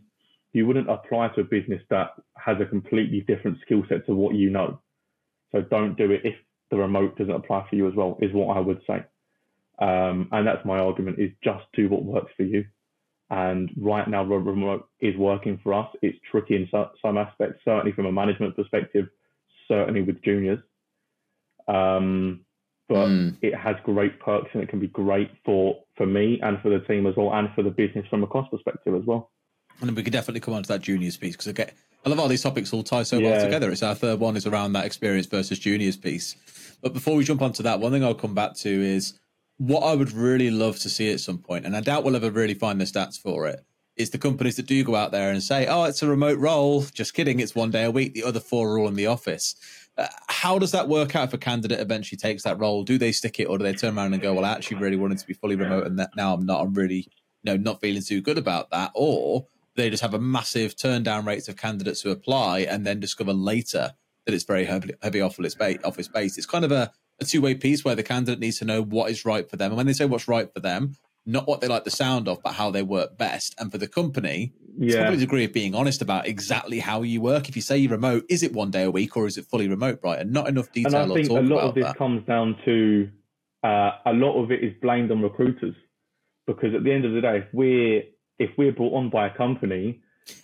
You 0.51 0.65
wouldn't 0.65 0.89
apply 0.89 1.29
to 1.29 1.41
a 1.41 1.43
business 1.43 1.81
that 1.89 2.11
has 2.35 2.57
a 2.59 2.65
completely 2.65 3.21
different 3.21 3.59
skill 3.61 3.83
set 3.87 4.05
to 4.07 4.13
what 4.15 4.35
you 4.35 4.49
know. 4.49 4.81
So 5.51 5.61
don't 5.61 5.95
do 5.95 6.11
it 6.11 6.21
if 6.23 6.35
the 6.69 6.77
remote 6.77 7.17
doesn't 7.17 7.33
apply 7.33 7.67
for 7.69 7.75
you 7.75 7.87
as 7.87 7.95
well, 7.95 8.17
is 8.21 8.33
what 8.33 8.55
I 8.55 8.59
would 8.59 8.81
say. 8.85 9.03
Um, 9.79 10.27
and 10.31 10.45
that's 10.45 10.65
my 10.65 10.79
argument 10.79 11.19
is 11.19 11.31
just 11.43 11.63
do 11.73 11.87
what 11.87 12.03
works 12.03 12.31
for 12.35 12.43
you. 12.43 12.65
And 13.29 13.69
right 13.79 14.07
now, 14.07 14.23
remote 14.23 14.87
is 14.99 15.15
working 15.15 15.59
for 15.61 15.73
us. 15.73 15.87
It's 16.01 16.17
tricky 16.31 16.55
in 16.55 16.67
some 16.71 17.17
aspects, 17.17 17.61
certainly 17.63 17.91
from 17.91 18.07
a 18.07 18.11
management 18.11 18.55
perspective, 18.55 19.07
certainly 19.67 20.01
with 20.01 20.21
juniors. 20.23 20.59
Um, 21.67 22.45
but 22.87 23.07
mm. 23.07 23.37
it 23.43 23.53
has 23.53 23.75
great 23.83 24.19
perks 24.19 24.49
and 24.53 24.63
it 24.63 24.69
can 24.69 24.79
be 24.79 24.87
great 24.87 25.29
for, 25.45 25.83
for 25.95 26.07
me 26.07 26.39
and 26.41 26.59
for 26.61 26.69
the 26.69 26.79
team 26.79 27.05
as 27.05 27.15
well, 27.15 27.31
and 27.33 27.49
for 27.53 27.61
the 27.61 27.69
business 27.69 28.07
from 28.09 28.23
a 28.23 28.27
cost 28.27 28.49
perspective 28.49 28.95
as 28.95 29.03
well. 29.05 29.29
And 29.79 29.95
we 29.95 30.03
could 30.03 30.11
definitely 30.11 30.41
come 30.41 30.55
on 30.55 30.63
to 30.63 30.67
that 30.69 30.81
juniors 30.81 31.15
piece 31.15 31.33
because 31.33 31.47
I 31.47 31.51
get 31.51 31.73
I 32.05 32.09
love 32.09 32.17
how 32.17 32.27
these 32.27 32.41
topics 32.41 32.73
all 32.73 32.83
tie 32.83 33.03
so 33.03 33.17
yeah. 33.17 33.31
well 33.31 33.45
together. 33.45 33.71
It's 33.71 33.83
our 33.83 33.95
third 33.95 34.19
one 34.19 34.37
is 34.37 34.47
around 34.47 34.73
that 34.73 34.85
experience 34.85 35.27
versus 35.27 35.59
juniors 35.59 35.97
piece. 35.97 36.35
But 36.81 36.93
before 36.93 37.15
we 37.15 37.23
jump 37.23 37.41
onto 37.41 37.63
that, 37.63 37.79
one 37.79 37.91
thing 37.91 38.03
I'll 38.03 38.15
come 38.15 38.33
back 38.33 38.55
to 38.55 38.69
is 38.69 39.19
what 39.59 39.81
I 39.81 39.93
would 39.93 40.13
really 40.13 40.49
love 40.49 40.79
to 40.79 40.89
see 40.89 41.11
at 41.11 41.19
some 41.19 41.37
point, 41.37 41.65
and 41.65 41.75
I 41.75 41.81
doubt 41.81 42.03
we'll 42.03 42.15
ever 42.15 42.31
really 42.31 42.53
find 42.53 42.79
the 42.79 42.85
stats 42.85 43.19
for 43.19 43.53
It's 43.97 44.09
the 44.09 44.17
companies 44.17 44.55
that 44.55 44.65
do 44.65 44.81
go 44.85 44.95
out 44.95 45.11
there 45.11 45.29
and 45.29 45.43
say, 45.43 45.67
"Oh, 45.67 45.83
it's 45.83 46.01
a 46.01 46.07
remote 46.07 46.39
role." 46.39 46.83
Just 46.83 47.13
kidding. 47.13 47.41
It's 47.41 47.53
one 47.53 47.69
day 47.69 47.83
a 47.83 47.91
week. 47.91 48.13
The 48.13 48.23
other 48.23 48.39
four 48.39 48.69
are 48.71 48.79
all 48.79 48.87
in 48.87 48.95
the 48.95 49.07
office. 49.07 49.55
Uh, 49.97 50.07
how 50.27 50.57
does 50.57 50.71
that 50.71 50.87
work 50.87 51.13
out 51.13 51.27
if 51.27 51.33
a 51.33 51.37
candidate 51.37 51.81
eventually 51.81 52.17
takes 52.17 52.43
that 52.43 52.57
role? 52.57 52.83
Do 52.83 52.97
they 52.97 53.11
stick 53.11 53.37
it, 53.41 53.45
or 53.45 53.57
do 53.57 53.65
they 53.65 53.73
turn 53.73 53.97
around 53.97 54.13
and 54.13 54.21
go, 54.21 54.33
"Well, 54.33 54.45
I 54.45 54.51
actually 54.51 54.77
really 54.77 54.95
wanted 54.95 55.17
to 55.17 55.27
be 55.27 55.33
fully 55.33 55.57
remote, 55.57 55.85
and 55.85 55.99
that 55.99 56.15
now 56.15 56.33
I'm 56.33 56.45
not. 56.45 56.61
I'm 56.61 56.73
really, 56.73 57.09
you 57.43 57.45
know, 57.45 57.57
not 57.57 57.81
feeling 57.81 58.01
too 58.01 58.21
good 58.21 58.37
about 58.37 58.71
that." 58.71 58.91
Or 58.95 59.47
they 59.75 59.89
just 59.89 60.01
have 60.01 60.13
a 60.13 60.19
massive 60.19 60.77
turn 60.77 61.03
down 61.03 61.25
rates 61.25 61.49
of 61.49 61.57
candidates 61.57 61.99
who 61.99 62.11
apply, 62.11 62.59
and 62.61 62.87
then 62.87 63.01
discover 63.01 63.33
later 63.33 63.93
that 64.25 64.33
it's 64.33 64.45
very 64.45 64.63
heavy, 64.63 64.93
heavy 65.01 65.19
office 65.19 65.55
based. 65.55 66.37
It's 66.37 66.47
kind 66.47 66.63
of 66.63 66.71
a, 66.71 66.93
a 67.21 67.25
two 67.25 67.41
way 67.41 67.55
piece 67.55 67.83
where 67.83 67.95
the 67.95 68.03
candidate 68.03 68.39
needs 68.39 68.59
to 68.59 68.65
know 68.65 68.81
what 68.81 69.11
is 69.11 69.25
right 69.25 69.49
for 69.49 69.55
them, 69.55 69.71
and 69.71 69.77
when 69.77 69.85
they 69.85 69.93
say 69.93 70.05
what's 70.05 70.27
right 70.27 70.51
for 70.53 70.59
them, 70.59 70.95
not 71.25 71.47
what 71.47 71.61
they 71.61 71.67
like 71.67 71.83
the 71.83 71.91
sound 71.91 72.27
of, 72.27 72.41
but 72.43 72.53
how 72.53 72.71
they 72.71 72.81
work 72.81 73.17
best. 73.17 73.55
And 73.59 73.71
for 73.71 73.77
the 73.77 73.87
company, 73.87 74.53
yeah. 74.77 74.87
it's 74.87 74.95
probably 74.95 75.17
a 75.17 75.19
degree 75.19 75.45
of 75.45 75.53
being 75.53 75.75
honest 75.75 76.01
about 76.01 76.27
exactly 76.27 76.79
how 76.79 77.03
you 77.03 77.21
work. 77.21 77.49
If 77.49 77.55
you 77.55 77.61
say 77.61 77.77
you're 77.77 77.91
remote, 77.91 78.25
is 78.29 78.41
it 78.41 78.53
one 78.53 78.71
day 78.71 78.83
a 78.83 78.91
week 78.91 79.15
or 79.15 79.27
is 79.27 79.37
it 79.37 79.45
fully 79.45 79.67
remote, 79.67 79.99
right? 80.03 80.19
And 80.19 80.31
not 80.31 80.47
enough 80.47 80.71
detail. 80.71 81.03
And 81.03 81.11
I 81.11 81.15
think 81.15 81.29
a 81.29 81.33
lot 81.33 81.61
of 81.61 81.75
this 81.75 81.83
that. 81.83 81.97
comes 81.97 82.25
down 82.25 82.57
to 82.65 83.09
uh, 83.63 83.91
a 84.05 84.13
lot 84.13 84.41
of 84.41 84.51
it 84.51 84.63
is 84.63 84.73
blamed 84.81 85.11
on 85.11 85.21
recruiters 85.21 85.75
because 86.47 86.73
at 86.73 86.83
the 86.83 86.91
end 86.91 87.05
of 87.05 87.11
the 87.13 87.21
day, 87.21 87.37
if 87.37 87.53
we're 87.53 88.03
if 88.39 88.49
we're 88.57 88.71
brought 88.71 88.93
on 88.93 89.09
by 89.09 89.27
a 89.27 89.35
company. 89.35 90.01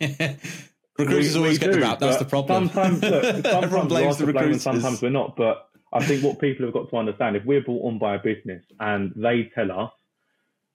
recruiters 1.00 1.34
we, 1.34 1.40
always 1.40 1.54
we 1.54 1.58
get 1.58 1.68
do, 1.68 1.72
the 1.74 1.80
rap. 1.80 2.00
That's 2.00 2.18
the 2.18 2.26
problem. 2.26 2.70
Sometimes, 2.70 3.02
look, 3.02 3.24
sometimes 3.46 3.88
blames 3.88 4.18
the 4.18 4.26
recruiters. 4.26 4.62
sometimes 4.62 5.02
we're 5.02 5.10
not. 5.10 5.36
But 5.36 5.70
I 5.94 6.04
think 6.06 6.24
what 6.24 6.40
people 6.40 6.66
have 6.66 6.74
got 6.74 6.90
to 6.90 6.98
understand, 6.98 7.36
if 7.36 7.46
we're 7.46 7.64
brought 7.64 7.88
on 7.88 8.00
by 8.00 8.16
a 8.16 8.20
business 8.20 8.64
and 8.80 9.14
they 9.16 9.52
tell 9.56 9.72
us 9.72 9.92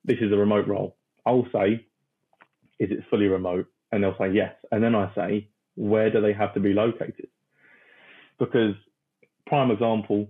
this 0.05 0.19
is 0.21 0.33
a 0.33 0.37
remote 0.37 0.67
role. 0.67 0.97
I'll 1.27 1.47
say, 1.53 1.85
is 2.79 2.91
it 2.91 3.05
fully 3.11 3.27
remote? 3.27 3.67
And 3.93 4.03
they'll 4.03 4.17
say 4.19 4.33
yes. 4.33 4.55
And 4.71 4.83
then 4.83 4.95
I 4.95 5.13
say, 5.15 5.49
where 5.75 6.11
do 6.11 6.21
they 6.21 6.33
have 6.33 6.55
to 6.55 6.61
be 6.61 6.73
located? 6.73 7.29
Because, 8.39 8.75
prime 9.47 9.71
example, 9.71 10.29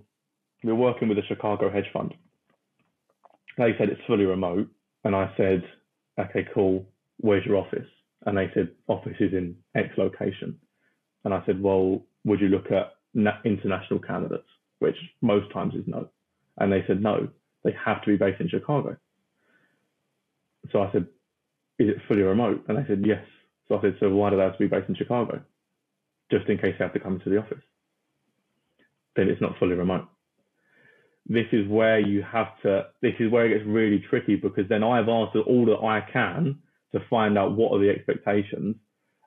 we're 0.65 0.75
working 0.75 1.09
with 1.09 1.19
a 1.19 1.27
Chicago 1.29 1.71
hedge 1.71 1.91
fund. 1.93 2.15
They 3.57 3.75
said 3.79 3.89
it's 3.91 4.01
fully 4.07 4.25
remote. 4.25 4.69
And 5.05 5.15
I 5.15 5.33
said, 5.37 5.63
okay, 6.19 6.47
cool. 6.53 6.87
Where's 7.19 7.45
your 7.47 7.57
office? 7.57 7.87
And 8.27 8.37
they 8.37 8.51
said, 8.55 8.71
office 8.89 9.17
is 9.21 9.33
in 9.33 9.57
X 9.75 9.89
location. 9.97 10.59
And 11.25 11.33
I 11.33 11.43
said, 11.47 11.63
well, 11.63 12.03
would 12.25 12.41
you 12.41 12.49
look 12.49 12.67
at 12.71 12.95
international 13.45 14.01
candidates? 14.01 14.49
Which 14.81 14.97
most 15.23 15.53
times 15.53 15.75
is 15.75 15.85
no. 15.87 16.09
And 16.59 16.73
they 16.73 16.83
said, 16.87 17.03
no, 17.03 17.29
they 17.65 17.75
have 17.85 18.03
to 18.03 18.11
be 18.11 18.17
based 18.17 18.41
in 18.41 18.49
Chicago. 18.49 18.97
So 20.73 20.83
I 20.83 20.91
said, 20.93 21.07
is 21.79 21.89
it 21.89 21.97
fully 22.09 22.23
remote? 22.23 22.65
And 22.69 22.77
they 22.77 22.87
said, 22.87 23.03
yes. 23.07 23.25
So 23.69 23.79
I 23.79 23.83
said, 23.83 23.97
so 24.01 24.11
why 24.11 24.31
do 24.31 24.37
they 24.37 24.43
have 24.43 24.53
to 24.53 24.59
be 24.59 24.67
based 24.67 24.89
in 24.89 24.95
Chicago? 24.95 25.43
Just 26.31 26.49
in 26.49 26.59
case 26.59 26.75
they 26.79 26.85
have 26.85 26.93
to 26.95 27.01
come 27.01 27.21
to 27.21 27.31
the 27.31 27.39
office. 27.39 27.63
Then 29.17 29.29
it's 29.29 29.41
not 29.41 29.59
fully 29.59 29.75
remote. 29.75 30.09
This 31.27 31.47
is 31.53 31.69
where 31.69 32.01
you 32.01 32.23
have 32.23 32.49
to, 32.63 32.87
this 33.03 33.15
is 33.21 33.31
where 33.31 33.47
it 33.47 33.57
gets 33.57 33.69
really 33.69 34.03
tricky 34.11 34.37
because 34.37 34.69
then 34.69 34.83
I've 34.83 35.09
answered 35.09 35.43
all 35.47 35.67
that 35.67 35.85
I 35.85 36.01
can 36.13 36.59
to 36.93 37.01
find 37.09 37.39
out 37.39 37.57
what 37.57 37.73
are 37.73 37.79
the 37.79 37.91
expectations. 37.91 38.77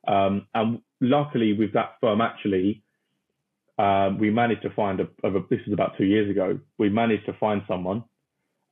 Um, 0.07 0.47
and 0.53 0.79
luckily 0.99 1.53
with 1.53 1.73
that 1.73 1.95
firm, 2.01 2.21
actually, 2.21 2.83
um, 3.77 4.19
we 4.19 4.29
managed 4.29 4.61
to 4.63 4.69
find 4.71 4.99
a, 4.99 5.07
a, 5.23 5.31
this 5.49 5.59
is 5.65 5.73
about 5.73 5.97
two 5.97 6.05
years 6.05 6.29
ago, 6.29 6.59
we 6.77 6.89
managed 6.89 7.25
to 7.25 7.33
find 7.33 7.61
someone 7.67 8.03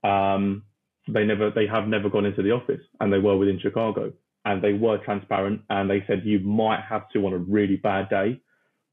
um, 0.04 0.64
they 1.08 1.26
never 1.26 1.52
they 1.52 1.68
have 1.68 1.88
never 1.88 2.10
gone 2.10 2.26
into 2.26 2.44
the 2.44 2.52
office 2.52 2.82
and 3.00 3.12
they 3.12 3.20
were 3.20 3.38
within 3.38 3.60
Chicago 3.60 4.14
and 4.46 4.62
they 4.62 4.74
were 4.74 4.98
transparent 5.00 5.62
and 5.70 5.90
they 5.90 6.04
said 6.08 6.22
you 6.24 6.40
might 6.40 6.82
have 6.88 7.10
to 7.10 7.26
on 7.26 7.34
a 7.34 7.38
really 7.38 7.78
bad 7.78 8.10
day, 8.10 8.40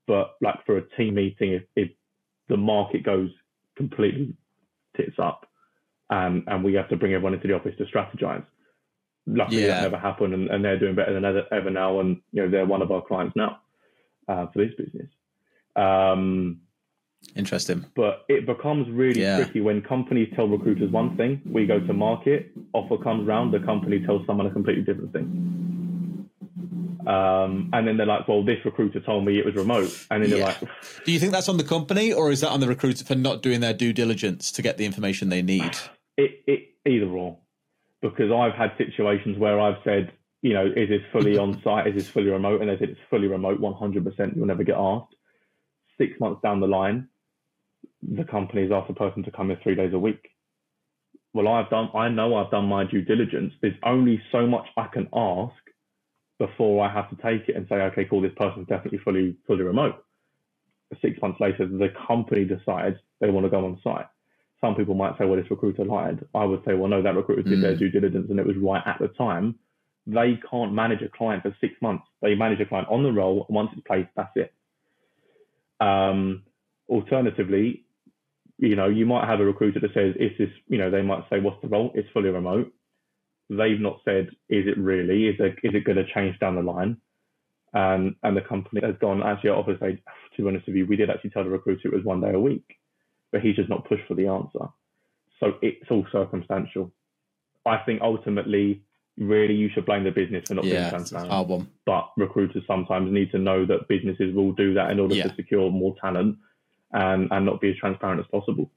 but 0.07 0.35
like 0.41 0.65
for 0.67 0.79
a 0.79 0.89
team 0.97 1.15
meeting 1.15 1.53
if, 1.53 1.63
if 1.77 1.91
the 2.49 2.57
market 2.57 3.03
goes 3.05 3.31
completely 3.77 4.35
tits 4.97 5.17
up 5.19 5.47
and 6.11 6.45
and 6.47 6.65
we 6.65 6.75
have 6.75 6.89
to 6.89 6.97
bring 6.97 7.13
everyone 7.13 7.35
into 7.35 7.49
the 7.49 7.55
office 7.55 7.75
to 7.79 7.85
strategize. 7.85 8.45
Luckily 9.27 9.63
yeah. 9.63 9.69
that 9.69 9.83
never 9.83 9.99
happened 9.99 10.33
and, 10.33 10.49
and 10.49 10.65
they're 10.65 10.79
doing 10.79 10.95
better 10.95 11.13
than 11.13 11.25
ever, 11.25 11.43
ever 11.53 11.71
now 11.71 12.01
and 12.01 12.21
you 12.33 12.43
know 12.43 12.51
they're 12.51 12.67
one 12.67 12.83
of 12.83 12.91
our 12.91 13.03
clients 13.03 13.37
now 13.37 13.59
uh, 14.29 14.47
for 14.47 14.65
this 14.65 14.75
business. 14.79 15.09
Um, 15.79 16.61
Interesting. 17.37 17.85
But 17.95 18.25
it 18.29 18.47
becomes 18.47 18.89
really 18.91 19.23
yeah. 19.23 19.37
tricky 19.37 19.61
when 19.61 19.83
companies 19.83 20.33
tell 20.35 20.49
recruiters 20.49 20.91
one 20.91 21.17
thing, 21.17 21.41
we 21.45 21.67
go 21.67 21.79
to 21.81 21.93
market, 21.93 22.51
offer 22.73 22.97
comes 23.03 23.27
round, 23.27 23.53
the 23.53 23.61
company 23.61 24.05
tells 24.05 24.27
someone 24.27 24.47
a 24.47 24.51
completely 24.51 24.83
different 24.83 25.13
thing. 25.13 26.29
Um, 27.07 27.71
and 27.73 27.87
then 27.87 27.97
they're 27.97 28.07
like, 28.07 28.29
well, 28.29 28.45
this 28.45 28.59
recruiter 28.65 29.01
told 29.01 29.25
me 29.25 29.39
it 29.39 29.45
was 29.45 29.55
remote. 29.55 30.07
And 30.11 30.23
then 30.23 30.31
yeah. 30.31 30.37
they're 30.37 30.47
like, 30.47 30.61
do 31.05 31.13
you 31.13 31.19
think 31.19 31.33
that's 31.33 31.49
on 31.49 31.57
the 31.57 31.65
company 31.65 32.13
or 32.13 32.31
is 32.31 32.41
that 32.41 32.51
on 32.51 32.61
the 32.61 32.69
recruiter 32.69 33.05
for 33.05 33.15
not 33.15 33.43
doing 33.43 33.61
their 33.61 33.75
due 33.75 33.93
diligence 33.93 34.53
to 34.53 34.63
get 34.63 34.77
the 34.77 34.85
information 34.85 35.29
they 35.29 35.43
need? 35.43 35.77
It, 36.17 36.43
it 36.47 36.69
either 36.87 37.07
or. 37.07 37.39
Because 38.01 38.31
I've 38.31 38.55
had 38.55 38.73
situations 38.79 39.39
where 39.39 39.59
I've 39.59 39.79
said, 39.85 40.13
you 40.43 40.55
know, 40.55 40.67
is 40.67 40.89
this 40.89 41.03
fully 41.13 41.37
on 41.39 41.61
site? 41.63 41.89
Is 41.89 41.95
this 41.95 42.09
fully 42.09 42.29
remote? 42.29 42.61
And 42.61 42.71
they 42.71 42.79
said 42.79 42.91
it's 42.91 43.01
fully 43.11 43.27
remote, 43.27 43.61
100%. 43.61 44.37
You'll 44.37 44.47
never 44.47 44.65
get 44.65 44.77
asked 44.77 45.15
six 45.99 46.19
months 46.21 46.41
down 46.43 46.61
the 46.61 46.67
line, 46.67 47.09
the 48.03 48.25
company 48.25 48.69
companies 48.69 48.71
ask 48.73 48.89
the 48.89 48.95
person 48.95 49.23
to 49.25 49.31
come 49.31 49.51
in 49.51 49.59
three 49.63 49.75
days 49.75 49.93
a 49.93 49.99
week. 49.99 50.31
Well, 51.35 51.49
I've 51.49 51.69
done, 51.69 51.91
I 51.95 52.09
know 52.09 52.37
I've 52.37 52.51
done 52.51 52.67
my 52.67 52.85
due 52.85 53.03
diligence. 53.03 53.53
There's 53.61 53.75
only 53.85 54.21
so 54.33 54.47
much 54.47 54.67
I 54.77 54.87
can 54.87 55.09
ask 55.13 55.55
before 56.39 56.85
I 56.85 56.93
have 56.93 57.11
to 57.11 57.17
take 57.17 57.49
it 57.49 57.57
and 57.57 57.67
say, 57.69 57.77
okay, 57.77 58.07
cool, 58.09 58.23
this 58.23 58.33
person's 58.37 58.67
definitely 58.69 59.01
fully, 59.05 59.37
fully 59.47 59.63
remote. 59.63 60.05
Six 61.03 61.21
months 61.21 61.39
later, 61.41 61.67
the 61.67 61.89
company 62.07 62.45
decides 62.45 62.97
they 63.21 63.31
want 63.31 63.45
to 63.45 63.51
go 63.51 63.65
on 63.65 63.79
site. 63.85 64.07
Some 64.61 64.75
people 64.75 64.95
might 64.95 65.19
say, 65.19 65.27
well, 65.27 65.37
this 65.37 65.51
recruiter 65.51 65.85
lied. 65.85 66.25
I 66.35 66.45
would 66.45 66.65
say, 66.65 66.75
well, 66.75 66.89
no, 66.89 67.03
that 67.03 67.15
recruiter 67.15 67.43
did 67.43 67.59
mm. 67.59 67.63
their 67.63 67.77
due 67.77 67.91
diligence 67.91 68.29
and 68.31 68.41
it 68.41 68.47
was 68.47 68.57
right 68.57 68.83
at 68.87 68.99
the 68.99 69.09
time. 69.09 69.57
They 70.07 70.41
can't 70.51 70.73
manage 70.73 71.03
a 71.03 71.09
client 71.09 71.43
for 71.43 71.55
six 71.61 71.75
months. 71.83 72.05
They 72.23 72.35
manage 72.35 72.61
a 72.61 72.67
client 72.67 72.89
on 72.89 73.03
the 73.03 73.13
roll. 73.13 73.47
Once 73.51 73.71
it's 73.75 73.87
placed, 73.87 74.09
that's 74.17 74.33
it. 74.37 74.55
Um, 75.81 76.45
alternatively, 76.89 77.85
you 78.59 78.75
know, 78.75 78.89
you 78.89 79.07
might 79.07 79.29
have 79.29 79.41
a 79.41 79.45
recruiter 79.45 79.81
that 79.81 79.95
says, 79.95 80.15
is 80.19 80.33
this, 80.39 80.51
you 80.67 80.79
know, 80.79 80.91
they 80.91 81.03
might 81.03 81.25
say, 81.31 81.39
what's 81.41 81.63
the 81.63 81.69
role? 81.69 81.93
It's 81.95 82.09
fully 82.13 82.31
remote. 82.31 82.73
They've 83.49 83.81
not 83.81 84.01
said, 84.05 84.29
is 84.49 84.67
it 84.67 84.77
really? 84.77 85.27
Is 85.29 85.37
it, 85.39 85.59
is 85.63 85.75
it 85.75 85.85
going 85.85 85.97
to 85.97 86.13
change 86.13 86.39
down 86.39 86.57
the 86.57 86.63
line? 86.63 86.99
And, 87.73 88.17
and 88.23 88.37
the 88.37 88.41
company 88.41 88.81
has 88.85 88.97
gone, 89.01 89.23
actually, 89.23 89.51
obviously, 89.51 90.03
to 90.37 90.43
be 90.43 90.49
honest 90.49 90.67
with 90.67 90.77
you, 90.77 90.87
we 90.87 90.97
did 90.97 91.11
actually 91.11 91.31
tell 91.31 91.45
the 91.45 91.51
recruiter 91.51 91.89
it 91.89 91.95
was 91.95 92.05
one 92.05 92.21
day 92.21 92.33
a 92.33 92.41
week, 92.41 92.79
but 93.31 93.41
he's 93.41 93.57
just 93.57 93.69
not 93.69 93.89
pushed 93.89 94.07
for 94.09 94.15
the 94.15 94.27
answer. 94.27 94.67
So 95.39 95.53
it's 95.63 95.91
all 95.91 96.07
circumstantial. 96.11 96.93
I 97.65 97.79
think 97.79 98.01
ultimately, 98.03 98.83
really 99.19 99.55
you 99.55 99.69
should 99.71 99.85
blame 99.87 100.05
the 100.05 100.11
business 100.11 100.45
for 100.49 100.55
not 100.55 100.65
yeah, 100.65 100.81
being 100.81 100.91
transparent. 100.91 101.31
Album. 101.31 101.71
But 101.85 102.11
recruiters 102.17 102.63
sometimes 102.67 103.13
need 103.13 103.31
to 103.33 103.39
know 103.39 103.67
that 103.67 103.89
businesses 103.89 104.35
will 104.35 104.53
do 104.53 104.75
that 104.75 104.91
in 104.91 105.01
order 105.01 105.15
yeah. 105.15 105.25
to 105.25 105.35
secure 105.35 105.71
more 105.71 105.95
talent 106.01 106.39
and, 106.93 107.29
and 107.31 107.47
not 107.47 107.61
be 107.61 107.71
as 107.71 107.77
transparent 107.77 108.21
as 108.21 108.27
possible. 108.27 108.71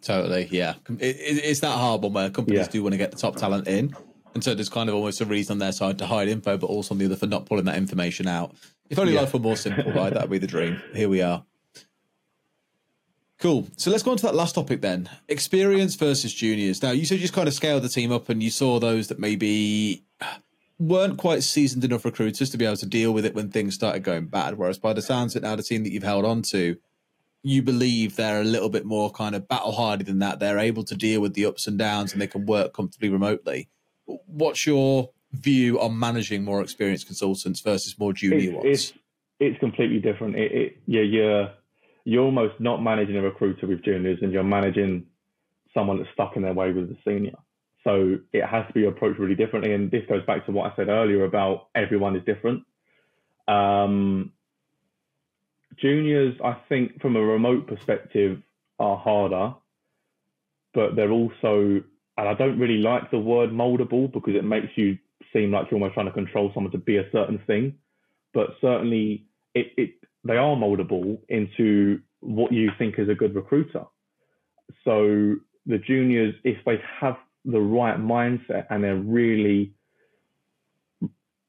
Totally, 0.00 0.48
yeah. 0.50 0.74
It, 0.88 1.16
it, 1.16 1.44
it's 1.44 1.60
that 1.60 1.76
hard 1.78 2.02
one 2.02 2.12
where 2.12 2.30
companies 2.30 2.66
yeah. 2.66 2.68
do 2.68 2.82
want 2.82 2.94
to 2.94 2.98
get 2.98 3.12
the 3.12 3.18
top 3.18 3.36
talent 3.36 3.68
in. 3.68 3.94
And 4.34 4.42
so 4.42 4.54
there's 4.54 4.70
kind 4.70 4.88
of 4.88 4.94
almost 4.94 5.20
a 5.20 5.26
reason 5.26 5.54
on 5.54 5.58
their 5.58 5.72
side 5.72 5.98
to 5.98 6.06
hide 6.06 6.28
info, 6.28 6.56
but 6.56 6.66
also 6.66 6.94
on 6.94 6.98
the 6.98 7.04
other 7.04 7.16
for 7.16 7.26
not 7.26 7.46
pulling 7.46 7.66
that 7.66 7.76
information 7.76 8.26
out. 8.26 8.54
If 8.88 8.98
only 8.98 9.12
life 9.12 9.32
were 9.32 9.40
more 9.40 9.56
simple, 9.56 9.92
right? 9.92 10.12
That'd 10.12 10.30
be 10.30 10.38
the 10.38 10.46
dream. 10.46 10.82
Here 10.94 11.08
we 11.08 11.22
are. 11.22 11.44
Cool. 13.42 13.66
So 13.76 13.90
let's 13.90 14.04
go 14.04 14.12
on 14.12 14.16
to 14.18 14.22
that 14.26 14.36
last 14.36 14.54
topic 14.54 14.82
then. 14.82 15.10
Experience 15.28 15.96
versus 15.96 16.32
juniors. 16.32 16.80
Now, 16.80 16.92
you 16.92 17.04
said 17.04 17.16
you 17.16 17.22
just 17.22 17.34
kind 17.34 17.48
of 17.48 17.54
scaled 17.54 17.82
the 17.82 17.88
team 17.88 18.12
up 18.12 18.28
and 18.28 18.40
you 18.40 18.50
saw 18.50 18.78
those 18.78 19.08
that 19.08 19.18
maybe 19.18 20.04
weren't 20.78 21.18
quite 21.18 21.42
seasoned 21.42 21.82
enough 21.82 22.04
recruiters 22.04 22.50
to 22.50 22.56
be 22.56 22.64
able 22.64 22.76
to 22.76 22.86
deal 22.86 23.10
with 23.10 23.24
it 23.24 23.34
when 23.34 23.50
things 23.50 23.74
started 23.74 24.04
going 24.04 24.26
bad. 24.26 24.58
Whereas 24.58 24.78
by 24.78 24.92
the 24.92 25.02
sounds 25.02 25.34
of 25.34 25.42
it 25.42 25.44
now, 25.44 25.56
the 25.56 25.64
team 25.64 25.82
that 25.82 25.90
you've 25.90 26.04
held 26.04 26.24
on 26.24 26.42
to, 26.52 26.76
you 27.42 27.62
believe 27.62 28.14
they're 28.14 28.42
a 28.42 28.44
little 28.44 28.68
bit 28.68 28.84
more 28.84 29.10
kind 29.10 29.34
of 29.34 29.48
battle 29.48 29.72
hardy 29.72 30.04
than 30.04 30.20
that. 30.20 30.38
They're 30.38 30.60
able 30.60 30.84
to 30.84 30.94
deal 30.94 31.20
with 31.20 31.34
the 31.34 31.44
ups 31.44 31.66
and 31.66 31.76
downs 31.76 32.12
and 32.12 32.22
they 32.22 32.28
can 32.28 32.46
work 32.46 32.72
comfortably 32.72 33.08
remotely. 33.08 33.68
What's 34.06 34.68
your 34.68 35.10
view 35.32 35.80
on 35.80 35.98
managing 35.98 36.44
more 36.44 36.62
experienced 36.62 37.06
consultants 37.06 37.60
versus 37.60 37.98
more 37.98 38.12
junior 38.12 38.38
it's, 38.38 38.52
ones? 38.52 38.66
It's, 38.66 38.92
it's 39.40 39.58
completely 39.58 39.98
different. 39.98 40.36
It, 40.36 40.52
it, 40.52 40.76
yeah, 40.86 41.02
you're 41.02 41.50
you're 42.04 42.24
almost 42.24 42.58
not 42.58 42.82
managing 42.82 43.16
a 43.16 43.22
recruiter 43.22 43.66
with 43.66 43.84
juniors 43.84 44.18
and 44.22 44.32
you're 44.32 44.42
managing 44.42 45.06
someone 45.74 45.98
that's 45.98 46.10
stuck 46.12 46.36
in 46.36 46.42
their 46.42 46.52
way 46.52 46.72
with 46.72 46.88
the 46.88 46.96
senior. 47.04 47.36
So 47.84 48.18
it 48.32 48.44
has 48.44 48.66
to 48.66 48.72
be 48.72 48.86
approached 48.86 49.18
really 49.18 49.34
differently. 49.34 49.72
And 49.72 49.90
this 49.90 50.04
goes 50.08 50.24
back 50.24 50.46
to 50.46 50.52
what 50.52 50.72
I 50.72 50.76
said 50.76 50.88
earlier 50.88 51.24
about 51.24 51.68
everyone 51.74 52.16
is 52.16 52.24
different. 52.24 52.64
Um, 53.48 54.32
juniors, 55.76 56.36
I 56.44 56.56
think, 56.68 57.00
from 57.00 57.16
a 57.16 57.20
remote 57.20 57.66
perspective, 57.66 58.42
are 58.78 58.96
harder, 58.96 59.54
but 60.74 60.96
they're 60.96 61.10
also, 61.10 61.82
and 62.18 62.28
I 62.28 62.34
don't 62.34 62.58
really 62.58 62.78
like 62.78 63.10
the 63.10 63.18
word 63.18 63.50
moldable 63.50 64.12
because 64.12 64.34
it 64.34 64.44
makes 64.44 64.68
you 64.76 64.98
seem 65.32 65.50
like 65.50 65.70
you're 65.70 65.78
almost 65.78 65.94
trying 65.94 66.06
to 66.06 66.12
control 66.12 66.50
someone 66.54 66.72
to 66.72 66.78
be 66.78 66.96
a 66.98 67.10
certain 67.10 67.38
thing, 67.46 67.74
but 68.34 68.50
certainly 68.60 69.24
it, 69.54 69.72
it 69.76 69.90
they 70.24 70.36
are 70.36 70.56
moldable 70.56 71.18
into 71.28 72.00
what 72.20 72.52
you 72.52 72.70
think 72.78 72.98
is 72.98 73.08
a 73.08 73.14
good 73.14 73.34
recruiter. 73.34 73.84
So 74.84 75.36
the 75.66 75.78
juniors, 75.78 76.34
if 76.44 76.64
they 76.64 76.80
have 77.00 77.16
the 77.44 77.60
right 77.60 77.98
mindset 77.98 78.66
and 78.70 78.84
they're 78.84 78.96
really 78.96 79.74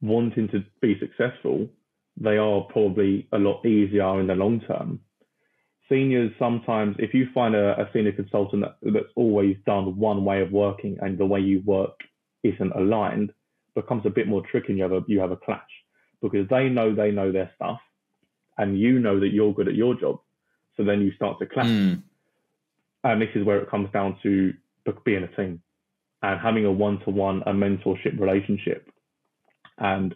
wanting 0.02 0.50
to 0.50 0.64
be 0.82 1.00
successful, 1.00 1.70
they 2.20 2.38
are 2.38 2.62
probably 2.70 3.28
a 3.32 3.38
lot 3.38 3.66
easier 3.66 4.20
in 4.20 4.28
the 4.28 4.36
long 4.36 4.62
term. 4.62 5.00
Seniors 5.90 6.32
sometimes, 6.40 6.96
if 7.00 7.14
you 7.14 7.28
find 7.34 7.56
a, 7.56 7.80
a 7.80 7.90
senior 7.94 8.14
consultant 8.14 8.64
that, 8.64 8.94
that's 8.94 9.14
always 9.16 9.58
done 9.66 9.98
one 9.98 10.26
way 10.26 10.42
of 10.42 10.52
working 10.52 10.98
and 11.02 11.18
the 11.18 11.26
way 11.26 11.40
you 11.40 11.62
work 11.66 12.00
isn't 12.44 12.72
aligned, 12.76 13.32
becomes 13.76 14.06
a 14.06 14.10
bit 14.10 14.28
more 14.28 14.44
tricky 14.50 14.70
and 14.70 14.78
you 14.78 14.84
have 14.84 14.92
a 14.92 15.02
you 15.08 15.20
have 15.20 15.32
a 15.32 15.38
clash 15.38 15.62
because 16.22 16.48
they 16.50 16.70
know 16.70 16.94
they 16.94 17.12
know 17.12 17.32
their 17.32 17.52
stuff 17.56 17.80
and 18.58 18.80
you 18.80 19.00
know 19.00 19.20
that 19.20 19.30
you're 19.30 19.54
good 19.54 19.68
at 19.68 19.76
your 19.76 19.96
job. 19.96 20.20
So 20.78 20.84
then 20.84 21.02
you 21.02 21.12
start 21.14 21.40
to 21.40 21.46
clash. 21.46 21.68
Mm. 21.68 22.04
And 23.04 23.22
this 23.22 23.30
is 23.36 23.46
where 23.46 23.60
it 23.60 23.70
comes 23.70 23.90
down 23.92 24.18
to 24.24 24.54
being 25.06 25.24
a 25.24 25.36
team 25.36 25.62
and 26.22 26.40
having 26.40 26.66
a 26.66 26.72
one-to-one, 26.72 27.44
a 27.46 27.52
mentorship 27.52 28.20
relationship. 28.20 28.90
And 29.78 30.16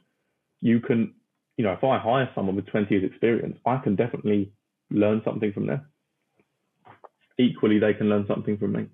you 0.62 0.80
can, 0.80 1.14
you 1.58 1.66
know, 1.66 1.74
if 1.74 1.84
I 1.84 1.98
hire 2.00 2.30
someone 2.34 2.56
with 2.56 2.68
20 2.68 2.94
years 2.94 3.04
experience, 3.10 3.58
I 3.66 3.78
can 3.78 3.96
definitely 3.96 4.52
learn 4.90 5.22
something 5.26 5.52
from 5.52 5.68
them. 5.68 5.86
Equally, 7.38 7.80
they 7.80 7.94
can 7.94 8.10
learn 8.10 8.26
something 8.28 8.58
from 8.58 8.72
me. 8.72 8.88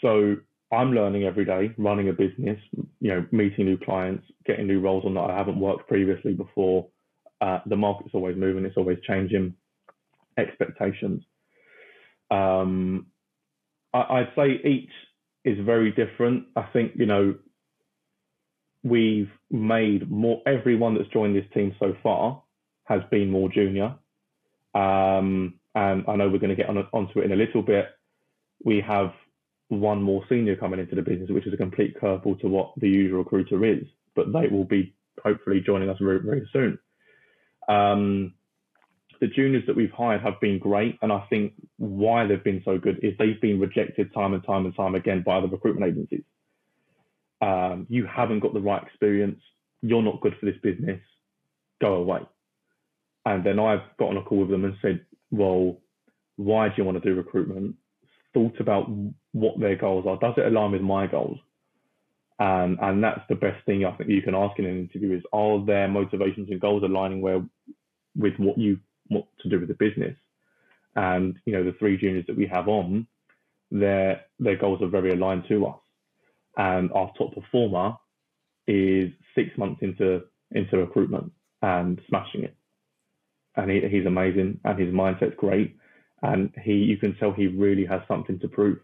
So 0.00 0.36
I'm 0.72 0.92
learning 0.92 1.24
every 1.24 1.44
day, 1.44 1.72
running 1.76 2.08
a 2.08 2.12
business, 2.12 2.58
you 3.00 3.10
know, 3.10 3.26
meeting 3.30 3.66
new 3.66 3.78
clients, 3.78 4.24
getting 4.46 4.66
new 4.66 4.80
roles 4.80 5.04
on 5.04 5.14
that 5.14 5.30
I 5.30 5.36
haven't 5.36 5.60
worked 5.60 5.88
previously 5.88 6.32
before. 6.32 6.88
Uh, 7.44 7.60
the 7.66 7.76
market's 7.76 8.14
always 8.14 8.36
moving, 8.38 8.64
it's 8.64 8.78
always 8.78 8.96
changing 9.06 9.54
expectations. 10.38 11.22
Um, 12.30 13.08
I, 13.92 14.20
would 14.20 14.32
say 14.34 14.66
each 14.66 14.90
is 15.44 15.58
very 15.62 15.92
different. 15.92 16.46
I 16.56 16.62
think, 16.72 16.92
you 16.94 17.04
know, 17.04 17.34
we've 18.82 19.30
made 19.50 20.10
more, 20.10 20.40
everyone 20.46 20.94
that's 20.94 21.10
joined 21.10 21.36
this 21.36 21.44
team 21.52 21.76
so 21.78 21.94
far 22.02 22.42
has 22.84 23.02
been 23.10 23.30
more 23.30 23.50
junior. 23.50 23.94
Um, 24.74 25.60
and 25.74 26.04
I 26.08 26.16
know 26.16 26.30
we're 26.30 26.38
going 26.38 26.48
to 26.48 26.56
get 26.56 26.70
on, 26.70 26.78
onto 26.92 27.20
it 27.20 27.26
in 27.26 27.32
a 27.32 27.36
little 27.36 27.60
bit. 27.62 27.88
We 28.64 28.82
have 28.88 29.12
one 29.68 30.02
more 30.02 30.24
senior 30.30 30.56
coming 30.56 30.80
into 30.80 30.94
the 30.94 31.02
business, 31.02 31.28
which 31.28 31.46
is 31.46 31.52
a 31.52 31.58
complete 31.58 31.94
curveball 32.00 32.40
to 32.40 32.48
what 32.48 32.72
the 32.78 32.88
usual 32.88 33.18
recruiter 33.18 33.66
is, 33.66 33.84
but 34.16 34.32
they 34.32 34.48
will 34.48 34.64
be 34.64 34.94
hopefully 35.22 35.62
joining 35.64 35.90
us 35.90 35.98
very, 36.00 36.20
very 36.20 36.48
soon. 36.50 36.78
Um, 37.68 38.34
the 39.20 39.28
juniors 39.28 39.64
that 39.66 39.76
we've 39.76 39.90
hired 39.90 40.22
have 40.22 40.40
been 40.40 40.58
great, 40.58 40.98
and 41.00 41.12
I 41.12 41.24
think 41.30 41.54
why 41.78 42.26
they've 42.26 42.42
been 42.42 42.62
so 42.64 42.78
good 42.78 42.98
is 43.02 43.14
they've 43.18 43.40
been 43.40 43.60
rejected 43.60 44.12
time 44.12 44.34
and 44.34 44.44
time 44.44 44.66
and 44.66 44.76
time 44.76 44.94
again 44.94 45.22
by 45.24 45.40
the 45.40 45.48
recruitment 45.48 45.90
agencies. 45.90 46.24
Um, 47.40 47.86
you 47.88 48.06
haven't 48.06 48.40
got 48.40 48.54
the 48.54 48.60
right 48.60 48.82
experience. 48.82 49.40
You're 49.82 50.02
not 50.02 50.20
good 50.20 50.34
for 50.38 50.46
this 50.46 50.60
business. 50.62 51.00
Go 51.80 51.94
away. 51.94 52.20
And 53.26 53.44
then 53.44 53.58
I've 53.58 53.82
got 53.98 54.10
on 54.10 54.16
a 54.16 54.22
call 54.22 54.40
with 54.40 54.50
them 54.50 54.64
and 54.64 54.76
said, 54.82 55.04
well, 55.30 55.78
why 56.36 56.68
do 56.68 56.74
you 56.76 56.84
want 56.84 57.02
to 57.02 57.08
do 57.08 57.16
recruitment? 57.16 57.76
Thought 58.32 58.60
about 58.60 58.90
what 59.32 59.58
their 59.60 59.76
goals 59.76 60.06
are. 60.06 60.18
Does 60.18 60.34
it 60.36 60.46
align 60.46 60.72
with 60.72 60.82
my 60.82 61.06
goals? 61.06 61.38
Um, 62.38 62.78
and 62.82 63.02
that's 63.02 63.22
the 63.28 63.36
best 63.36 63.64
thing 63.66 63.84
I 63.84 63.92
think 63.92 64.10
you 64.10 64.22
can 64.22 64.34
ask 64.34 64.58
in 64.58 64.66
an 64.66 64.78
interview 64.78 65.16
is 65.16 65.22
are 65.32 65.64
their 65.64 65.88
motivations 65.88 66.48
and 66.50 66.60
goals 66.60 66.82
aligning 66.82 67.20
where 67.20 67.42
with 68.16 68.34
what 68.38 68.58
you 68.58 68.80
want 69.10 69.26
to 69.42 69.48
do 69.48 69.60
with 69.60 69.68
the 69.68 69.74
business? 69.74 70.16
And 70.96 71.36
you 71.46 71.52
know 71.52 71.64
the 71.64 71.76
three 71.78 71.96
juniors 71.98 72.26
that 72.26 72.36
we 72.36 72.46
have 72.46 72.68
on, 72.68 73.06
their 73.70 74.22
their 74.38 74.56
goals 74.56 74.82
are 74.82 74.88
very 74.88 75.12
aligned 75.12 75.44
to 75.48 75.66
us. 75.66 75.78
And 76.56 76.92
our 76.92 77.12
top 77.18 77.34
performer 77.34 77.94
is 78.66 79.10
six 79.34 79.50
months 79.58 79.80
into 79.82 80.22
into 80.52 80.78
recruitment 80.78 81.32
and 81.62 82.00
smashing 82.08 82.44
it 82.44 82.56
and 83.56 83.70
he, 83.70 83.80
he's 83.90 84.06
amazing, 84.06 84.60
and 84.64 84.78
his 84.78 84.92
mindset's 84.92 85.36
great, 85.36 85.76
and 86.22 86.52
he 86.62 86.72
you 86.72 86.96
can 86.96 87.16
tell 87.16 87.32
he 87.32 87.46
really 87.46 87.86
has 87.86 88.00
something 88.08 88.38
to 88.40 88.48
prove, 88.48 88.78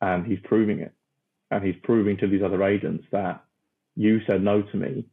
and 0.00 0.26
he's 0.26 0.38
proving 0.44 0.80
it, 0.80 0.92
and 1.50 1.64
he's 1.64 1.76
proving 1.82 2.16
to 2.18 2.28
these 2.28 2.42
other 2.42 2.62
agents 2.64 3.04
that 3.12 3.44
you 3.96 4.20
said 4.26 4.42
no 4.42 4.62
to 4.62 4.76
me, 4.76 5.04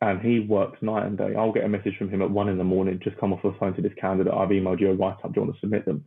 and 0.00 0.20
he 0.20 0.40
works 0.40 0.82
night 0.82 1.06
and 1.06 1.18
day. 1.18 1.34
I'll 1.36 1.52
get 1.52 1.64
a 1.64 1.68
message 1.68 1.96
from 1.98 2.10
him 2.10 2.22
at 2.22 2.30
one 2.30 2.48
in 2.48 2.58
the 2.58 2.64
morning, 2.64 3.00
just 3.02 3.18
come 3.18 3.32
off 3.32 3.42
the 3.42 3.54
phone 3.58 3.74
to 3.74 3.82
this 3.82 3.92
candidate. 4.00 4.32
I've 4.32 4.50
emailed 4.50 4.80
you 4.80 4.90
a 4.90 4.94
write 4.94 5.16
up. 5.24 5.32
Do 5.32 5.40
you 5.40 5.42
want 5.42 5.54
to 5.54 5.60
submit 5.60 5.84
them? 5.84 6.04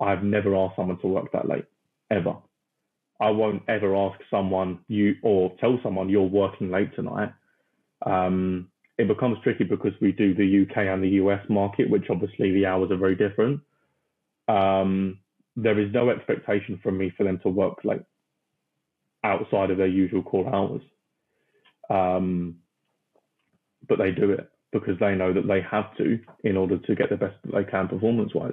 I've 0.00 0.22
never 0.22 0.54
asked 0.56 0.76
someone 0.76 0.98
to 1.00 1.08
work 1.08 1.32
that 1.32 1.48
late, 1.48 1.64
ever. 2.10 2.36
I 3.20 3.30
won't 3.30 3.62
ever 3.68 3.96
ask 3.96 4.20
someone 4.30 4.78
you 4.86 5.16
or 5.22 5.52
tell 5.60 5.78
someone 5.82 6.08
you're 6.08 6.22
working 6.22 6.70
late 6.70 6.94
tonight. 6.94 7.32
Um, 8.06 8.70
it 8.96 9.08
becomes 9.08 9.38
tricky 9.42 9.64
because 9.64 9.92
we 10.00 10.12
do 10.12 10.34
the 10.34 10.66
UK 10.68 10.86
and 10.86 11.02
the 11.02 11.20
US 11.22 11.44
market, 11.48 11.90
which 11.90 12.06
obviously 12.10 12.52
the 12.52 12.66
hours 12.66 12.90
are 12.92 12.96
very 12.96 13.16
different. 13.16 13.60
Um, 14.46 15.18
there 15.56 15.78
is 15.80 15.92
no 15.92 16.10
expectation 16.10 16.78
from 16.82 16.96
me 16.96 17.12
for 17.16 17.24
them 17.24 17.40
to 17.42 17.48
work 17.48 17.78
like 17.84 18.04
outside 19.24 19.70
of 19.70 19.78
their 19.78 19.86
usual 19.86 20.22
call 20.22 20.48
hours. 20.48 20.82
Um, 21.90 22.56
but 23.88 23.98
they 23.98 24.10
do 24.10 24.32
it 24.32 24.50
because 24.72 24.98
they 25.00 25.14
know 25.14 25.32
that 25.32 25.46
they 25.46 25.60
have 25.62 25.96
to 25.96 26.18
in 26.44 26.56
order 26.56 26.78
to 26.78 26.94
get 26.94 27.10
the 27.10 27.16
best 27.16 27.36
that 27.44 27.52
they 27.54 27.64
can 27.64 27.88
performance 27.88 28.34
wise. 28.34 28.52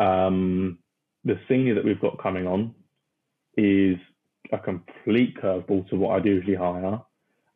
Um, 0.00 0.78
the 1.24 1.38
senior 1.48 1.74
that 1.76 1.84
we've 1.84 2.00
got 2.00 2.20
coming 2.22 2.46
on 2.46 2.74
is 3.56 3.96
a 4.52 4.58
complete 4.58 5.36
curveball 5.40 5.88
to 5.88 5.96
what 5.96 6.16
I'd 6.16 6.26
usually 6.26 6.56
hire. 6.56 7.00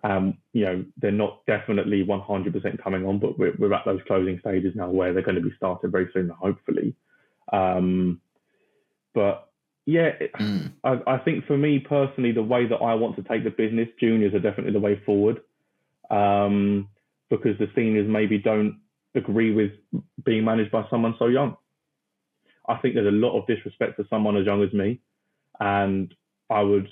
Um, 0.05 0.39
you 0.53 0.65
know, 0.65 0.85
they're 0.97 1.11
not 1.11 1.45
definitely 1.47 2.05
100% 2.05 2.83
coming 2.83 3.05
on, 3.05 3.19
but 3.19 3.39
we're, 3.39 3.55
we're 3.59 3.75
at 3.75 3.85
those 3.85 4.01
closing 4.07 4.39
stages 4.39 4.75
now 4.77 4.89
where 4.89 5.13
they're 5.13 5.25
going 5.25 5.35
to 5.35 5.41
be 5.41 5.55
started 5.57 5.91
very 5.91 6.09
soon, 6.15 6.29
hopefully. 6.29 6.95
Um, 7.53 8.21
but 9.13 9.48
yeah, 9.89 10.11
mm. 10.39 10.71
I, 10.85 11.01
I, 11.07 11.17
think 11.17 11.47
for 11.47 11.57
me 11.57 11.79
personally, 11.79 12.33
the 12.33 12.43
way 12.43 12.67
that 12.67 12.77
I 12.77 12.93
want 12.93 13.17
to 13.17 13.23
take 13.23 13.43
the 13.43 13.49
business, 13.49 13.89
juniors 13.99 14.35
are 14.35 14.39
definitely 14.39 14.75
the 14.75 14.81
way 14.81 15.01
forward. 15.07 15.41
Um, 16.11 16.89
because 17.31 17.57
the 17.59 17.71
seniors 17.75 18.07
maybe 18.07 18.37
don't 18.37 18.81
agree 19.15 19.51
with 19.51 19.71
being 20.27 20.45
managed 20.45 20.71
by 20.71 20.85
someone 20.91 21.15
so 21.19 21.29
young. 21.29 21.57
I 22.69 22.77
think 22.77 22.97
there's 22.97 23.07
a 23.07 23.11
lot 23.11 23.39
of 23.39 23.47
disrespect 23.47 23.97
for 23.97 24.05
someone 24.11 24.37
as 24.37 24.45
young 24.45 24.63
as 24.63 24.75
me, 24.75 25.01
and 25.59 26.15
I 26.51 26.61
would 26.61 26.89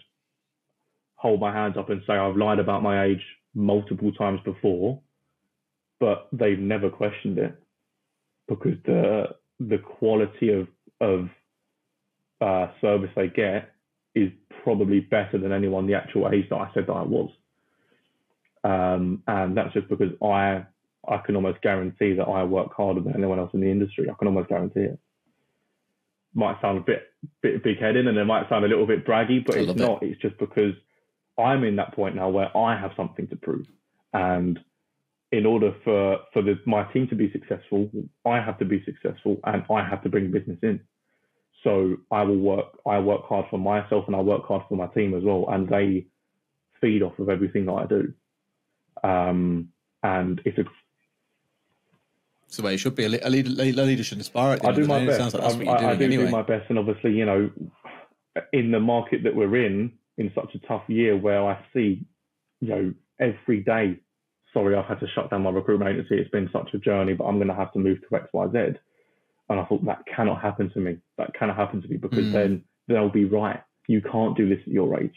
hold 1.16 1.38
my 1.38 1.52
hands 1.52 1.76
up 1.76 1.90
and 1.90 2.00
say 2.06 2.14
I've 2.14 2.36
lied 2.36 2.60
about 2.60 2.82
my 2.82 3.04
age 3.04 3.22
multiple 3.54 4.12
times 4.12 4.40
before, 4.42 5.02
but 6.00 6.28
they've 6.32 6.58
never 6.58 6.88
questioned 6.88 7.36
it 7.36 7.62
because 8.48 8.78
the 8.86 9.36
the 9.60 9.76
quality 9.76 10.50
of 10.50 10.68
of 11.02 11.28
uh, 12.40 12.68
service 12.80 13.10
they 13.16 13.28
get 13.28 13.72
is 14.14 14.30
probably 14.62 15.00
better 15.00 15.38
than 15.38 15.52
anyone 15.52 15.86
the 15.86 15.94
actual 15.94 16.28
age 16.32 16.48
that 16.50 16.56
I 16.56 16.70
said 16.74 16.86
that 16.86 16.92
I 16.92 17.02
was. 17.02 17.30
Um, 18.64 19.22
and 19.26 19.56
that's 19.56 19.72
just 19.74 19.88
because 19.88 20.12
I 20.22 20.64
I 21.08 21.18
can 21.18 21.36
almost 21.36 21.62
guarantee 21.62 22.14
that 22.14 22.24
I 22.24 22.42
work 22.42 22.74
harder 22.76 23.00
than 23.00 23.14
anyone 23.14 23.38
else 23.38 23.50
in 23.54 23.60
the 23.60 23.70
industry. 23.70 24.08
I 24.10 24.14
can 24.18 24.26
almost 24.26 24.48
guarantee 24.48 24.80
it. 24.80 24.98
Might 26.34 26.60
sound 26.60 26.78
a 26.78 26.80
bit 26.80 27.04
bit 27.42 27.62
big 27.62 27.78
headed 27.78 28.06
and 28.06 28.18
it 28.18 28.24
might 28.24 28.48
sound 28.48 28.64
a 28.64 28.68
little 28.68 28.86
bit 28.86 29.06
braggy, 29.06 29.44
but 29.44 29.56
it's 29.56 29.78
not. 29.78 30.02
It's 30.02 30.20
just 30.20 30.36
because 30.38 30.74
I'm 31.38 31.64
in 31.64 31.76
that 31.76 31.94
point 31.94 32.16
now 32.16 32.28
where 32.28 32.54
I 32.56 32.78
have 32.78 32.92
something 32.96 33.28
to 33.28 33.36
prove. 33.36 33.66
And 34.12 34.58
in 35.32 35.44
order 35.44 35.74
for, 35.84 36.18
for 36.32 36.42
the, 36.42 36.58
my 36.66 36.84
team 36.92 37.08
to 37.08 37.14
be 37.14 37.30
successful, 37.32 37.90
I 38.24 38.36
have 38.40 38.58
to 38.58 38.64
be 38.64 38.82
successful 38.84 39.38
and 39.44 39.64
I 39.70 39.86
have 39.86 40.02
to 40.04 40.08
bring 40.08 40.30
business 40.30 40.58
in. 40.62 40.80
So 41.66 41.96
I 42.12 42.22
will 42.22 42.38
work, 42.38 42.78
I 42.86 43.00
work 43.00 43.22
hard 43.24 43.46
for 43.50 43.58
myself 43.58 44.04
and 44.06 44.14
I 44.14 44.20
work 44.20 44.46
hard 44.46 44.62
for 44.68 44.76
my 44.76 44.86
team 44.86 45.14
as 45.14 45.24
well. 45.24 45.46
And 45.48 45.68
they 45.68 46.06
feed 46.80 47.02
off 47.02 47.18
of 47.18 47.28
everything 47.28 47.66
that 47.66 47.72
I 47.72 47.86
do. 47.86 48.14
Um, 49.02 49.70
and 50.04 50.40
it's 50.44 50.58
a 50.58 50.64
it's 52.46 52.58
the 52.58 52.62
way 52.62 52.74
it 52.74 52.78
should 52.78 52.94
be. 52.94 53.04
A, 53.04 53.08
leader, 53.08 53.50
a 53.60 53.72
leader 53.72 54.04
should 54.04 54.18
inspire. 54.18 54.60
I 54.62 54.70
do 54.70 54.86
my 54.86 55.04
best. 55.04 55.34
Like 55.34 55.66
I, 55.66 55.90
I 55.90 55.96
do 55.96 56.04
anyway. 56.04 56.26
do 56.26 56.30
my 56.30 56.42
best, 56.42 56.66
and 56.68 56.78
obviously, 56.78 57.10
you 57.10 57.26
know, 57.26 57.50
in 58.52 58.70
the 58.70 58.78
market 58.78 59.24
that 59.24 59.34
we're 59.34 59.66
in, 59.66 59.90
in 60.16 60.30
such 60.32 60.54
a 60.54 60.60
tough 60.60 60.84
year 60.86 61.16
where 61.16 61.44
I 61.44 61.58
see, 61.74 62.06
you 62.60 62.68
know, 62.68 62.94
every 63.18 63.64
day, 63.64 63.98
sorry, 64.54 64.76
I've 64.76 64.84
had 64.84 65.00
to 65.00 65.08
shut 65.12 65.30
down 65.30 65.42
my 65.42 65.50
recruitment 65.50 65.90
agency. 65.90 66.18
It's 66.20 66.30
been 66.30 66.48
such 66.52 66.70
a 66.72 66.78
journey, 66.78 67.14
but 67.14 67.24
I'm 67.24 67.38
going 67.38 67.48
to 67.48 67.54
have 67.54 67.72
to 67.72 67.80
move 67.80 67.98
to 68.08 68.16
X, 68.16 68.28
Y, 68.32 68.46
Z. 68.52 68.78
And 69.48 69.60
I 69.60 69.64
thought 69.64 69.84
that 69.84 70.04
cannot 70.14 70.40
happen 70.40 70.70
to 70.70 70.80
me. 70.80 70.98
That 71.18 71.34
cannot 71.34 71.56
happen 71.56 71.82
to 71.82 71.88
me 71.88 71.96
because 71.96 72.26
mm. 72.26 72.32
then 72.32 72.64
they'll 72.88 73.08
be 73.08 73.24
right. 73.24 73.62
You 73.88 74.00
can't 74.00 74.36
do 74.36 74.48
this 74.48 74.60
at 74.66 74.72
your 74.72 74.98
age. 74.98 75.14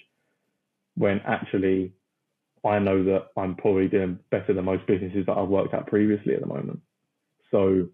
when 0.99 1.21
actually 1.25 1.93
I 2.65 2.77
know 2.77 3.03
that 3.05 3.27
I'm 3.38 3.55
probably 3.55 3.88
doing 3.88 4.19
better 4.32 4.53
than 4.53 4.65
most 4.65 4.86
businesses 4.86 5.25
that 5.25 5.38
I've 5.38 5.47
worked 5.47 5.73
at 5.73 5.88
previously 5.88 6.36
at 6.36 6.41
the 6.41 6.45
moment. 6.45 6.82
So, 7.51 7.88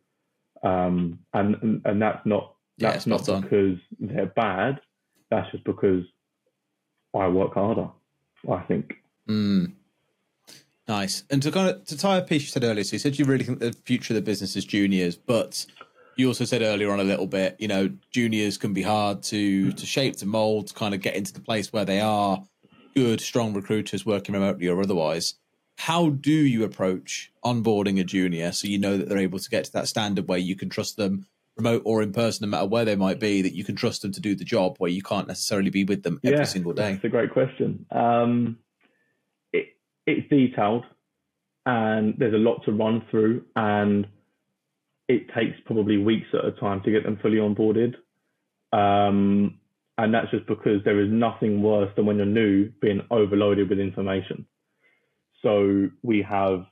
um, 0.64 1.20
and, 1.32 1.56
and, 1.62 1.82
and 1.86 2.02
that's 2.02 2.26
not, 2.26 2.56
that's 2.80 3.06
yeah, 3.06 3.16
not 3.16 3.42
because 3.44 3.78
they're 4.00 4.26
bad. 4.26 4.82
That's 5.30 5.50
just 5.52 5.64
because 5.66 6.04
I 7.14 7.28
work 7.28 7.54
harder, 7.54 7.90
I 8.52 8.62
think. 8.62 8.96
Mm. 9.30 9.74
Nice. 10.88 11.24
And 11.30 11.44
to 11.44 11.52
kind 11.52 11.70
of 11.70 11.86
to 11.86 11.98
tie 11.98 12.18
a 12.18 12.24
piece 12.24 12.42
you 12.42 12.48
said 12.48 12.64
earlier, 12.64 12.84
so 12.84 12.94
you 12.94 13.00
said 13.00 13.20
you 13.20 13.26
really 13.26 13.44
think 13.44 13.60
the 13.60 13.74
future 13.86 14.14
of 14.14 14.16
the 14.16 14.22
business 14.22 14.56
is 14.56 14.66
juniors, 14.66 15.16
but 15.16 15.66
you 16.16 16.28
also 16.28 16.46
said 16.46 16.62
earlier 16.62 16.92
on 16.92 17.00
a 17.00 17.04
little 17.04 17.28
bit, 17.28 17.56
you 17.60 17.68
know, 17.68 17.90
juniors 18.12 18.58
can 18.58 18.74
be 18.74 18.82
hard 18.82 19.24
to 19.24 19.72
to 19.74 19.86
shape, 19.86 20.16
to 20.18 20.26
mold, 20.26 20.68
to 20.68 20.74
kind 20.74 20.94
of 20.94 21.02
get 21.02 21.16
into 21.16 21.34
the 21.34 21.42
place 21.42 21.74
where 21.74 21.86
they 21.86 22.00
are 22.00 22.44
good, 22.96 23.20
strong 23.22 23.54
recruiters 23.54 24.06
working 24.06 24.34
remotely 24.34 24.68
or 24.68 24.82
otherwise. 24.82 25.36
How 25.78 26.10
do 26.10 26.32
you 26.32 26.64
approach 26.64 27.32
onboarding 27.44 28.00
a 28.00 28.06
junior 28.06 28.54
so 28.54 28.68
you 28.68 28.78
know 28.78 28.98
that 28.98 29.10
they're 29.10 29.18
able 29.18 29.40
to 29.40 29.50
get 29.50 29.66
to 29.66 29.74
that 29.74 29.90
standard 29.90 30.28
where 30.28 30.38
you 30.38 30.56
can 30.56 30.70
trust 30.70 30.96
them 30.96 31.26
remote 31.58 31.82
or 31.86 32.02
in 32.02 32.14
person, 32.14 32.46
no 32.46 32.52
matter 32.52 32.68
where 32.68 32.86
they 32.86 32.96
might 32.96 33.20
be, 33.20 33.42
that 33.42 33.54
you 33.54 33.64
can 33.64 33.76
trust 33.76 34.02
them 34.02 34.12
to 34.14 34.22
do 34.22 34.36
the 34.36 34.44
job 34.46 34.76
where 34.78 34.92
you 34.92 35.02
can't 35.02 35.28
necessarily 35.28 35.70
be 35.70 35.84
with 35.84 36.04
them 36.04 36.20
every 36.24 36.40
yeah, 36.40 36.44
single 36.46 36.74
day? 36.74 36.94
That's 36.94 37.04
a 37.04 37.10
great 37.10 37.32
question. 37.32 37.86
Um, 37.92 38.58
it, 39.52 39.68
it's 40.06 40.30
detailed 40.30 40.86
and 41.66 42.14
there's 42.18 42.34
a 42.34 42.38
lot 42.38 42.64
to 42.66 42.72
run 42.72 43.04
through 43.10 43.44
and 43.56 44.08
it 45.08 45.28
takes 45.36 45.58
probably 45.66 45.98
weeks 45.98 46.28
at 46.34 46.46
a 46.46 46.52
time 46.52 46.82
to 46.84 46.92
get 46.92 47.04
them 47.04 47.20
fully 47.22 47.38
onboarded. 47.38 47.96
Um, 48.74 49.60
and 49.98 50.14
that's 50.14 50.32
just 50.32 50.48
because 50.48 50.84
there 50.84 51.00
is 51.00 51.10
nothing 51.12 51.62
worse 51.62 51.90
than 51.96 52.06
when 52.06 52.18
you're 52.18 52.26
new 52.26 52.70
being 52.82 53.02
overloaded 53.12 53.70
with 53.70 53.80
information. 53.80 54.46
So 55.42 55.90
we 56.04 56.22
have 56.24 56.66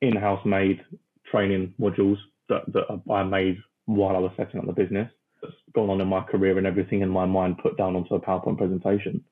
in-house 0.00 0.44
made 0.44 0.82
training 1.30 1.74
modules 1.80 2.18
that, 2.48 2.62
that 2.72 3.02
I 3.12 3.22
made 3.24 3.58
while 3.86 4.16
I 4.16 4.20
was 4.20 4.32
setting 4.36 4.60
up 4.60 4.66
the 4.66 4.72
business. 4.72 5.10
That's 5.42 5.54
gone 5.74 5.90
on 5.90 6.00
in 6.00 6.08
my 6.08 6.22
career 6.22 6.58
and 6.58 6.66
everything 6.66 7.00
in 7.00 7.08
my 7.08 7.24
mind 7.24 7.58
put 7.58 7.76
down 7.76 7.96
onto 7.96 8.14
a 8.14 8.20
PowerPoint 8.20 8.58
presentation. 8.58 9.24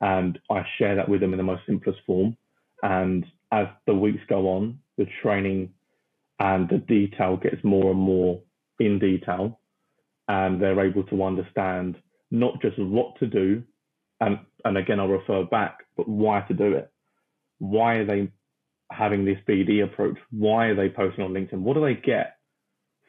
And 0.00 0.38
I 0.50 0.62
share 0.78 0.94
that 0.94 1.08
with 1.08 1.20
them 1.20 1.32
in 1.32 1.38
the 1.38 1.42
most 1.42 1.62
simplest 1.66 1.98
form. 2.06 2.36
And 2.82 3.26
as 3.52 3.66
the 3.86 3.94
weeks 3.94 4.22
go 4.28 4.48
on, 4.48 4.78
the 4.96 5.06
training 5.22 5.74
and 6.38 6.68
the 6.68 6.78
detail 6.78 7.36
gets 7.36 7.62
more 7.64 7.90
and 7.90 8.00
more 8.00 8.42
in 8.78 8.98
detail. 8.98 9.60
And 10.28 10.60
they're 10.60 10.84
able 10.86 11.04
to 11.04 11.22
understand 11.22 11.96
not 12.30 12.60
just 12.60 12.78
what 12.78 13.18
to 13.20 13.26
do, 13.26 13.62
and 14.20 14.38
and 14.64 14.76
again 14.76 15.00
I'll 15.00 15.08
refer 15.08 15.44
back, 15.44 15.78
but 15.96 16.08
why 16.08 16.40
to 16.48 16.54
do 16.54 16.74
it. 16.74 16.90
Why 17.58 17.96
are 17.96 18.06
they 18.06 18.30
having 18.92 19.24
this 19.24 19.38
BD 19.48 19.82
approach? 19.82 20.18
Why 20.30 20.66
are 20.66 20.74
they 20.76 20.88
posting 20.90 21.24
on 21.24 21.32
LinkedIn? 21.32 21.60
What 21.60 21.74
do 21.74 21.80
they 21.80 21.94
get 21.94 22.36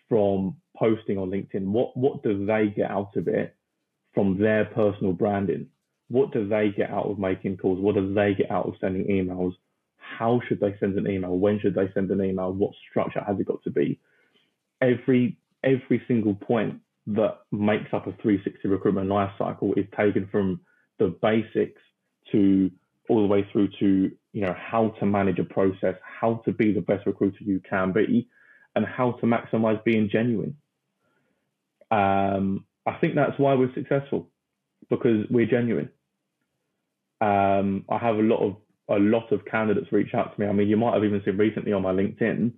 from 0.07 0.57
posting 0.77 1.17
on 1.17 1.29
LinkedIn? 1.29 1.65
What 1.65 1.95
what 1.97 2.23
do 2.23 2.45
they 2.45 2.67
get 2.75 2.89
out 2.89 3.15
of 3.17 3.27
it 3.27 3.55
from 4.13 4.39
their 4.39 4.65
personal 4.65 5.13
branding? 5.13 5.67
What 6.09 6.31
do 6.33 6.47
they 6.47 6.69
get 6.75 6.89
out 6.89 7.05
of 7.05 7.19
making 7.19 7.57
calls? 7.57 7.79
What 7.79 7.95
do 7.95 8.13
they 8.13 8.33
get 8.33 8.51
out 8.51 8.67
of 8.67 8.75
sending 8.81 9.07
emails? 9.07 9.53
How 10.17 10.41
should 10.47 10.59
they 10.59 10.75
send 10.79 10.97
an 10.97 11.09
email? 11.09 11.37
When 11.37 11.59
should 11.59 11.75
they 11.75 11.89
send 11.93 12.11
an 12.11 12.23
email? 12.23 12.51
What 12.51 12.71
structure 12.89 13.23
has 13.25 13.39
it 13.39 13.47
got 13.47 13.63
to 13.63 13.69
be? 13.69 13.99
Every 14.81 15.37
every 15.63 16.01
single 16.07 16.35
point 16.35 16.79
that 17.07 17.39
makes 17.51 17.93
up 17.93 18.07
a 18.07 18.11
360 18.21 18.67
recruitment 18.67 19.09
life 19.09 19.31
cycle 19.37 19.73
is 19.75 19.85
taken 19.97 20.27
from 20.31 20.61
the 20.99 21.15
basics 21.21 21.81
to 22.31 22.69
all 23.09 23.21
the 23.21 23.27
way 23.27 23.45
through 23.51 23.67
to 23.79 24.11
you 24.33 24.41
know 24.41 24.55
how 24.57 24.89
to 24.99 25.05
manage 25.05 25.39
a 25.39 25.43
process, 25.43 25.95
how 26.03 26.41
to 26.45 26.51
be 26.51 26.71
the 26.71 26.81
best 26.81 27.05
recruiter 27.05 27.43
you 27.43 27.61
can 27.67 27.91
be, 27.91 28.27
and 28.75 28.85
how 28.85 29.13
to 29.13 29.25
maximize 29.25 29.83
being 29.83 30.09
genuine. 30.11 30.55
Um, 31.91 32.65
I 32.85 32.97
think 33.01 33.15
that's 33.15 33.37
why 33.37 33.55
we're 33.55 33.73
successful 33.73 34.29
because 34.89 35.25
we're 35.29 35.47
genuine. 35.47 35.89
Um, 37.21 37.85
I 37.89 37.97
have 37.97 38.15
a 38.15 38.21
lot 38.21 38.45
of 38.45 38.55
a 38.89 38.99
lot 38.99 39.31
of 39.31 39.45
candidates 39.45 39.91
reach 39.91 40.13
out 40.13 40.35
to 40.35 40.41
me. 40.41 40.47
I 40.47 40.51
mean, 40.51 40.67
you 40.67 40.77
might 40.77 40.93
have 40.93 41.03
even 41.03 41.21
seen 41.23 41.37
recently 41.37 41.73
on 41.73 41.83
my 41.83 41.91
LinkedIn. 41.91 42.51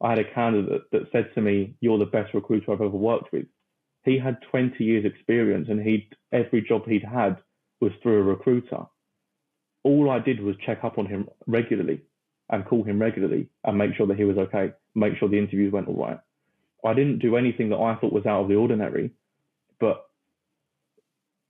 I 0.00 0.10
had 0.10 0.18
a 0.18 0.34
candidate 0.34 0.82
that 0.92 1.10
said 1.12 1.30
to 1.34 1.40
me, 1.40 1.74
"You're 1.80 1.98
the 1.98 2.06
best 2.06 2.34
recruiter 2.34 2.72
I've 2.72 2.80
ever 2.80 2.90
worked 2.90 3.32
with." 3.32 3.46
he 4.04 4.18
had 4.18 4.38
20 4.50 4.84
years 4.84 5.04
experience 5.04 5.68
and 5.68 5.80
he 5.80 6.08
every 6.32 6.62
job 6.62 6.86
he'd 6.86 7.04
had 7.04 7.38
was 7.80 7.92
through 8.02 8.20
a 8.20 8.22
recruiter. 8.22 8.84
All 9.82 10.10
I 10.10 10.18
did 10.18 10.40
was 10.40 10.56
check 10.64 10.84
up 10.84 10.98
on 10.98 11.06
him 11.06 11.28
regularly 11.46 12.02
and 12.50 12.64
call 12.64 12.84
him 12.84 13.00
regularly 13.00 13.48
and 13.64 13.78
make 13.78 13.94
sure 13.96 14.06
that 14.06 14.18
he 14.18 14.24
was 14.24 14.36
okay, 14.36 14.72
make 14.94 15.16
sure 15.18 15.28
the 15.28 15.38
interviews 15.38 15.72
went 15.72 15.88
all 15.88 15.96
right. 15.96 16.18
I 16.84 16.92
didn't 16.92 17.20
do 17.20 17.36
anything 17.36 17.70
that 17.70 17.78
I 17.78 17.96
thought 17.96 18.12
was 18.12 18.26
out 18.26 18.42
of 18.42 18.48
the 18.48 18.56
ordinary, 18.56 19.10
but 19.80 20.04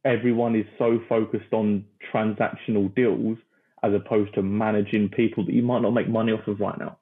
everyone 0.04 0.54
is 0.54 0.66
so 0.78 1.00
focused 1.08 1.52
on 1.52 1.84
transactional 2.12 2.94
deals 2.94 3.38
as 3.84 3.92
opposed 3.94 4.34
to 4.34 4.42
managing 4.42 5.10
people 5.10 5.44
that 5.44 5.54
you 5.54 5.62
might 5.62 5.82
not 5.82 5.92
make 5.92 6.08
money 6.08 6.32
off 6.32 6.48
of 6.48 6.58
right 6.58 6.78
now. 6.78 6.98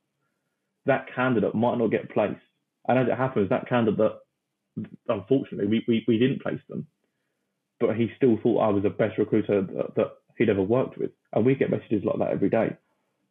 That 0.87 1.07
candidate 1.15 1.55
might 1.55 1.79
not 1.79 1.93
get 1.93 2.11
placed. 2.11 2.41
And 2.89 2.99
as 2.99 3.07
it 3.07 3.17
happens, 3.17 3.49
that 3.51 3.69
candidate 3.69 4.13
unfortunately, 5.09 5.67
we, 5.67 5.85
we, 5.87 6.05
we 6.09 6.19
didn't 6.19 6.43
place 6.43 6.61
them. 6.69 6.87
But 7.81 7.97
he 7.97 8.11
still 8.17 8.39
thought 8.43 8.61
I 8.61 8.69
was 8.69 8.83
the 8.83 8.91
best 8.91 9.19
recruiter 9.19 9.63
that, 9.63 9.95
that 9.97 10.13
he'd 10.39 10.51
ever 10.51 10.63
worked 10.63 10.99
with. 10.99 11.11
And 11.33 11.45
we 11.45 11.55
get 11.55 11.71
messages 11.71 12.05
like 12.05 12.19
that 12.19 12.31
every 12.31 12.49
day, 12.49 12.77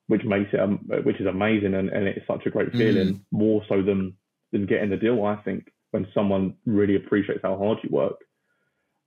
which 0.08 0.24
makes 0.24 0.50
it, 0.54 0.60
um, 0.60 0.80
which 1.04 1.20
is 1.20 1.28
amazing. 1.28 1.74
And, 1.74 1.90
and 1.90 2.08
it's 2.08 2.26
such 2.28 2.46
a 2.46 2.50
great 2.50 2.72
feeling, 2.72 3.16
mm. 3.16 3.22
more 3.32 3.64
so 3.70 3.82
than, 3.82 4.16
than 4.52 4.66
getting 4.66 4.90
the 4.90 4.98
deal, 4.98 5.24
I 5.26 5.38
think, 5.38 5.72
when 5.92 6.08
someone 6.14 6.56
really 6.66 6.96
appreciates 6.96 7.42
how 7.44 7.58
hard 7.58 7.78
you 7.84 7.90
work. 7.92 8.18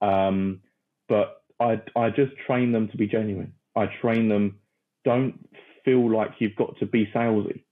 Um, 0.01 0.61
but 1.09 1.43
I, 1.61 1.81
I 1.97 2.11
just 2.11 2.33
train 2.47 2.73
them 2.73 2.89
to 2.89 2.97
be 2.97 3.07
genuine. 3.07 3.53
I 3.77 3.87
train 4.01 4.29
them, 4.29 4.59
don't 5.05 5.49
feel 5.85 6.11
like 6.15 6.33
you've 6.39 6.57
got 6.57 6.79
to 6.79 6.87
be 6.87 7.07
salesy. 7.15 7.63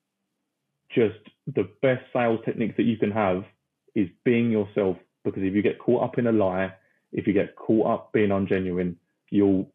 Just 0.94 1.18
the 1.46 1.68
best 1.80 2.04
sales 2.12 2.40
technique 2.44 2.76
that 2.76 2.84
you 2.84 2.96
can 2.96 3.10
have 3.10 3.44
is 3.94 4.08
being 4.24 4.50
yourself 4.50 4.96
because 5.24 5.42
if 5.42 5.54
you 5.54 5.62
get 5.62 5.78
caught 5.78 6.02
up 6.02 6.18
in 6.18 6.26
a 6.26 6.32
lie, 6.32 6.72
if 7.12 7.26
you 7.26 7.32
get 7.32 7.56
caught 7.56 7.86
up 7.86 8.12
being 8.12 8.30
ungenuine, 8.30 8.96
you'll 9.30 9.70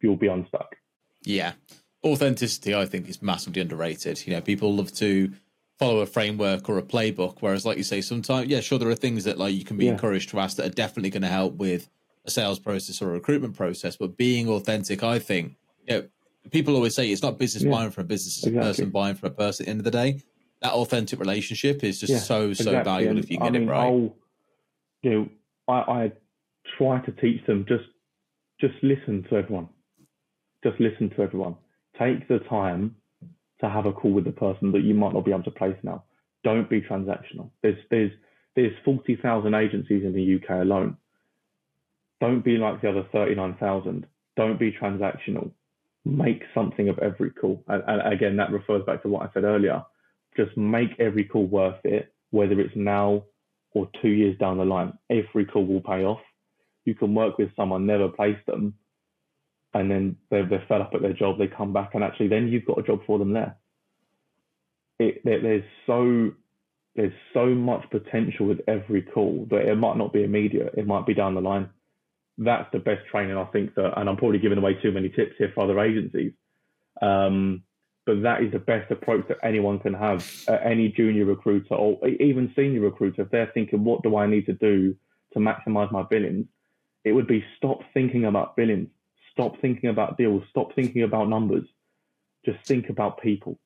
you'll 0.00 0.16
be 0.16 0.28
unstuck. 0.28 0.76
Yeah. 1.22 1.52
Authenticity, 2.04 2.74
I 2.74 2.86
think, 2.86 3.08
is 3.08 3.22
massively 3.22 3.62
underrated. 3.62 4.26
You 4.26 4.34
know, 4.34 4.40
people 4.40 4.74
love 4.74 4.92
to 4.94 5.32
follow 5.78 6.00
a 6.00 6.06
framework 6.06 6.68
or 6.68 6.78
a 6.78 6.82
playbook, 6.82 7.38
whereas, 7.40 7.64
like 7.64 7.78
you 7.78 7.82
say, 7.82 8.00
sometimes, 8.00 8.48
yeah, 8.48 8.60
sure, 8.60 8.78
there 8.78 8.90
are 8.90 8.94
things 8.94 9.24
that 9.24 9.38
like 9.38 9.54
you 9.54 9.64
can 9.64 9.76
be 9.76 9.86
yeah. 9.86 9.92
encouraged 9.92 10.30
to 10.30 10.38
ask 10.38 10.56
that 10.56 10.66
are 10.66 10.74
definitely 10.74 11.10
going 11.10 11.22
to 11.22 11.28
help 11.28 11.54
with 11.54 11.88
a 12.24 12.30
sales 12.30 12.58
process 12.58 13.02
or 13.02 13.10
a 13.10 13.12
recruitment 13.12 13.56
process. 13.56 13.96
But 13.96 14.16
being 14.16 14.48
authentic, 14.48 15.02
I 15.02 15.18
think, 15.18 15.54
you 15.86 15.94
know, 15.94 16.08
people 16.50 16.74
always 16.74 16.94
say 16.94 17.10
it's 17.10 17.22
not 17.22 17.38
business 17.38 17.64
yeah. 17.64 17.70
buying 17.70 17.90
from 17.90 18.04
a 18.04 18.06
business, 18.06 18.38
it's 18.38 18.46
exactly. 18.46 18.60
a 18.60 18.70
person 18.70 18.90
buying 18.90 19.14
from 19.14 19.28
a 19.28 19.34
person. 19.34 19.64
At 19.64 19.66
the 19.66 19.70
end 19.70 19.80
of 19.80 19.84
the 19.84 19.90
day, 19.90 20.22
that 20.62 20.72
authentic 20.72 21.18
relationship 21.18 21.84
is 21.84 22.00
just 22.00 22.12
yeah, 22.12 22.18
so 22.18 22.52
so 22.52 22.70
exactly. 22.70 22.82
valuable 22.84 23.16
and 23.16 23.24
if 23.24 23.30
you 23.30 23.38
get 23.38 23.52
mean, 23.52 23.62
it 23.62 23.70
right. 23.70 23.86
I'll, 23.86 24.16
you 25.02 25.10
know, 25.10 25.28
I, 25.68 25.72
I 25.72 26.12
try 26.78 27.00
to 27.00 27.12
teach 27.12 27.44
them 27.46 27.66
just 27.68 27.84
just 28.60 28.74
listen 28.82 29.24
to 29.30 29.36
everyone. 29.36 29.68
Just 30.62 30.80
listen 30.80 31.10
to 31.10 31.22
everyone. 31.22 31.56
Take 31.98 32.26
the 32.28 32.38
time 32.48 32.96
to 33.60 33.68
have 33.68 33.86
a 33.86 33.92
call 33.92 34.12
with 34.12 34.24
the 34.24 34.32
person 34.32 34.72
that 34.72 34.82
you 34.82 34.94
might 34.94 35.12
not 35.12 35.24
be 35.24 35.32
able 35.32 35.42
to 35.44 35.50
place 35.50 35.76
now. 35.82 36.04
Don't 36.42 36.68
be 36.68 36.80
transactional. 36.80 37.50
There's 37.62 37.76
there's 37.90 38.12
there's 38.56 38.72
forty 38.84 39.16
thousand 39.16 39.54
agencies 39.54 40.04
in 40.04 40.12
the 40.12 40.36
UK 40.36 40.62
alone. 40.62 40.96
Don't 42.24 42.44
be 42.44 42.56
like 42.56 42.80
the 42.80 42.88
other 42.90 43.06
thirty 43.12 43.34
nine 43.34 43.54
thousand. 43.60 44.06
Don't 44.36 44.58
be 44.58 44.72
transactional. 44.72 45.50
Make 46.04 46.42
something 46.54 46.88
of 46.88 46.98
every 46.98 47.30
call. 47.30 47.62
And, 47.68 47.82
and 47.86 48.12
again, 48.12 48.36
that 48.36 48.50
refers 48.50 48.84
back 48.84 49.02
to 49.02 49.08
what 49.08 49.22
I 49.22 49.32
said 49.32 49.44
earlier 49.44 49.84
just 50.36 50.56
make 50.56 50.90
every 50.98 51.24
call 51.24 51.46
worth 51.46 51.84
it, 51.84 52.12
whether 52.30 52.60
it's 52.60 52.74
now 52.76 53.24
or 53.72 53.88
two 54.02 54.08
years 54.08 54.36
down 54.38 54.58
the 54.58 54.64
line. 54.64 54.92
Every 55.10 55.44
call 55.44 55.66
will 55.66 55.80
pay 55.80 56.04
off. 56.04 56.20
You 56.84 56.94
can 56.94 57.14
work 57.14 57.38
with 57.38 57.50
someone, 57.56 57.86
never 57.86 58.08
place 58.08 58.38
them, 58.46 58.74
and 59.72 59.90
then 59.90 60.16
they're, 60.30 60.46
they're 60.48 60.64
fed 60.68 60.80
up 60.80 60.92
at 60.94 61.02
their 61.02 61.12
job. 61.12 61.38
They 61.38 61.46
come 61.46 61.72
back, 61.72 61.90
and 61.94 62.04
actually, 62.04 62.28
then 62.28 62.48
you've 62.48 62.66
got 62.66 62.78
a 62.78 62.82
job 62.82 63.00
for 63.06 63.18
them 63.18 63.32
there. 63.32 63.56
It, 64.98 65.24
there 65.24 65.40
there's 65.40 65.64
so 65.86 66.32
there's 66.94 67.12
so 67.32 67.46
much 67.46 67.84
potential 67.90 68.46
with 68.46 68.60
every 68.68 69.02
call 69.02 69.46
that 69.50 69.68
it 69.68 69.74
might 69.76 69.96
not 69.96 70.12
be 70.12 70.22
immediate. 70.22 70.74
It 70.76 70.86
might 70.86 71.06
be 71.06 71.14
down 71.14 71.34
the 71.34 71.40
line. 71.40 71.68
That's 72.38 72.70
the 72.72 72.78
best 72.78 73.06
training 73.10 73.36
I 73.36 73.44
think 73.44 73.74
that, 73.74 73.98
and 73.98 74.08
I'm 74.08 74.16
probably 74.16 74.38
giving 74.38 74.58
away 74.58 74.74
too 74.74 74.92
many 74.92 75.08
tips 75.08 75.34
here 75.38 75.52
for 75.54 75.64
other 75.64 75.80
agencies. 75.80 76.32
Um, 77.00 77.62
but 78.06 78.22
that 78.22 78.42
is 78.42 78.52
the 78.52 78.58
best 78.58 78.90
approach 78.90 79.26
that 79.28 79.38
anyone 79.42 79.78
can 79.78 79.94
have. 79.94 80.28
Uh, 80.46 80.58
any 80.62 80.88
junior 80.88 81.24
recruiter 81.24 81.74
or 81.74 82.06
even 82.08 82.52
senior 82.54 82.80
recruiter, 82.80 83.22
if 83.22 83.30
they're 83.30 83.50
thinking, 83.54 83.84
what 83.84 84.02
do 84.02 84.16
I 84.16 84.26
need 84.26 84.46
to 84.46 84.52
do 84.52 84.94
to 85.32 85.38
maximize 85.38 85.90
my 85.90 86.02
billings? 86.02 86.46
It 87.04 87.12
would 87.12 87.26
be 87.26 87.44
stop 87.56 87.80
thinking 87.94 88.24
about 88.24 88.56
billings, 88.56 88.88
Stop 89.34 89.60
thinking 89.60 89.90
about 89.90 90.16
deals. 90.16 90.44
Stop 90.50 90.74
thinking 90.76 91.02
about 91.02 91.28
numbers. 91.28 91.64
Just 92.44 92.64
think 92.66 92.88
about 92.88 93.20
people, 93.20 93.58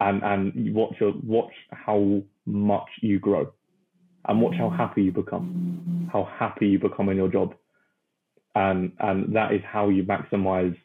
and 0.00 0.22
and 0.22 0.74
watch 0.74 0.94
your 1.00 1.12
watch 1.22 1.52
how 1.70 2.22
much 2.46 2.88
you 3.02 3.18
grow, 3.18 3.52
and 4.26 4.40
watch 4.40 4.54
how 4.56 4.70
happy 4.70 5.02
you 5.02 5.12
become, 5.12 6.08
how 6.10 6.24
happy 6.24 6.68
you 6.68 6.78
become 6.78 7.10
in 7.10 7.16
your 7.18 7.28
job, 7.28 7.54
and 8.54 8.92
and 8.98 9.34
that 9.34 9.52
is 9.52 9.62
how 9.64 9.88
you 9.88 10.04
maximize 10.04 10.76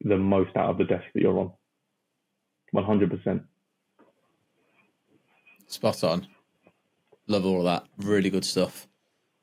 the 0.00 0.16
most 0.16 0.56
out 0.56 0.70
of 0.70 0.78
the 0.78 0.84
desk 0.84 1.04
that 1.14 1.20
you're 1.20 1.38
on. 1.38 1.52
One 2.72 2.84
hundred 2.84 3.10
percent. 3.10 3.42
Spot 5.66 6.04
on. 6.04 6.26
Love 7.28 7.46
all 7.46 7.58
of 7.58 7.64
that. 7.64 7.86
Really 7.98 8.30
good 8.30 8.44
stuff. 8.44 8.88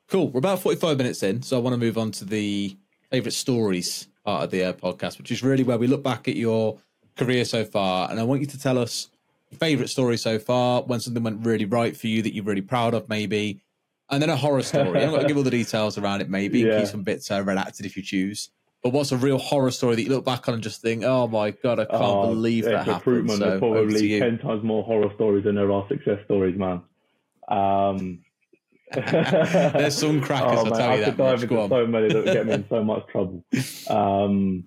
Cool. 0.08 0.28
We're 0.30 0.38
about 0.38 0.60
45 0.60 0.96
minutes 0.96 1.22
in, 1.22 1.42
so 1.42 1.56
I 1.56 1.60
want 1.60 1.74
to 1.74 1.78
move 1.78 1.98
on 1.98 2.10
to 2.12 2.24
the 2.24 2.76
favorite 3.10 3.32
stories 3.32 4.08
part 4.24 4.44
of 4.44 4.50
the 4.50 4.64
uh, 4.64 4.72
podcast, 4.72 5.18
which 5.18 5.32
is 5.32 5.42
really 5.42 5.64
where 5.64 5.78
we 5.78 5.86
look 5.86 6.02
back 6.02 6.28
at 6.28 6.36
your 6.36 6.78
career 7.16 7.44
so 7.44 7.64
far. 7.64 8.10
And 8.10 8.20
I 8.20 8.22
want 8.22 8.40
you 8.40 8.46
to 8.48 8.58
tell 8.60 8.78
us 8.78 9.08
favorite 9.56 9.88
story 9.88 10.16
so 10.16 10.38
far, 10.38 10.82
when 10.82 11.00
something 11.00 11.22
went 11.22 11.44
really 11.44 11.64
right 11.64 11.96
for 11.96 12.06
you 12.06 12.22
that 12.22 12.34
you're 12.34 12.44
really 12.44 12.60
proud 12.62 12.94
of, 12.94 13.08
maybe. 13.08 13.60
And 14.10 14.22
then 14.22 14.30
a 14.30 14.36
horror 14.36 14.62
story. 14.62 15.02
I'm 15.02 15.10
going 15.10 15.22
to 15.22 15.28
give 15.28 15.36
all 15.36 15.42
the 15.42 15.50
details 15.62 15.98
around 15.98 16.20
it, 16.20 16.28
maybe, 16.28 16.60
yeah. 16.60 16.80
keep 16.80 16.88
some 16.88 17.02
bits 17.02 17.30
uh, 17.30 17.42
redacted 17.42 17.84
if 17.84 17.96
you 17.96 18.02
choose. 18.02 18.50
But 18.82 18.92
what's 18.92 19.12
a 19.12 19.16
real 19.16 19.38
horror 19.38 19.70
story 19.70 19.96
that 19.96 20.02
you 20.02 20.08
look 20.08 20.24
back 20.24 20.48
on 20.48 20.54
and 20.54 20.62
just 20.62 20.80
think, 20.80 21.04
oh 21.04 21.28
my 21.28 21.50
God, 21.50 21.78
I 21.78 21.84
can't 21.84 22.02
oh, 22.02 22.26
believe 22.28 22.64
that 22.64 22.86
happened? 22.86 23.30
So, 23.30 23.36
there's 23.36 23.58
probably 23.58 24.18
10 24.18 24.38
times 24.38 24.64
more 24.64 24.82
horror 24.82 25.10
stories 25.16 25.44
than 25.44 25.54
there 25.54 25.70
are 25.70 25.86
success 25.88 26.18
stories, 26.24 26.58
man. 26.58 26.82
Um, 27.48 28.20
There's 28.92 29.96
some 29.96 30.20
crackers, 30.22 30.58
oh, 30.58 30.64
I'll 30.66 30.76
tell 30.76 30.96
you 30.96 31.04
I 31.04 31.10
that. 31.10 31.16
Dive 31.16 31.42
into 31.44 31.68
so 31.68 31.86
many 31.86 32.08
that 32.08 32.24
would 32.24 32.32
get 32.32 32.46
me 32.46 32.52
in 32.54 32.68
so 32.68 32.82
much 32.82 33.06
trouble. 33.08 33.44
Um, 33.88 34.64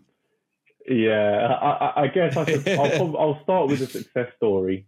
yeah, 0.87 1.57
I, 1.61 2.03
I, 2.03 2.07
guess 2.07 2.37
I 2.37 2.45
should, 2.45 2.67
I'll, 2.69 3.17
I'll, 3.17 3.43
start 3.43 3.67
with 3.67 3.81
a 3.81 3.87
success 3.87 4.27
story 4.37 4.87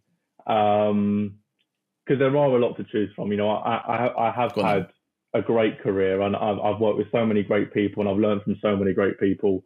because 2.06 2.20
there 2.20 2.36
are 2.36 2.56
a 2.56 2.60
lot 2.60 2.78
to 2.78 2.84
choose 2.84 3.10
from. 3.16 3.32
You 3.32 3.38
know, 3.38 3.50
I, 3.50 3.76
I, 3.76 4.30
I 4.30 4.32
have 4.32 4.54
Go 4.54 4.64
had 4.64 4.78
on. 4.78 4.88
a 5.34 5.42
great 5.42 5.82
career 5.82 6.22
and 6.22 6.36
I've, 6.36 6.60
I've, 6.60 6.80
worked 6.80 6.98
with 6.98 7.12
so 7.12 7.26
many 7.26 7.44
great 7.44 7.74
people 7.74 8.02
and 8.02 8.10
I've 8.10 8.18
learned 8.18 8.44
from 8.44 8.58
so 8.62 8.76
many 8.76 8.94
great 8.94 9.20
people. 9.20 9.64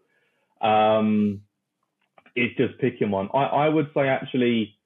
Um, 0.62 1.42
it's 2.36 2.56
just 2.58 2.80
picking 2.80 3.12
one. 3.12 3.30
I, 3.34 3.44
I 3.44 3.70
would 3.70 3.90
say 3.94 4.08
actually 4.08 4.78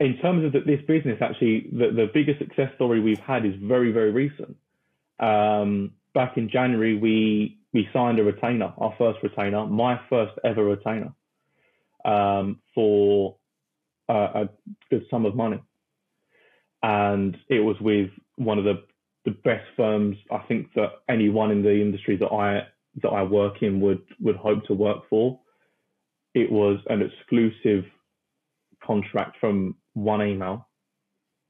in 0.00 0.16
terms 0.16 0.44
of 0.44 0.52
the, 0.52 0.60
this 0.60 0.80
business, 0.88 1.18
actually, 1.20 1.68
the, 1.70 1.90
the 1.94 2.10
biggest 2.12 2.38
success 2.38 2.72
story 2.74 3.00
we've 3.00 3.18
had 3.20 3.44
is 3.44 3.54
very, 3.62 3.92
very 3.92 4.10
recent. 4.10 4.56
Um, 5.20 5.92
back 6.14 6.38
in 6.38 6.48
January, 6.48 6.96
we 6.96 7.58
we 7.72 7.88
signed 7.92 8.18
a 8.18 8.24
retainer, 8.24 8.72
our 8.78 8.94
first 8.98 9.18
retainer, 9.22 9.66
my 9.66 10.00
first 10.08 10.32
ever 10.42 10.64
retainer, 10.64 11.12
um, 12.04 12.58
for 12.74 13.36
a, 14.10 14.42
a 14.44 14.50
good 14.90 15.06
sum 15.10 15.26
of 15.26 15.36
money, 15.36 15.62
and 16.82 17.36
it 17.50 17.60
was 17.60 17.76
with 17.80 18.10
one 18.36 18.58
of 18.58 18.64
the 18.64 18.84
the 19.26 19.32
best 19.44 19.66
firms 19.76 20.16
I 20.32 20.38
think 20.48 20.68
that 20.76 20.90
anyone 21.08 21.50
in 21.52 21.62
the 21.62 21.80
industry 21.80 22.16
that 22.18 22.28
I 22.32 22.66
that 23.02 23.10
I 23.10 23.24
work 23.24 23.62
in 23.62 23.80
would 23.80 24.02
would 24.20 24.36
hope 24.36 24.64
to 24.66 24.74
work 24.74 25.04
for. 25.10 25.40
It 26.34 26.52
was 26.52 26.80
an 26.88 27.02
exclusive 27.02 27.84
contract 28.84 29.38
from 29.40 29.76
one 29.94 30.22
email, 30.22 30.68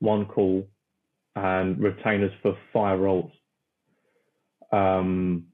one 0.01 0.27
call, 0.27 0.69
and 1.37 1.79
retainers 1.81 2.33
for 2.43 2.57
five 2.73 3.01
roles. 3.01 3.33
Um, 4.73 5.47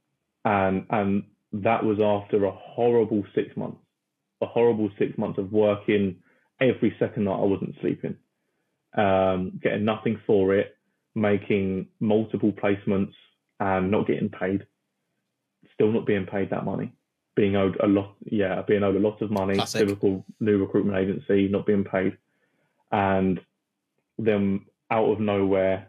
and 0.44 0.86
and 0.90 1.24
that 1.52 1.84
was 1.84 1.98
after 2.00 2.44
a 2.44 2.52
horrible 2.52 3.24
six 3.34 3.56
months, 3.56 3.78
a 4.42 4.46
horrible 4.46 4.90
six 4.98 5.16
months 5.18 5.38
of 5.38 5.52
working 5.52 6.16
every 6.60 6.94
second 6.98 7.24
night 7.24 7.38
I 7.38 7.44
wasn't 7.44 7.76
sleeping, 7.80 8.16
um, 8.96 9.58
getting 9.62 9.84
nothing 9.84 10.20
for 10.26 10.54
it, 10.54 10.76
making 11.14 11.88
multiple 12.00 12.52
placements 12.52 13.12
and 13.60 13.90
not 13.90 14.06
getting 14.06 14.28
paid, 14.28 14.66
still 15.74 15.92
not 15.92 16.06
being 16.06 16.26
paid 16.26 16.50
that 16.50 16.64
money, 16.64 16.92
being 17.34 17.56
owed 17.56 17.78
a 17.82 17.86
lot, 17.86 18.14
yeah, 18.24 18.62
being 18.66 18.82
owed 18.82 18.96
a 18.96 19.00
lot 19.00 19.20
of 19.22 19.30
money, 19.30 19.54
Classic. 19.54 19.86
typical 19.86 20.24
new 20.40 20.58
recruitment 20.58 20.98
agency, 20.98 21.48
not 21.48 21.66
being 21.66 21.84
paid. 21.84 22.16
And 22.92 23.40
then 24.18 24.66
out 24.90 25.10
of 25.10 25.20
nowhere, 25.20 25.88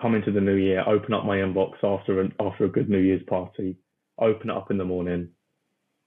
come 0.00 0.14
into 0.14 0.32
the 0.32 0.40
new 0.40 0.56
year, 0.56 0.82
open 0.86 1.14
up 1.14 1.24
my 1.24 1.36
inbox 1.36 1.74
after 1.82 2.20
an, 2.20 2.32
after 2.40 2.64
a 2.64 2.68
good 2.68 2.88
New 2.88 2.98
Year's 2.98 3.22
party, 3.26 3.76
open 4.18 4.50
it 4.50 4.56
up 4.56 4.70
in 4.70 4.78
the 4.78 4.84
morning. 4.84 5.28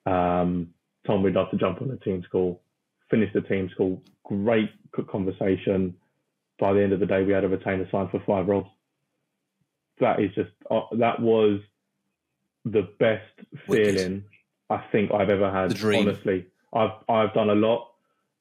Um, 0.06 0.70
told 1.06 1.22
me 1.22 1.26
we'd 1.26 1.36
love 1.36 1.52
to 1.52 1.58
jump 1.58 1.82
on 1.82 1.90
the 1.90 1.98
team 1.98 2.24
call, 2.32 2.62
finish 3.10 3.32
the 3.34 3.42
team 3.42 3.70
call, 3.78 4.02
great 4.24 4.70
conversation. 5.10 5.96
By 6.60 6.74
the 6.74 6.82
end 6.82 6.94
of 6.94 7.00
the 7.00 7.06
day, 7.06 7.24
we 7.24 7.34
had 7.34 7.44
a 7.44 7.48
retainer 7.48 7.88
signed 7.92 8.10
for 8.12 8.22
five 8.26 8.48
roles. 8.48 8.68
That 10.00 10.20
is 10.20 10.34
just 10.36 10.52
uh, 10.70 10.82
that 11.00 11.20
was 11.20 11.60
the 12.66 12.90
best 13.00 13.24
feeling 13.68 14.24
I 14.70 14.84
think 14.92 15.12
I've 15.12 15.30
ever 15.30 15.52
had. 15.52 15.72
Honestly, 16.08 16.48
I've 16.74 16.92
I've 17.10 17.34
done 17.34 17.50
a 17.50 17.56
lot. 17.56 17.92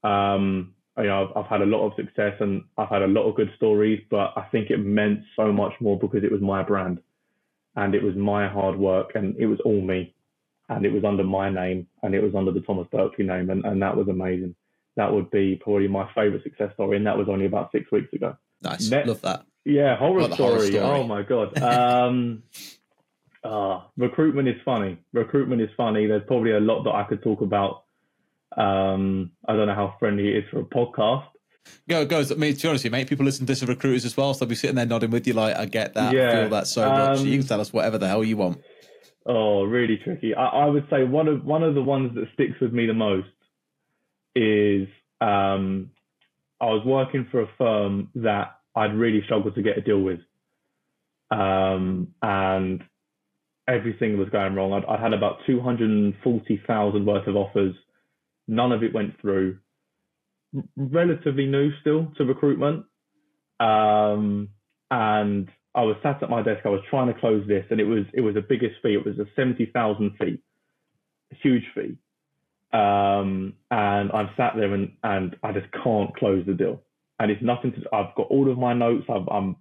Um, 0.02 0.74
you 0.98 1.04
know, 1.04 1.28
I've, 1.28 1.44
I've, 1.44 1.50
had 1.50 1.60
a 1.62 1.66
lot 1.66 1.86
of 1.86 1.92
success 1.96 2.34
and 2.40 2.64
I've 2.78 2.88
had 2.88 3.02
a 3.02 3.06
lot 3.06 3.28
of 3.28 3.34
good 3.34 3.50
stories, 3.56 4.02
but 4.10 4.32
I 4.36 4.46
think 4.50 4.70
it 4.70 4.78
meant 4.78 5.20
so 5.34 5.52
much 5.52 5.72
more 5.80 5.98
because 5.98 6.24
it 6.24 6.32
was 6.32 6.40
my 6.40 6.62
brand 6.62 7.00
and 7.74 7.94
it 7.94 8.02
was 8.02 8.14
my 8.16 8.48
hard 8.48 8.78
work 8.78 9.12
and 9.14 9.36
it 9.36 9.46
was 9.46 9.58
all 9.64 9.80
me 9.80 10.14
and 10.68 10.84
it 10.84 10.92
was 10.92 11.04
under 11.04 11.24
my 11.24 11.50
name 11.50 11.86
and 12.02 12.14
it 12.14 12.22
was 12.22 12.34
under 12.34 12.52
the 12.52 12.60
Thomas 12.60 12.88
Berkeley 12.90 13.24
name 13.24 13.50
and, 13.50 13.64
and 13.64 13.80
that 13.82 13.96
was 13.96 14.08
amazing. 14.08 14.54
That 14.96 15.12
would 15.12 15.30
be 15.30 15.60
probably 15.62 15.88
my 15.88 16.08
favorite 16.14 16.42
success 16.42 16.72
story 16.74 16.96
and 16.96 17.06
that 17.06 17.18
was 17.18 17.28
only 17.28 17.46
about 17.46 17.70
six 17.72 17.90
weeks 17.92 18.12
ago. 18.12 18.36
Nice. 18.62 18.90
Love 18.90 19.20
that. 19.22 19.44
Yeah, 19.64 19.96
horror, 19.96 20.24
story. 20.32 20.36
horror 20.36 20.66
story. 20.66 20.78
Oh 20.78 21.04
my 21.04 21.22
God. 21.22 21.58
Um, 21.58 22.42
uh, 23.44 23.82
recruitment 23.96 24.48
is 24.48 24.56
funny. 24.64 24.98
Recruitment 25.12 25.60
is 25.60 25.70
funny. 25.76 26.06
There's 26.06 26.24
probably 26.26 26.52
a 26.52 26.60
lot 26.60 26.84
that 26.84 26.94
I 26.94 27.04
could 27.04 27.22
talk 27.22 27.42
about 27.42 27.84
um, 28.56 29.32
I 29.46 29.54
don't 29.54 29.66
know 29.66 29.74
how 29.74 29.96
friendly 29.98 30.28
it 30.28 30.44
is 30.44 30.50
for 30.50 30.60
a 30.60 30.64
podcast. 30.64 31.26
Go, 31.88 32.06
goes. 32.06 32.30
I 32.30 32.36
mean, 32.36 32.54
to 32.54 32.62
be 32.62 32.68
honest, 32.68 32.84
you, 32.84 32.90
mate, 32.90 33.08
people 33.08 33.24
listen 33.24 33.44
to 33.44 33.52
this 33.52 33.62
as 33.62 33.68
recruiters 33.68 34.04
as 34.04 34.16
well, 34.16 34.32
so 34.32 34.40
they'll 34.40 34.48
be 34.48 34.54
sitting 34.54 34.76
there 34.76 34.86
nodding 34.86 35.10
with 35.10 35.26
you, 35.26 35.34
like, 35.34 35.56
I 35.56 35.66
get 35.66 35.94
that, 35.94 36.14
yeah, 36.14 36.28
I 36.28 36.32
feel 36.32 36.48
that 36.50 36.66
so 36.68 36.88
much. 36.88 37.18
Um, 37.18 37.26
you 37.26 37.38
can 37.38 37.46
tell 37.46 37.60
us 37.60 37.72
whatever 37.72 37.98
the 37.98 38.08
hell 38.08 38.22
you 38.22 38.36
want. 38.36 38.62
Oh, 39.26 39.64
really 39.64 39.98
tricky. 40.02 40.34
I, 40.34 40.44
I, 40.46 40.66
would 40.66 40.86
say 40.90 41.04
one 41.04 41.26
of 41.26 41.44
one 41.44 41.62
of 41.62 41.74
the 41.74 41.82
ones 41.82 42.14
that 42.14 42.26
sticks 42.34 42.60
with 42.60 42.72
me 42.72 42.86
the 42.86 42.94
most 42.94 43.26
is 44.36 44.88
um, 45.20 45.90
I 46.60 46.66
was 46.66 46.84
working 46.86 47.26
for 47.30 47.42
a 47.42 47.48
firm 47.58 48.10
that 48.16 48.58
I'd 48.76 48.94
really 48.94 49.22
struggled 49.24 49.56
to 49.56 49.62
get 49.62 49.78
a 49.78 49.80
deal 49.80 50.00
with, 50.00 50.20
um, 51.30 52.08
and 52.22 52.84
everything 53.68 54.16
was 54.16 54.28
going 54.28 54.54
wrong. 54.54 54.72
I'd, 54.72 54.84
I 54.84 55.00
had 55.00 55.12
about 55.12 55.38
two 55.46 55.60
hundred 55.60 55.90
and 55.90 56.14
forty 56.22 56.62
thousand 56.66 57.04
worth 57.04 57.26
of 57.26 57.34
offers 57.34 57.74
None 58.48 58.72
of 58.72 58.82
it 58.82 58.94
went 58.94 59.20
through. 59.20 59.58
relatively 60.76 61.46
new 61.46 61.70
still 61.80 62.12
to 62.16 62.24
recruitment. 62.24 62.86
Um, 63.60 64.50
and 64.90 65.48
I 65.76 65.82
was 65.82 65.96
sat 66.02 66.22
at 66.22 66.30
my 66.30 66.42
desk. 66.42 66.64
I 66.64 66.70
was 66.70 66.80
trying 66.90 67.12
to 67.12 67.20
close 67.20 67.46
this, 67.46 67.64
and 67.70 67.80
it 67.80 67.84
was 67.84 68.04
it 68.14 68.22
was 68.22 68.34
the 68.34 68.40
biggest 68.40 68.76
fee. 68.82 68.94
It 68.94 69.04
was 69.04 69.18
a 69.18 69.26
seventy 69.36 69.66
thousand 69.66 70.12
fee, 70.18 70.40
a 71.32 71.36
huge 71.42 71.64
fee. 71.74 71.98
Um, 72.72 73.54
and 73.70 74.10
I'm 74.12 74.30
sat 74.36 74.54
there 74.56 74.74
and 74.74 74.92
and 75.02 75.36
I 75.42 75.52
just 75.52 75.66
can't 75.84 76.14
close 76.16 76.44
the 76.46 76.54
deal. 76.54 76.82
And 77.20 77.30
it's 77.30 77.42
nothing 77.42 77.72
to. 77.72 77.94
I've 77.94 78.14
got 78.16 78.28
all 78.28 78.50
of 78.50 78.58
my 78.58 78.72
notes. 78.72 79.04
I've 79.08 79.28
I'm 79.30 79.56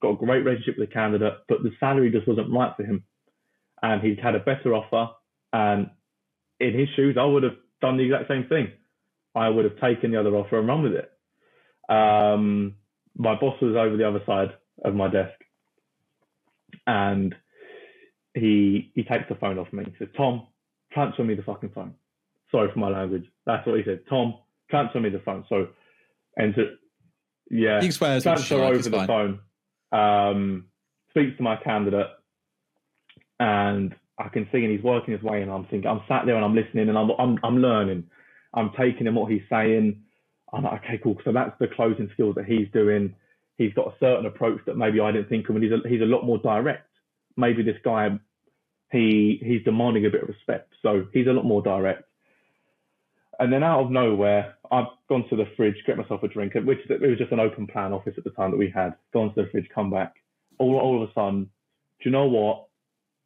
got 0.00 0.10
a 0.10 0.16
great 0.16 0.44
relationship 0.44 0.76
with 0.78 0.88
the 0.88 0.94
candidate, 0.94 1.34
but 1.48 1.62
the 1.62 1.72
salary 1.80 2.10
just 2.10 2.28
wasn't 2.28 2.52
right 2.52 2.72
for 2.76 2.84
him. 2.84 3.04
And 3.82 4.02
he'd 4.02 4.20
had 4.20 4.34
a 4.34 4.40
better 4.40 4.74
offer. 4.74 5.12
And 5.52 5.90
in 6.60 6.78
his 6.78 6.88
shoes, 6.96 7.16
I 7.18 7.24
would 7.24 7.42
have 7.42 7.56
done 7.80 7.96
the 7.96 8.04
exact 8.04 8.28
same 8.28 8.46
thing. 8.48 8.68
I 9.34 9.48
would 9.48 9.64
have 9.64 9.78
taken 9.80 10.12
the 10.12 10.20
other 10.20 10.34
offer 10.34 10.58
and 10.58 10.68
run 10.68 10.82
with 10.82 10.92
it. 10.92 11.10
Um, 11.88 12.76
my 13.16 13.34
boss 13.38 13.60
was 13.60 13.76
over 13.76 13.96
the 13.96 14.08
other 14.08 14.22
side 14.26 14.48
of 14.84 14.94
my 14.94 15.08
desk, 15.08 15.38
and 16.86 17.34
he 18.34 18.92
he 18.94 19.02
takes 19.02 19.28
the 19.28 19.34
phone 19.36 19.58
off 19.58 19.72
me. 19.72 19.84
He 19.84 19.92
says, 19.98 20.08
"Tom, 20.16 20.46
transfer 20.92 21.24
me 21.24 21.34
the 21.34 21.42
fucking 21.42 21.70
phone." 21.74 21.94
Sorry 22.50 22.70
for 22.72 22.78
my 22.78 22.88
language. 22.88 23.24
That's 23.44 23.66
what 23.66 23.76
he 23.78 23.84
said. 23.84 24.00
Tom, 24.08 24.34
transfer 24.70 25.00
me 25.00 25.08
the 25.08 25.20
phone. 25.20 25.44
So, 25.48 25.68
and 26.36 26.54
to, 26.54 26.76
yeah, 27.50 27.80
he 27.80 27.90
swears 27.90 28.22
transfer 28.22 28.62
over 28.62 28.78
the 28.78 28.90
fine. 28.90 29.06
phone. 29.06 29.40
Um, 29.92 30.66
speaks 31.10 31.36
to 31.38 31.42
my 31.42 31.56
candidate, 31.56 32.08
and 33.40 33.94
I 34.18 34.28
can 34.28 34.48
see 34.50 34.64
and 34.64 34.70
he's 34.70 34.82
working 34.82 35.12
his 35.12 35.22
way 35.22 35.42
and 35.42 35.50
I'm 35.50 35.66
thinking 35.66 35.88
I'm 35.88 36.02
sat 36.08 36.24
there 36.24 36.36
and 36.36 36.44
I'm 36.44 36.54
listening 36.54 36.88
and 36.88 36.96
I'm 36.96 37.10
I'm 37.18 37.38
I'm 37.42 37.58
learning. 37.58 38.04
I'm 38.54 38.70
taking 38.78 39.06
in 39.06 39.14
what 39.14 39.30
he's 39.30 39.42
saying. 39.50 40.02
I'm 40.52 40.62
like, 40.62 40.84
okay, 40.84 41.00
cool. 41.02 41.18
So 41.24 41.32
that's 41.32 41.52
the 41.60 41.66
closing 41.68 42.08
skills 42.14 42.36
that 42.36 42.46
he's 42.46 42.68
doing. 42.72 43.14
He's 43.58 43.72
got 43.74 43.88
a 43.88 43.94
certain 43.98 44.26
approach 44.26 44.60
that 44.66 44.76
maybe 44.76 45.00
I 45.00 45.12
didn't 45.12 45.28
think 45.28 45.48
of, 45.48 45.56
and 45.56 45.64
he's 45.64 45.72
a, 45.72 45.88
he's 45.88 46.02
a 46.02 46.04
lot 46.04 46.24
more 46.24 46.38
direct. 46.38 46.88
Maybe 47.36 47.62
this 47.62 47.76
guy 47.84 48.18
he 48.92 49.40
he's 49.44 49.64
demanding 49.64 50.06
a 50.06 50.10
bit 50.10 50.22
of 50.22 50.28
respect. 50.28 50.72
So 50.82 51.06
he's 51.12 51.26
a 51.26 51.32
lot 51.32 51.44
more 51.44 51.62
direct. 51.62 52.04
And 53.38 53.52
then 53.52 53.62
out 53.62 53.80
of 53.80 53.90
nowhere, 53.90 54.54
I've 54.70 54.86
gone 55.08 55.28
to 55.28 55.36
the 55.36 55.44
fridge, 55.56 55.76
get 55.86 55.98
myself 55.98 56.22
a 56.22 56.28
drink, 56.28 56.54
which 56.54 56.78
it 56.88 57.00
was 57.00 57.18
just 57.18 57.32
an 57.32 57.40
open 57.40 57.66
plan 57.66 57.92
office 57.92 58.14
at 58.16 58.24
the 58.24 58.30
time 58.30 58.50
that 58.50 58.56
we 58.56 58.72
had. 58.74 58.94
Gone 59.12 59.34
to 59.34 59.42
the 59.42 59.50
fridge, 59.50 59.68
come 59.74 59.90
back. 59.90 60.14
All, 60.58 60.78
all 60.78 61.02
of 61.02 61.10
a 61.10 61.12
sudden, 61.12 61.44
do 61.44 62.08
you 62.08 62.10
know 62.10 62.26
what? 62.26 62.66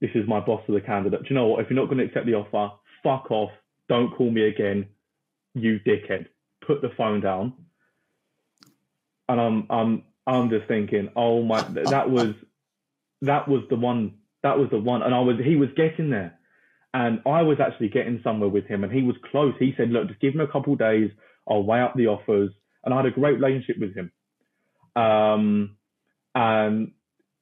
This 0.01 0.11
is 0.15 0.27
my 0.27 0.41
boss 0.41 0.63
to 0.67 0.73
the 0.73 0.81
candidate. 0.81 1.23
Do 1.23 1.27
you 1.29 1.37
know 1.37 1.47
what? 1.47 1.61
If 1.61 1.71
you're 1.71 1.79
not 1.79 1.87
going 1.87 1.99
to 1.99 2.05
accept 2.05 2.27
the 2.27 2.35
offer, 2.35 2.75
fuck 3.05 3.31
off. 3.31 3.51
Don't 3.89 4.13
call 4.17 4.31
me 4.31 4.49
again, 4.49 4.87
you 5.55 5.79
dickhead. 5.87 6.27
Put 6.67 6.83
the 6.83 6.91
phone 6.97 7.21
down. 7.21 7.53
And 9.29 9.41
I'm 9.41 9.67
I'm 9.71 10.03
I'm 10.31 10.49
just 10.49 10.69
thinking, 10.69 11.11
oh 11.17 11.43
my, 11.43 11.61
that 11.63 12.09
was 12.09 12.35
that 13.23 13.49
was 13.49 13.65
the 13.69 13.77
one. 13.77 14.15
That 14.43 14.59
was 14.59 14.69
the 14.71 14.79
one. 14.79 15.03
And 15.03 15.15
I 15.15 15.21
was 15.21 15.37
he 15.45 15.57
was 15.57 15.71
getting 15.77 16.11
there. 16.11 16.39
And 16.93 17.21
I 17.25 17.43
was 17.43 17.59
actually 17.61 17.89
getting 17.89 18.21
somewhere 18.25 18.49
with 18.49 18.67
him, 18.67 18.83
and 18.83 18.93
he 18.93 19.03
was 19.03 19.15
close. 19.31 19.55
He 19.59 19.75
said, 19.77 19.91
"Look, 19.91 20.09
just 20.09 20.21
give 20.21 20.35
me 20.35 20.43
a 20.43 20.49
couple 20.49 20.75
days. 20.75 21.11
I'll 21.49 21.63
weigh 21.63 21.83
up 21.83 21.95
the 21.95 22.09
offers." 22.09 22.51
And 22.83 22.93
I 22.93 22.97
had 22.97 23.07
a 23.07 23.11
great 23.13 23.35
relationship 23.35 23.77
with 23.79 23.95
him. 23.95 24.11
Um, 24.97 25.77
and 26.35 26.93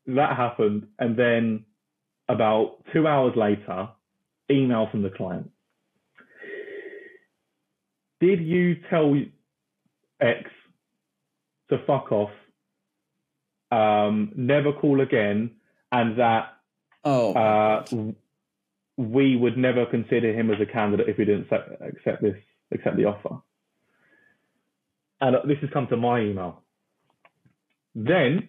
that 0.07 0.37
happened, 0.37 0.89
and 0.99 1.17
then 1.17 1.65
about 2.29 2.85
two 2.93 3.07
hours 3.07 3.35
later, 3.37 3.89
email 4.51 4.89
from 4.91 5.03
the 5.03 5.11
client. 5.11 5.51
Did 8.21 8.41
you 8.41 8.77
tell 8.91 9.15
X 10.21 10.51
to 11.71 11.79
fuck 11.87 12.13
off? 12.13 12.31
Um, 13.71 14.33
never 14.37 14.73
call 14.73 15.01
again, 15.01 15.53
and 15.93 16.19
that 16.19 16.55
Oh, 17.05 17.33
uh, 17.35 17.85
we 18.97 19.37
would 19.37 19.57
never 19.57 19.87
consider 19.87 20.33
him 20.33 20.51
as 20.51 20.61
a 20.61 20.67
candidate 20.67 21.09
if 21.09 21.17
he 21.17 21.25
didn't 21.25 21.49
accept, 21.81 22.23
this, 22.23 22.35
accept 22.73 22.97
the 22.97 23.05
offer. 23.05 23.37
And 25.21 25.37
this 25.49 25.59
has 25.61 25.71
come 25.73 25.87
to 25.89 25.97
my 25.97 26.21
email. 26.21 26.63
Then 27.95 28.49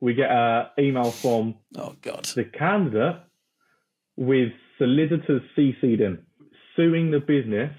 we 0.00 0.14
get 0.14 0.30
an 0.30 0.66
email 0.78 1.10
from 1.10 1.56
oh 1.76 1.94
God. 2.00 2.24
the 2.36 2.44
candidate 2.44 3.16
with 4.16 4.52
solicitors 4.78 5.42
CC'd 5.56 6.00
in, 6.00 6.18
suing 6.76 7.10
the 7.10 7.20
business 7.20 7.72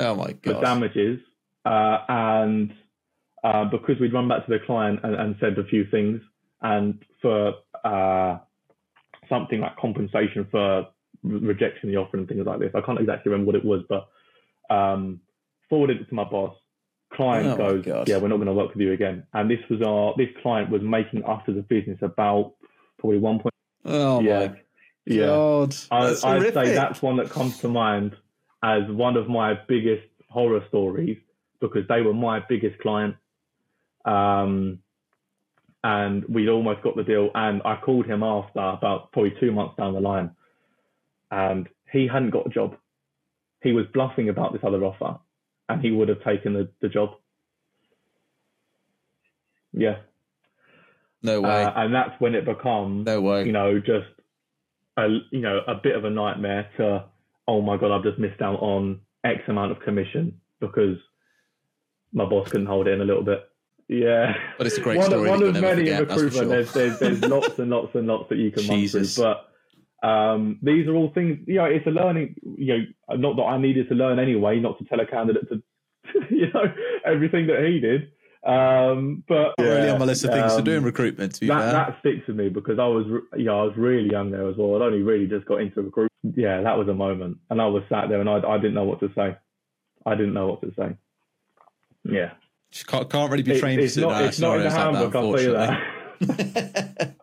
Oh 0.00 0.14
my 0.16 0.34
for 0.42 0.54
God. 0.54 0.60
damages. 0.62 1.20
Uh, 1.64 1.98
and 2.08 2.74
uh, 3.44 3.64
because 3.66 4.00
we'd 4.00 4.12
run 4.12 4.26
back 4.26 4.46
to 4.46 4.50
the 4.50 4.64
client 4.64 5.00
and, 5.02 5.14
and 5.14 5.36
said 5.38 5.58
a 5.58 5.64
few 5.64 5.84
things, 5.90 6.20
and 6.62 7.04
for 7.20 7.52
uh, 7.84 8.38
something 9.28 9.60
like 9.60 9.76
compensation 9.76 10.46
for 10.50 10.86
rejecting 11.22 11.90
the 11.90 11.96
offer 11.96 12.16
and 12.16 12.28
things 12.28 12.46
like 12.46 12.58
this. 12.58 12.72
I 12.74 12.80
can't 12.80 12.98
exactly 12.98 13.30
remember 13.30 13.52
what 13.52 13.56
it 13.56 13.64
was, 13.64 13.82
but 13.88 14.08
um, 14.74 15.20
forwarded 15.68 16.00
it 16.00 16.08
to 16.08 16.14
my 16.14 16.24
boss. 16.24 16.56
Client 17.12 17.60
Oh 17.60 17.80
goes, 17.80 18.08
"Yeah, 18.08 18.18
we're 18.18 18.28
not 18.28 18.36
going 18.36 18.48
to 18.48 18.54
work 18.54 18.74
with 18.74 18.80
you 18.80 18.92
again." 18.92 19.24
And 19.34 19.48
this 19.48 19.60
was 19.70 19.80
our 19.82 20.14
this 20.16 20.34
client 20.42 20.70
was 20.70 20.82
making 20.82 21.22
us 21.24 21.42
as 21.46 21.56
a 21.56 21.62
business 21.62 21.98
about 22.02 22.54
probably 22.98 23.18
one 23.18 23.38
point. 23.38 23.54
Oh 23.84 24.20
yeah, 24.20 24.48
my 24.48 24.56
yeah. 25.06 25.26
God. 25.26 25.76
I, 25.92 26.16
I'd 26.24 26.54
say 26.54 26.74
that's 26.74 27.02
one 27.02 27.18
that 27.18 27.30
comes 27.30 27.58
to 27.58 27.68
mind 27.68 28.16
as 28.64 28.82
one 28.88 29.16
of 29.16 29.28
my 29.28 29.54
biggest 29.68 30.08
horror 30.28 30.64
stories 30.68 31.18
because 31.60 31.86
they 31.88 32.00
were 32.00 32.14
my 32.14 32.40
biggest 32.48 32.80
client. 32.80 33.14
Um, 34.04 34.80
and 35.82 36.24
we'd 36.26 36.48
almost 36.48 36.82
got 36.82 36.96
the 36.96 37.02
deal. 37.04 37.30
And 37.34 37.60
I 37.64 37.76
called 37.76 38.06
him 38.06 38.22
after 38.22 38.60
about 38.60 39.12
probably 39.12 39.34
two 39.38 39.52
months 39.52 39.76
down 39.76 39.92
the 39.92 40.00
line, 40.00 40.30
and 41.30 41.68
he 41.92 42.08
hadn't 42.10 42.30
got 42.30 42.46
a 42.46 42.50
job. 42.50 42.76
He 43.62 43.72
was 43.72 43.86
bluffing 43.92 44.28
about 44.28 44.52
this 44.52 44.62
other 44.66 44.82
offer, 44.84 45.18
and 45.68 45.80
he 45.80 45.90
would 45.90 46.08
have 46.08 46.22
taken 46.24 46.54
the, 46.54 46.68
the 46.80 46.88
job. 46.88 47.10
Yeah, 49.72 49.96
no 51.22 51.40
way. 51.40 51.64
uh, 51.64 51.72
and 51.76 51.94
that's 51.94 52.18
when 52.20 52.34
it 52.34 52.44
becomes 52.44 53.06
no 53.06 53.20
way. 53.20 53.44
you 53.44 53.52
know, 53.52 53.78
just 53.78 54.06
a 54.96 55.08
you 55.32 55.40
know 55.40 55.60
a 55.66 55.74
bit 55.74 55.96
of 55.96 56.04
a 56.04 56.10
nightmare 56.10 56.68
to 56.76 57.04
oh 57.48 57.60
my 57.60 57.76
god, 57.76 57.94
I've 57.94 58.04
just 58.04 58.18
missed 58.18 58.40
out 58.40 58.60
on 58.60 59.00
X 59.24 59.40
amount 59.48 59.72
of 59.72 59.80
commission 59.80 60.40
because 60.60 60.96
my 62.12 62.24
boss 62.24 62.50
couldn't 62.50 62.66
hold 62.66 62.86
it 62.86 62.92
in 62.92 63.00
a 63.00 63.04
little 63.04 63.24
bit. 63.24 63.40
Yeah, 63.88 64.34
But 64.56 64.66
it's 64.66 64.78
a 64.78 64.80
great 64.80 64.96
one, 64.98 65.06
story 65.06 65.28
one 65.28 65.42
of 65.42 65.52
many 65.54 65.90
in 65.90 65.96
forget, 65.98 65.98
for 65.98 66.24
recruitment. 66.24 66.32
sure. 66.32 66.46
There's, 66.48 66.72
there's 66.72 66.98
there's 66.98 67.20
lots 67.30 67.58
and 67.58 67.70
lots 67.70 67.94
and 67.94 68.06
lots 68.06 68.28
that 68.30 68.36
you 68.38 68.50
can 68.50 68.62
Jesus. 68.62 69.18
run 69.18 69.34
through, 69.34 69.34
but 70.02 70.08
um, 70.08 70.58
these 70.62 70.86
are 70.86 70.94
all 70.94 71.10
things. 71.12 71.38
You 71.46 71.56
know, 71.56 71.64
it's 71.66 71.86
a 71.86 71.90
learning. 71.90 72.36
You 72.56 72.78
know, 73.08 73.16
not 73.16 73.36
that 73.36 73.42
I 73.42 73.58
needed 73.58 73.88
to 73.90 73.94
learn 73.94 74.18
anyway, 74.18 74.58
not 74.58 74.78
to 74.78 74.84
tell 74.84 75.00
a 75.00 75.06
candidate 75.06 75.48
to, 75.50 75.62
you 76.30 76.50
know, 76.52 76.64
everything 77.04 77.46
that 77.48 77.64
he 77.66 77.80
did. 77.80 78.10
Um, 78.46 79.24
but 79.26 79.54
Not 79.58 79.64
really 79.64 79.86
yeah, 79.86 79.92
on 79.94 79.98
my 80.00 80.04
list 80.04 80.24
of 80.24 80.30
things 80.30 80.52
to 80.52 80.58
um, 80.58 80.64
do 80.64 80.72
in 80.72 80.84
recruitment, 80.84 81.34
to 81.36 81.46
that, 81.46 81.72
that 81.72 81.96
sticks 82.00 82.26
with 82.26 82.36
me 82.36 82.50
because 82.50 82.78
I 82.78 82.86
was, 82.86 83.06
you 83.36 83.44
know, 83.44 83.60
I 83.60 83.62
was 83.64 83.72
really 83.78 84.10
young 84.10 84.30
there 84.30 84.46
as 84.50 84.56
well. 84.58 84.76
I'd 84.76 84.84
only 84.84 85.00
really 85.00 85.26
just 85.26 85.46
got 85.46 85.62
into 85.62 85.80
recruitment. 85.80 86.10
Yeah, 86.36 86.60
that 86.60 86.76
was 86.76 86.88
a 86.88 86.94
moment, 86.94 87.38
and 87.48 87.60
I 87.60 87.66
was 87.66 87.82
sat 87.88 88.10
there 88.10 88.20
and 88.20 88.28
I, 88.28 88.40
I 88.46 88.56
didn't 88.58 88.74
know 88.74 88.84
what 88.84 89.00
to 89.00 89.10
say. 89.14 89.36
I 90.04 90.14
didn't 90.14 90.34
know 90.34 90.46
what 90.48 90.60
to 90.60 90.72
say. 90.76 90.94
Yeah, 92.04 92.32
Just 92.74 92.88
can't, 92.88 93.08
can't 93.08 93.30
really 93.30 93.44
be 93.44 93.52
It- 93.52 93.60
trained 93.60 93.80
it's 93.80 93.94
for 93.94 94.00
not, 94.00 94.24
it's 94.24 94.40
not 94.40 94.56
in 94.58 94.64
the 94.64 94.70
scenarios 94.70 95.12
like 95.12 95.12
handbook. 95.12 95.12
that, 95.12 95.18
I'll 95.20 95.32
tell 95.32 95.42
you 95.42 95.52
that. 96.98 97.14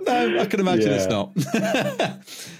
no, 0.02 0.40
I 0.40 0.46
can 0.46 0.58
imagine 0.58 0.92
it's 0.92 1.06
not. 1.06 1.30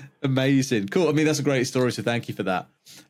Amazing. 0.23 0.87
Cool. 0.89 1.09
I 1.09 1.13
mean, 1.13 1.27
that's 1.27 1.41
a 1.41 1.43
great 1.43 1.65
story, 1.65 1.91
so 1.91 2.03
thank 2.03 2.29
you 2.29 2.35
for 2.35 2.45
that. 2.45 2.69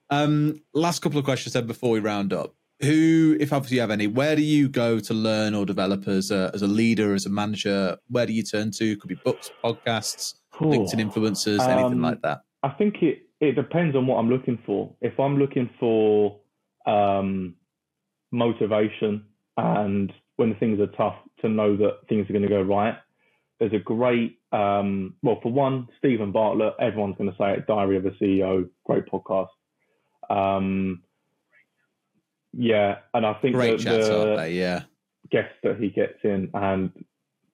Um, 0.08 0.62
last 0.72 1.00
couple 1.00 1.18
of 1.18 1.26
questions 1.26 1.52
then 1.52 1.66
before 1.66 1.90
we 1.90 2.00
round 2.00 2.32
up. 2.32 2.54
Who, 2.80 3.36
if 3.38 3.52
obviously 3.52 3.74
you 3.76 3.80
have 3.82 3.90
any, 3.90 4.06
where 4.06 4.34
do 4.34 4.42
you 4.42 4.68
go 4.70 4.98
to 4.98 5.14
learn 5.14 5.54
or 5.54 5.66
develop 5.66 6.08
as 6.08 6.30
a, 6.30 6.50
as 6.54 6.62
a 6.62 6.66
leader, 6.66 7.12
as 7.14 7.26
a 7.26 7.30
manager? 7.30 7.98
Where 8.08 8.24
do 8.24 8.32
you 8.32 8.42
turn 8.42 8.70
to? 8.72 8.96
Could 8.96 9.08
be 9.08 9.14
books, 9.14 9.50
podcasts, 9.62 10.36
LinkedIn 10.54 10.94
influencers, 11.12 11.60
anything 11.60 11.84
Um, 11.92 12.00
like 12.02 12.22
that. 12.22 12.40
I 12.62 12.70
think 12.70 13.02
it 13.02 13.20
it 13.40 13.52
depends 13.52 13.94
on 13.94 14.06
what 14.06 14.16
I'm 14.16 14.30
looking 14.30 14.58
for. 14.64 14.90
If 15.02 15.20
I'm 15.20 15.38
looking 15.38 15.68
for 15.78 16.40
um, 16.86 17.54
motivation 18.34 19.24
and 19.56 20.12
when 20.36 20.54
things 20.56 20.80
are 20.80 20.88
tough, 20.88 21.14
to 21.40 21.48
know 21.48 21.76
that 21.76 22.00
things 22.08 22.28
are 22.28 22.32
going 22.32 22.42
to 22.42 22.48
go 22.48 22.62
right, 22.62 22.96
there's 23.60 23.72
a 23.72 23.78
great 23.78 24.38
um, 24.52 25.14
well 25.22 25.38
for 25.42 25.52
one, 25.52 25.88
Steven 25.98 26.32
Bartlett. 26.32 26.74
Everyone's 26.80 27.16
going 27.16 27.30
to 27.30 27.36
say 27.36 27.52
it. 27.52 27.66
Diary 27.66 27.96
of 27.96 28.06
a 28.06 28.10
CEO, 28.12 28.68
great 28.84 29.06
podcast. 29.06 29.48
Um, 30.28 31.02
yeah, 32.52 32.96
and 33.12 33.24
I 33.26 33.34
think 33.34 33.54
Great 33.54 33.78
that 33.78 33.84
chats, 33.84 34.08
the, 34.08 34.36
they? 34.36 34.52
Yeah. 34.54 34.82
guests 35.30 35.56
that 35.62 35.78
he 35.78 35.90
gets 35.90 36.18
in 36.24 36.50
and 36.54 36.92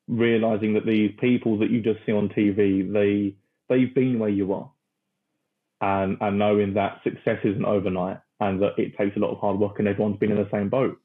realizing 0.08 0.74
that 0.74 0.86
these 0.86 1.12
people 1.20 1.58
that 1.58 1.70
you 1.70 1.80
just 1.80 2.00
see 2.06 2.12
on 2.12 2.28
TV, 2.28 2.90
they 2.92 3.36
they've 3.68 3.94
been 3.94 4.18
where 4.18 4.30
you 4.30 4.52
are, 4.52 4.70
and 5.80 6.16
and 6.20 6.38
knowing 6.38 6.74
that 6.74 7.00
success 7.02 7.38
isn't 7.44 7.64
overnight 7.64 8.20
and 8.40 8.60
that 8.62 8.78
it 8.78 8.96
takes 8.96 9.16
a 9.16 9.20
lot 9.20 9.30
of 9.30 9.38
hard 9.38 9.58
work 9.58 9.78
and 9.78 9.88
everyone's 9.88 10.18
been 10.18 10.32
in 10.32 10.38
the 10.38 10.48
same 10.50 10.68
boat. 10.68 10.98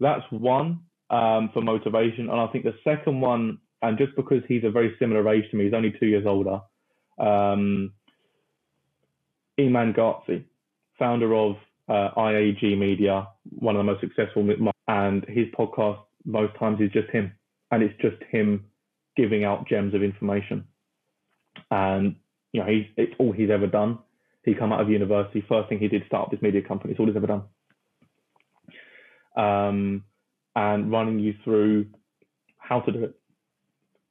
That's 0.00 0.24
one 0.30 0.80
um, 1.10 1.50
for 1.52 1.62
motivation, 1.62 2.28
and 2.30 2.38
I 2.40 2.46
think 2.48 2.64
the 2.64 2.74
second 2.84 3.20
one, 3.20 3.58
and 3.82 3.98
just 3.98 4.14
because 4.16 4.42
he's 4.46 4.64
a 4.64 4.70
very 4.70 4.94
similar 4.98 5.28
age 5.28 5.44
to 5.50 5.56
me, 5.56 5.64
he's 5.64 5.74
only 5.74 5.94
two 5.98 6.06
years 6.06 6.26
older. 6.26 6.60
Um, 7.18 7.92
Iman 9.58 9.92
Gadzhi, 9.92 10.44
founder 10.98 11.34
of 11.34 11.56
uh, 11.88 12.10
IAG 12.16 12.78
Media, 12.78 13.28
one 13.58 13.74
of 13.74 13.80
the 13.80 13.92
most 13.92 14.00
successful, 14.00 14.48
and 14.86 15.24
his 15.28 15.46
podcast 15.58 15.98
most 16.24 16.54
times 16.58 16.80
is 16.80 16.92
just 16.92 17.10
him, 17.10 17.32
and 17.70 17.82
it's 17.82 18.00
just 18.00 18.22
him 18.30 18.66
giving 19.16 19.44
out 19.44 19.66
gems 19.68 19.94
of 19.94 20.02
information. 20.02 20.64
And 21.70 22.16
you 22.52 22.60
know, 22.60 22.66
he's 22.68 22.86
it's 22.96 23.14
all 23.18 23.32
he's 23.32 23.50
ever 23.50 23.66
done. 23.66 23.98
He 24.44 24.54
come 24.54 24.72
out 24.72 24.80
of 24.80 24.88
university, 24.88 25.44
first 25.48 25.68
thing 25.68 25.78
he 25.78 25.88
did 25.88 26.04
start 26.06 26.26
up 26.26 26.30
this 26.30 26.42
media 26.42 26.62
company. 26.62 26.92
It's 26.92 27.00
all 27.00 27.06
he's 27.06 27.16
ever 27.16 27.26
done. 27.26 27.42
Um, 29.36 30.04
and 30.56 30.90
running 30.90 31.18
you 31.18 31.34
through 31.44 31.86
how 32.56 32.80
to 32.80 32.92
do 32.92 33.04
it. 33.04 33.14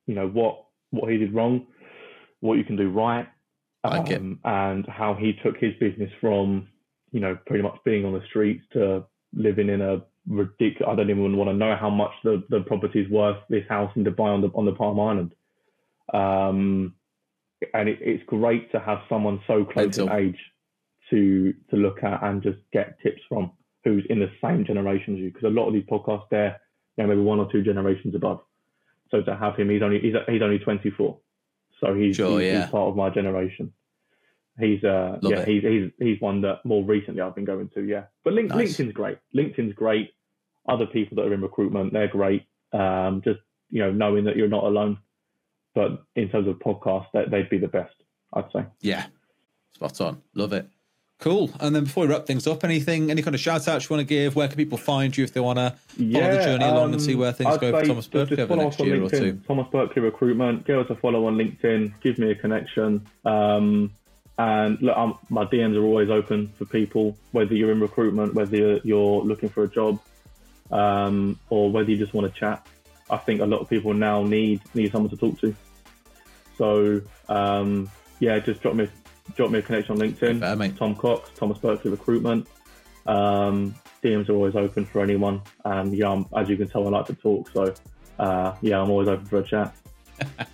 You 0.05 0.15
know 0.15 0.27
what 0.27 0.65
what 0.91 1.11
he 1.11 1.17
did 1.17 1.33
wrong, 1.33 1.67
what 2.39 2.55
you 2.55 2.63
can 2.63 2.77
do 2.77 2.89
right, 2.89 3.27
Like 3.83 4.11
um, 4.15 4.39
and 4.43 4.85
how 4.87 5.13
he 5.13 5.33
took 5.43 5.57
his 5.57 5.73
business 5.79 6.11
from 6.21 6.67
you 7.11 7.19
know 7.19 7.37
pretty 7.45 7.63
much 7.63 7.77
being 7.83 8.05
on 8.05 8.13
the 8.13 8.23
streets 8.29 8.63
to 8.73 9.03
living 9.33 9.69
in 9.69 9.81
a 9.81 10.01
ridiculous. 10.27 10.89
I 10.91 10.95
don't 10.95 11.09
even 11.09 11.35
want 11.35 11.49
to 11.49 11.55
know 11.55 11.75
how 11.75 11.89
much 11.89 12.11
the 12.23 12.43
the 12.49 12.61
property's 12.61 13.09
worth. 13.09 13.37
This 13.49 13.67
house 13.67 13.91
in 13.95 14.03
Dubai 14.03 14.33
on 14.33 14.41
the 14.41 14.49
on 14.55 14.65
the 14.65 14.73
Palm 14.73 14.99
Island. 14.99 15.33
Um, 16.13 16.93
and 17.73 17.89
it, 17.89 17.99
it's 18.01 18.23
great 18.25 18.71
to 18.71 18.79
have 18.79 18.99
someone 19.09 19.39
so 19.47 19.65
close 19.65 19.97
in 19.97 20.11
age 20.11 20.39
to 21.09 21.53
to 21.69 21.75
look 21.75 22.03
at 22.03 22.21
and 22.23 22.43
just 22.43 22.59
get 22.71 22.99
tips 23.01 23.21
from 23.29 23.51
who's 23.83 24.05
in 24.09 24.19
the 24.19 24.29
same 24.43 24.65
generation 24.65 25.15
as 25.15 25.19
you 25.21 25.31
because 25.31 25.45
a 25.45 25.49
lot 25.49 25.67
of 25.67 25.73
these 25.73 25.85
podcasts 25.85 26.25
they're 26.29 26.59
you 26.97 27.03
know, 27.03 27.09
maybe 27.09 27.21
one 27.21 27.39
or 27.39 27.51
two 27.51 27.63
generations 27.63 28.15
above 28.15 28.41
so 29.09 29.21
to 29.21 29.35
have 29.35 29.55
him 29.55 29.69
he's 29.69 29.81
only 29.81 29.99
he's, 29.99 30.13
he's 30.27 30.41
only 30.41 30.59
24 30.59 31.17
So 31.79 31.93
he's, 31.93 32.15
sure, 32.15 32.39
he's, 32.39 32.51
yeah. 32.51 32.61
he's 32.63 32.71
part 32.71 32.89
of 32.89 32.95
my 32.95 33.09
generation. 33.09 33.71
He's 34.59 34.83
uh 34.83 35.17
Love 35.21 35.31
yeah 35.31 35.39
it. 35.41 35.47
he's 35.47 35.63
he's 35.63 35.91
he's 35.99 36.21
one 36.21 36.41
that 36.41 36.65
more 36.65 36.83
recently 36.83 37.21
I've 37.21 37.35
been 37.35 37.45
going 37.45 37.69
to 37.75 37.83
yeah. 37.83 38.05
But 38.23 38.33
Link, 38.33 38.49
nice. 38.49 38.75
LinkedIn's 38.75 38.93
great. 38.93 39.19
LinkedIn's 39.35 39.73
great. 39.73 40.11
Other 40.67 40.87
people 40.87 41.15
that 41.15 41.27
are 41.27 41.33
in 41.33 41.41
recruitment 41.41 41.93
they're 41.93 42.07
great. 42.07 42.43
Um, 42.73 43.21
just 43.23 43.39
you 43.69 43.81
know 43.81 43.91
knowing 43.91 44.25
that 44.25 44.35
you're 44.35 44.47
not 44.49 44.63
alone. 44.63 44.97
But 45.77 46.01
in 46.15 46.27
terms 46.27 46.47
of 46.47 46.57
podcasts, 46.57 47.05
that 47.13 47.29
they'd 47.29 47.51
be 47.51 47.59
the 47.59 47.67
best. 47.67 47.93
I'd 48.33 48.51
say. 48.51 48.65
Yeah, 48.81 49.05
spot 49.75 50.01
on. 50.01 50.23
Love 50.33 50.51
it. 50.53 50.67
Cool. 51.19 51.51
And 51.59 51.75
then 51.75 51.83
before 51.83 52.07
we 52.07 52.11
wrap 52.11 52.25
things 52.25 52.47
up, 52.47 52.63
anything, 52.63 53.11
any 53.11 53.21
kind 53.21 53.35
of 53.35 53.39
shout 53.39 53.67
outs 53.67 53.87
you 53.87 53.95
want 53.95 54.01
to 54.01 54.11
give? 54.11 54.35
Where 54.35 54.47
can 54.47 54.57
people 54.57 54.79
find 54.79 55.15
you 55.15 55.23
if 55.23 55.33
they 55.33 55.39
want 55.39 55.59
to 55.59 55.75
yeah, 55.97 56.19
follow 56.19 56.35
the 56.35 56.43
journey 56.43 56.65
um, 56.65 56.73
along 56.73 56.93
and 56.93 57.01
see 57.01 57.13
where 57.13 57.31
things 57.31 57.53
I'd 57.53 57.61
go 57.61 57.79
for 57.79 57.85
Thomas 57.85 58.07
Berkeley 58.07 58.41
over 58.41 58.55
the 58.55 58.63
next 58.63 58.79
year 58.79 58.97
LinkedIn, 58.97 59.05
or 59.05 59.09
two? 59.19 59.41
Thomas 59.45 59.67
Berkeley 59.71 60.01
Recruitment. 60.01 60.65
Give 60.65 60.79
us 60.79 60.87
a 60.89 60.95
follow 60.95 61.27
on 61.27 61.37
LinkedIn. 61.37 61.93
Give 62.01 62.17
me 62.17 62.31
a 62.31 62.35
connection. 62.35 63.05
Um, 63.23 63.91
and 64.39 64.81
look, 64.81 64.97
I'm, 64.97 65.13
my 65.29 65.45
DMs 65.45 65.77
are 65.77 65.85
always 65.85 66.09
open 66.09 66.47
for 66.57 66.65
people, 66.65 67.15
whether 67.33 67.53
you're 67.53 67.71
in 67.71 67.81
recruitment, 67.81 68.33
whether 68.33 68.79
you're 68.83 69.21
looking 69.21 69.49
for 69.49 69.63
a 69.63 69.67
job, 69.67 69.99
um, 70.71 71.39
or 71.51 71.69
whether 71.71 71.91
you 71.91 71.97
just 71.97 72.15
want 72.15 72.33
to 72.33 72.39
chat. 72.39 72.65
I 73.11 73.17
think 73.17 73.41
a 73.41 73.45
lot 73.45 73.61
of 73.61 73.69
people 73.69 73.93
now 73.93 74.23
need 74.23 74.61
need 74.73 74.91
someone 74.91 75.09
to 75.11 75.17
talk 75.17 75.39
to. 75.41 75.55
So 76.57 77.01
um, 77.29 77.89
yeah, 78.19 78.39
just 78.39 78.61
drop 78.61 78.75
me 78.75 78.89
drop 79.35 79.51
me 79.51 79.59
a 79.59 79.61
connection 79.61 79.93
on 79.93 79.99
LinkedIn. 79.99 80.39
Fair, 80.39 80.69
Tom 80.77 80.95
Cox, 80.95 81.29
Thomas 81.35 81.57
Berkeley 81.57 81.91
Recruitment. 81.91 82.47
Um, 83.05 83.75
DMs 84.03 84.29
are 84.29 84.33
always 84.33 84.55
open 84.55 84.85
for 84.85 85.01
anyone. 85.01 85.41
And 85.65 85.93
yeah, 85.93 86.09
I'm, 86.09 86.25
as 86.35 86.49
you 86.49 86.57
can 86.57 86.67
tell, 86.67 86.85
I 86.87 86.89
like 86.89 87.05
to 87.07 87.15
talk. 87.15 87.49
So 87.49 87.73
uh, 88.19 88.55
yeah, 88.61 88.81
I'm 88.81 88.89
always 88.89 89.07
open 89.07 89.25
for 89.25 89.39
a 89.39 89.43
chat. 89.43 89.75
well, 90.19 90.47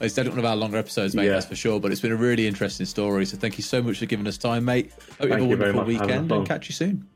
it's 0.00 0.14
definitely 0.14 0.30
one 0.30 0.38
of 0.40 0.44
our 0.46 0.56
longer 0.56 0.78
episodes, 0.78 1.14
mate. 1.14 1.26
Yeah. 1.26 1.32
That's 1.32 1.46
for 1.46 1.56
sure. 1.56 1.80
But 1.80 1.92
it's 1.92 2.00
been 2.00 2.12
a 2.12 2.16
really 2.16 2.46
interesting 2.46 2.86
story. 2.86 3.26
So 3.26 3.36
thank 3.36 3.58
you 3.58 3.64
so 3.64 3.82
much 3.82 3.98
for 3.98 4.06
giving 4.06 4.26
us 4.26 4.38
time, 4.38 4.64
mate. 4.64 4.92
Hope 5.20 5.28
you 5.28 5.32
have 5.32 5.40
a 5.40 5.46
wonderful 5.46 5.84
weekend 5.84 6.32
and 6.32 6.46
catch 6.46 6.68
you 6.68 6.74
soon. 6.74 7.08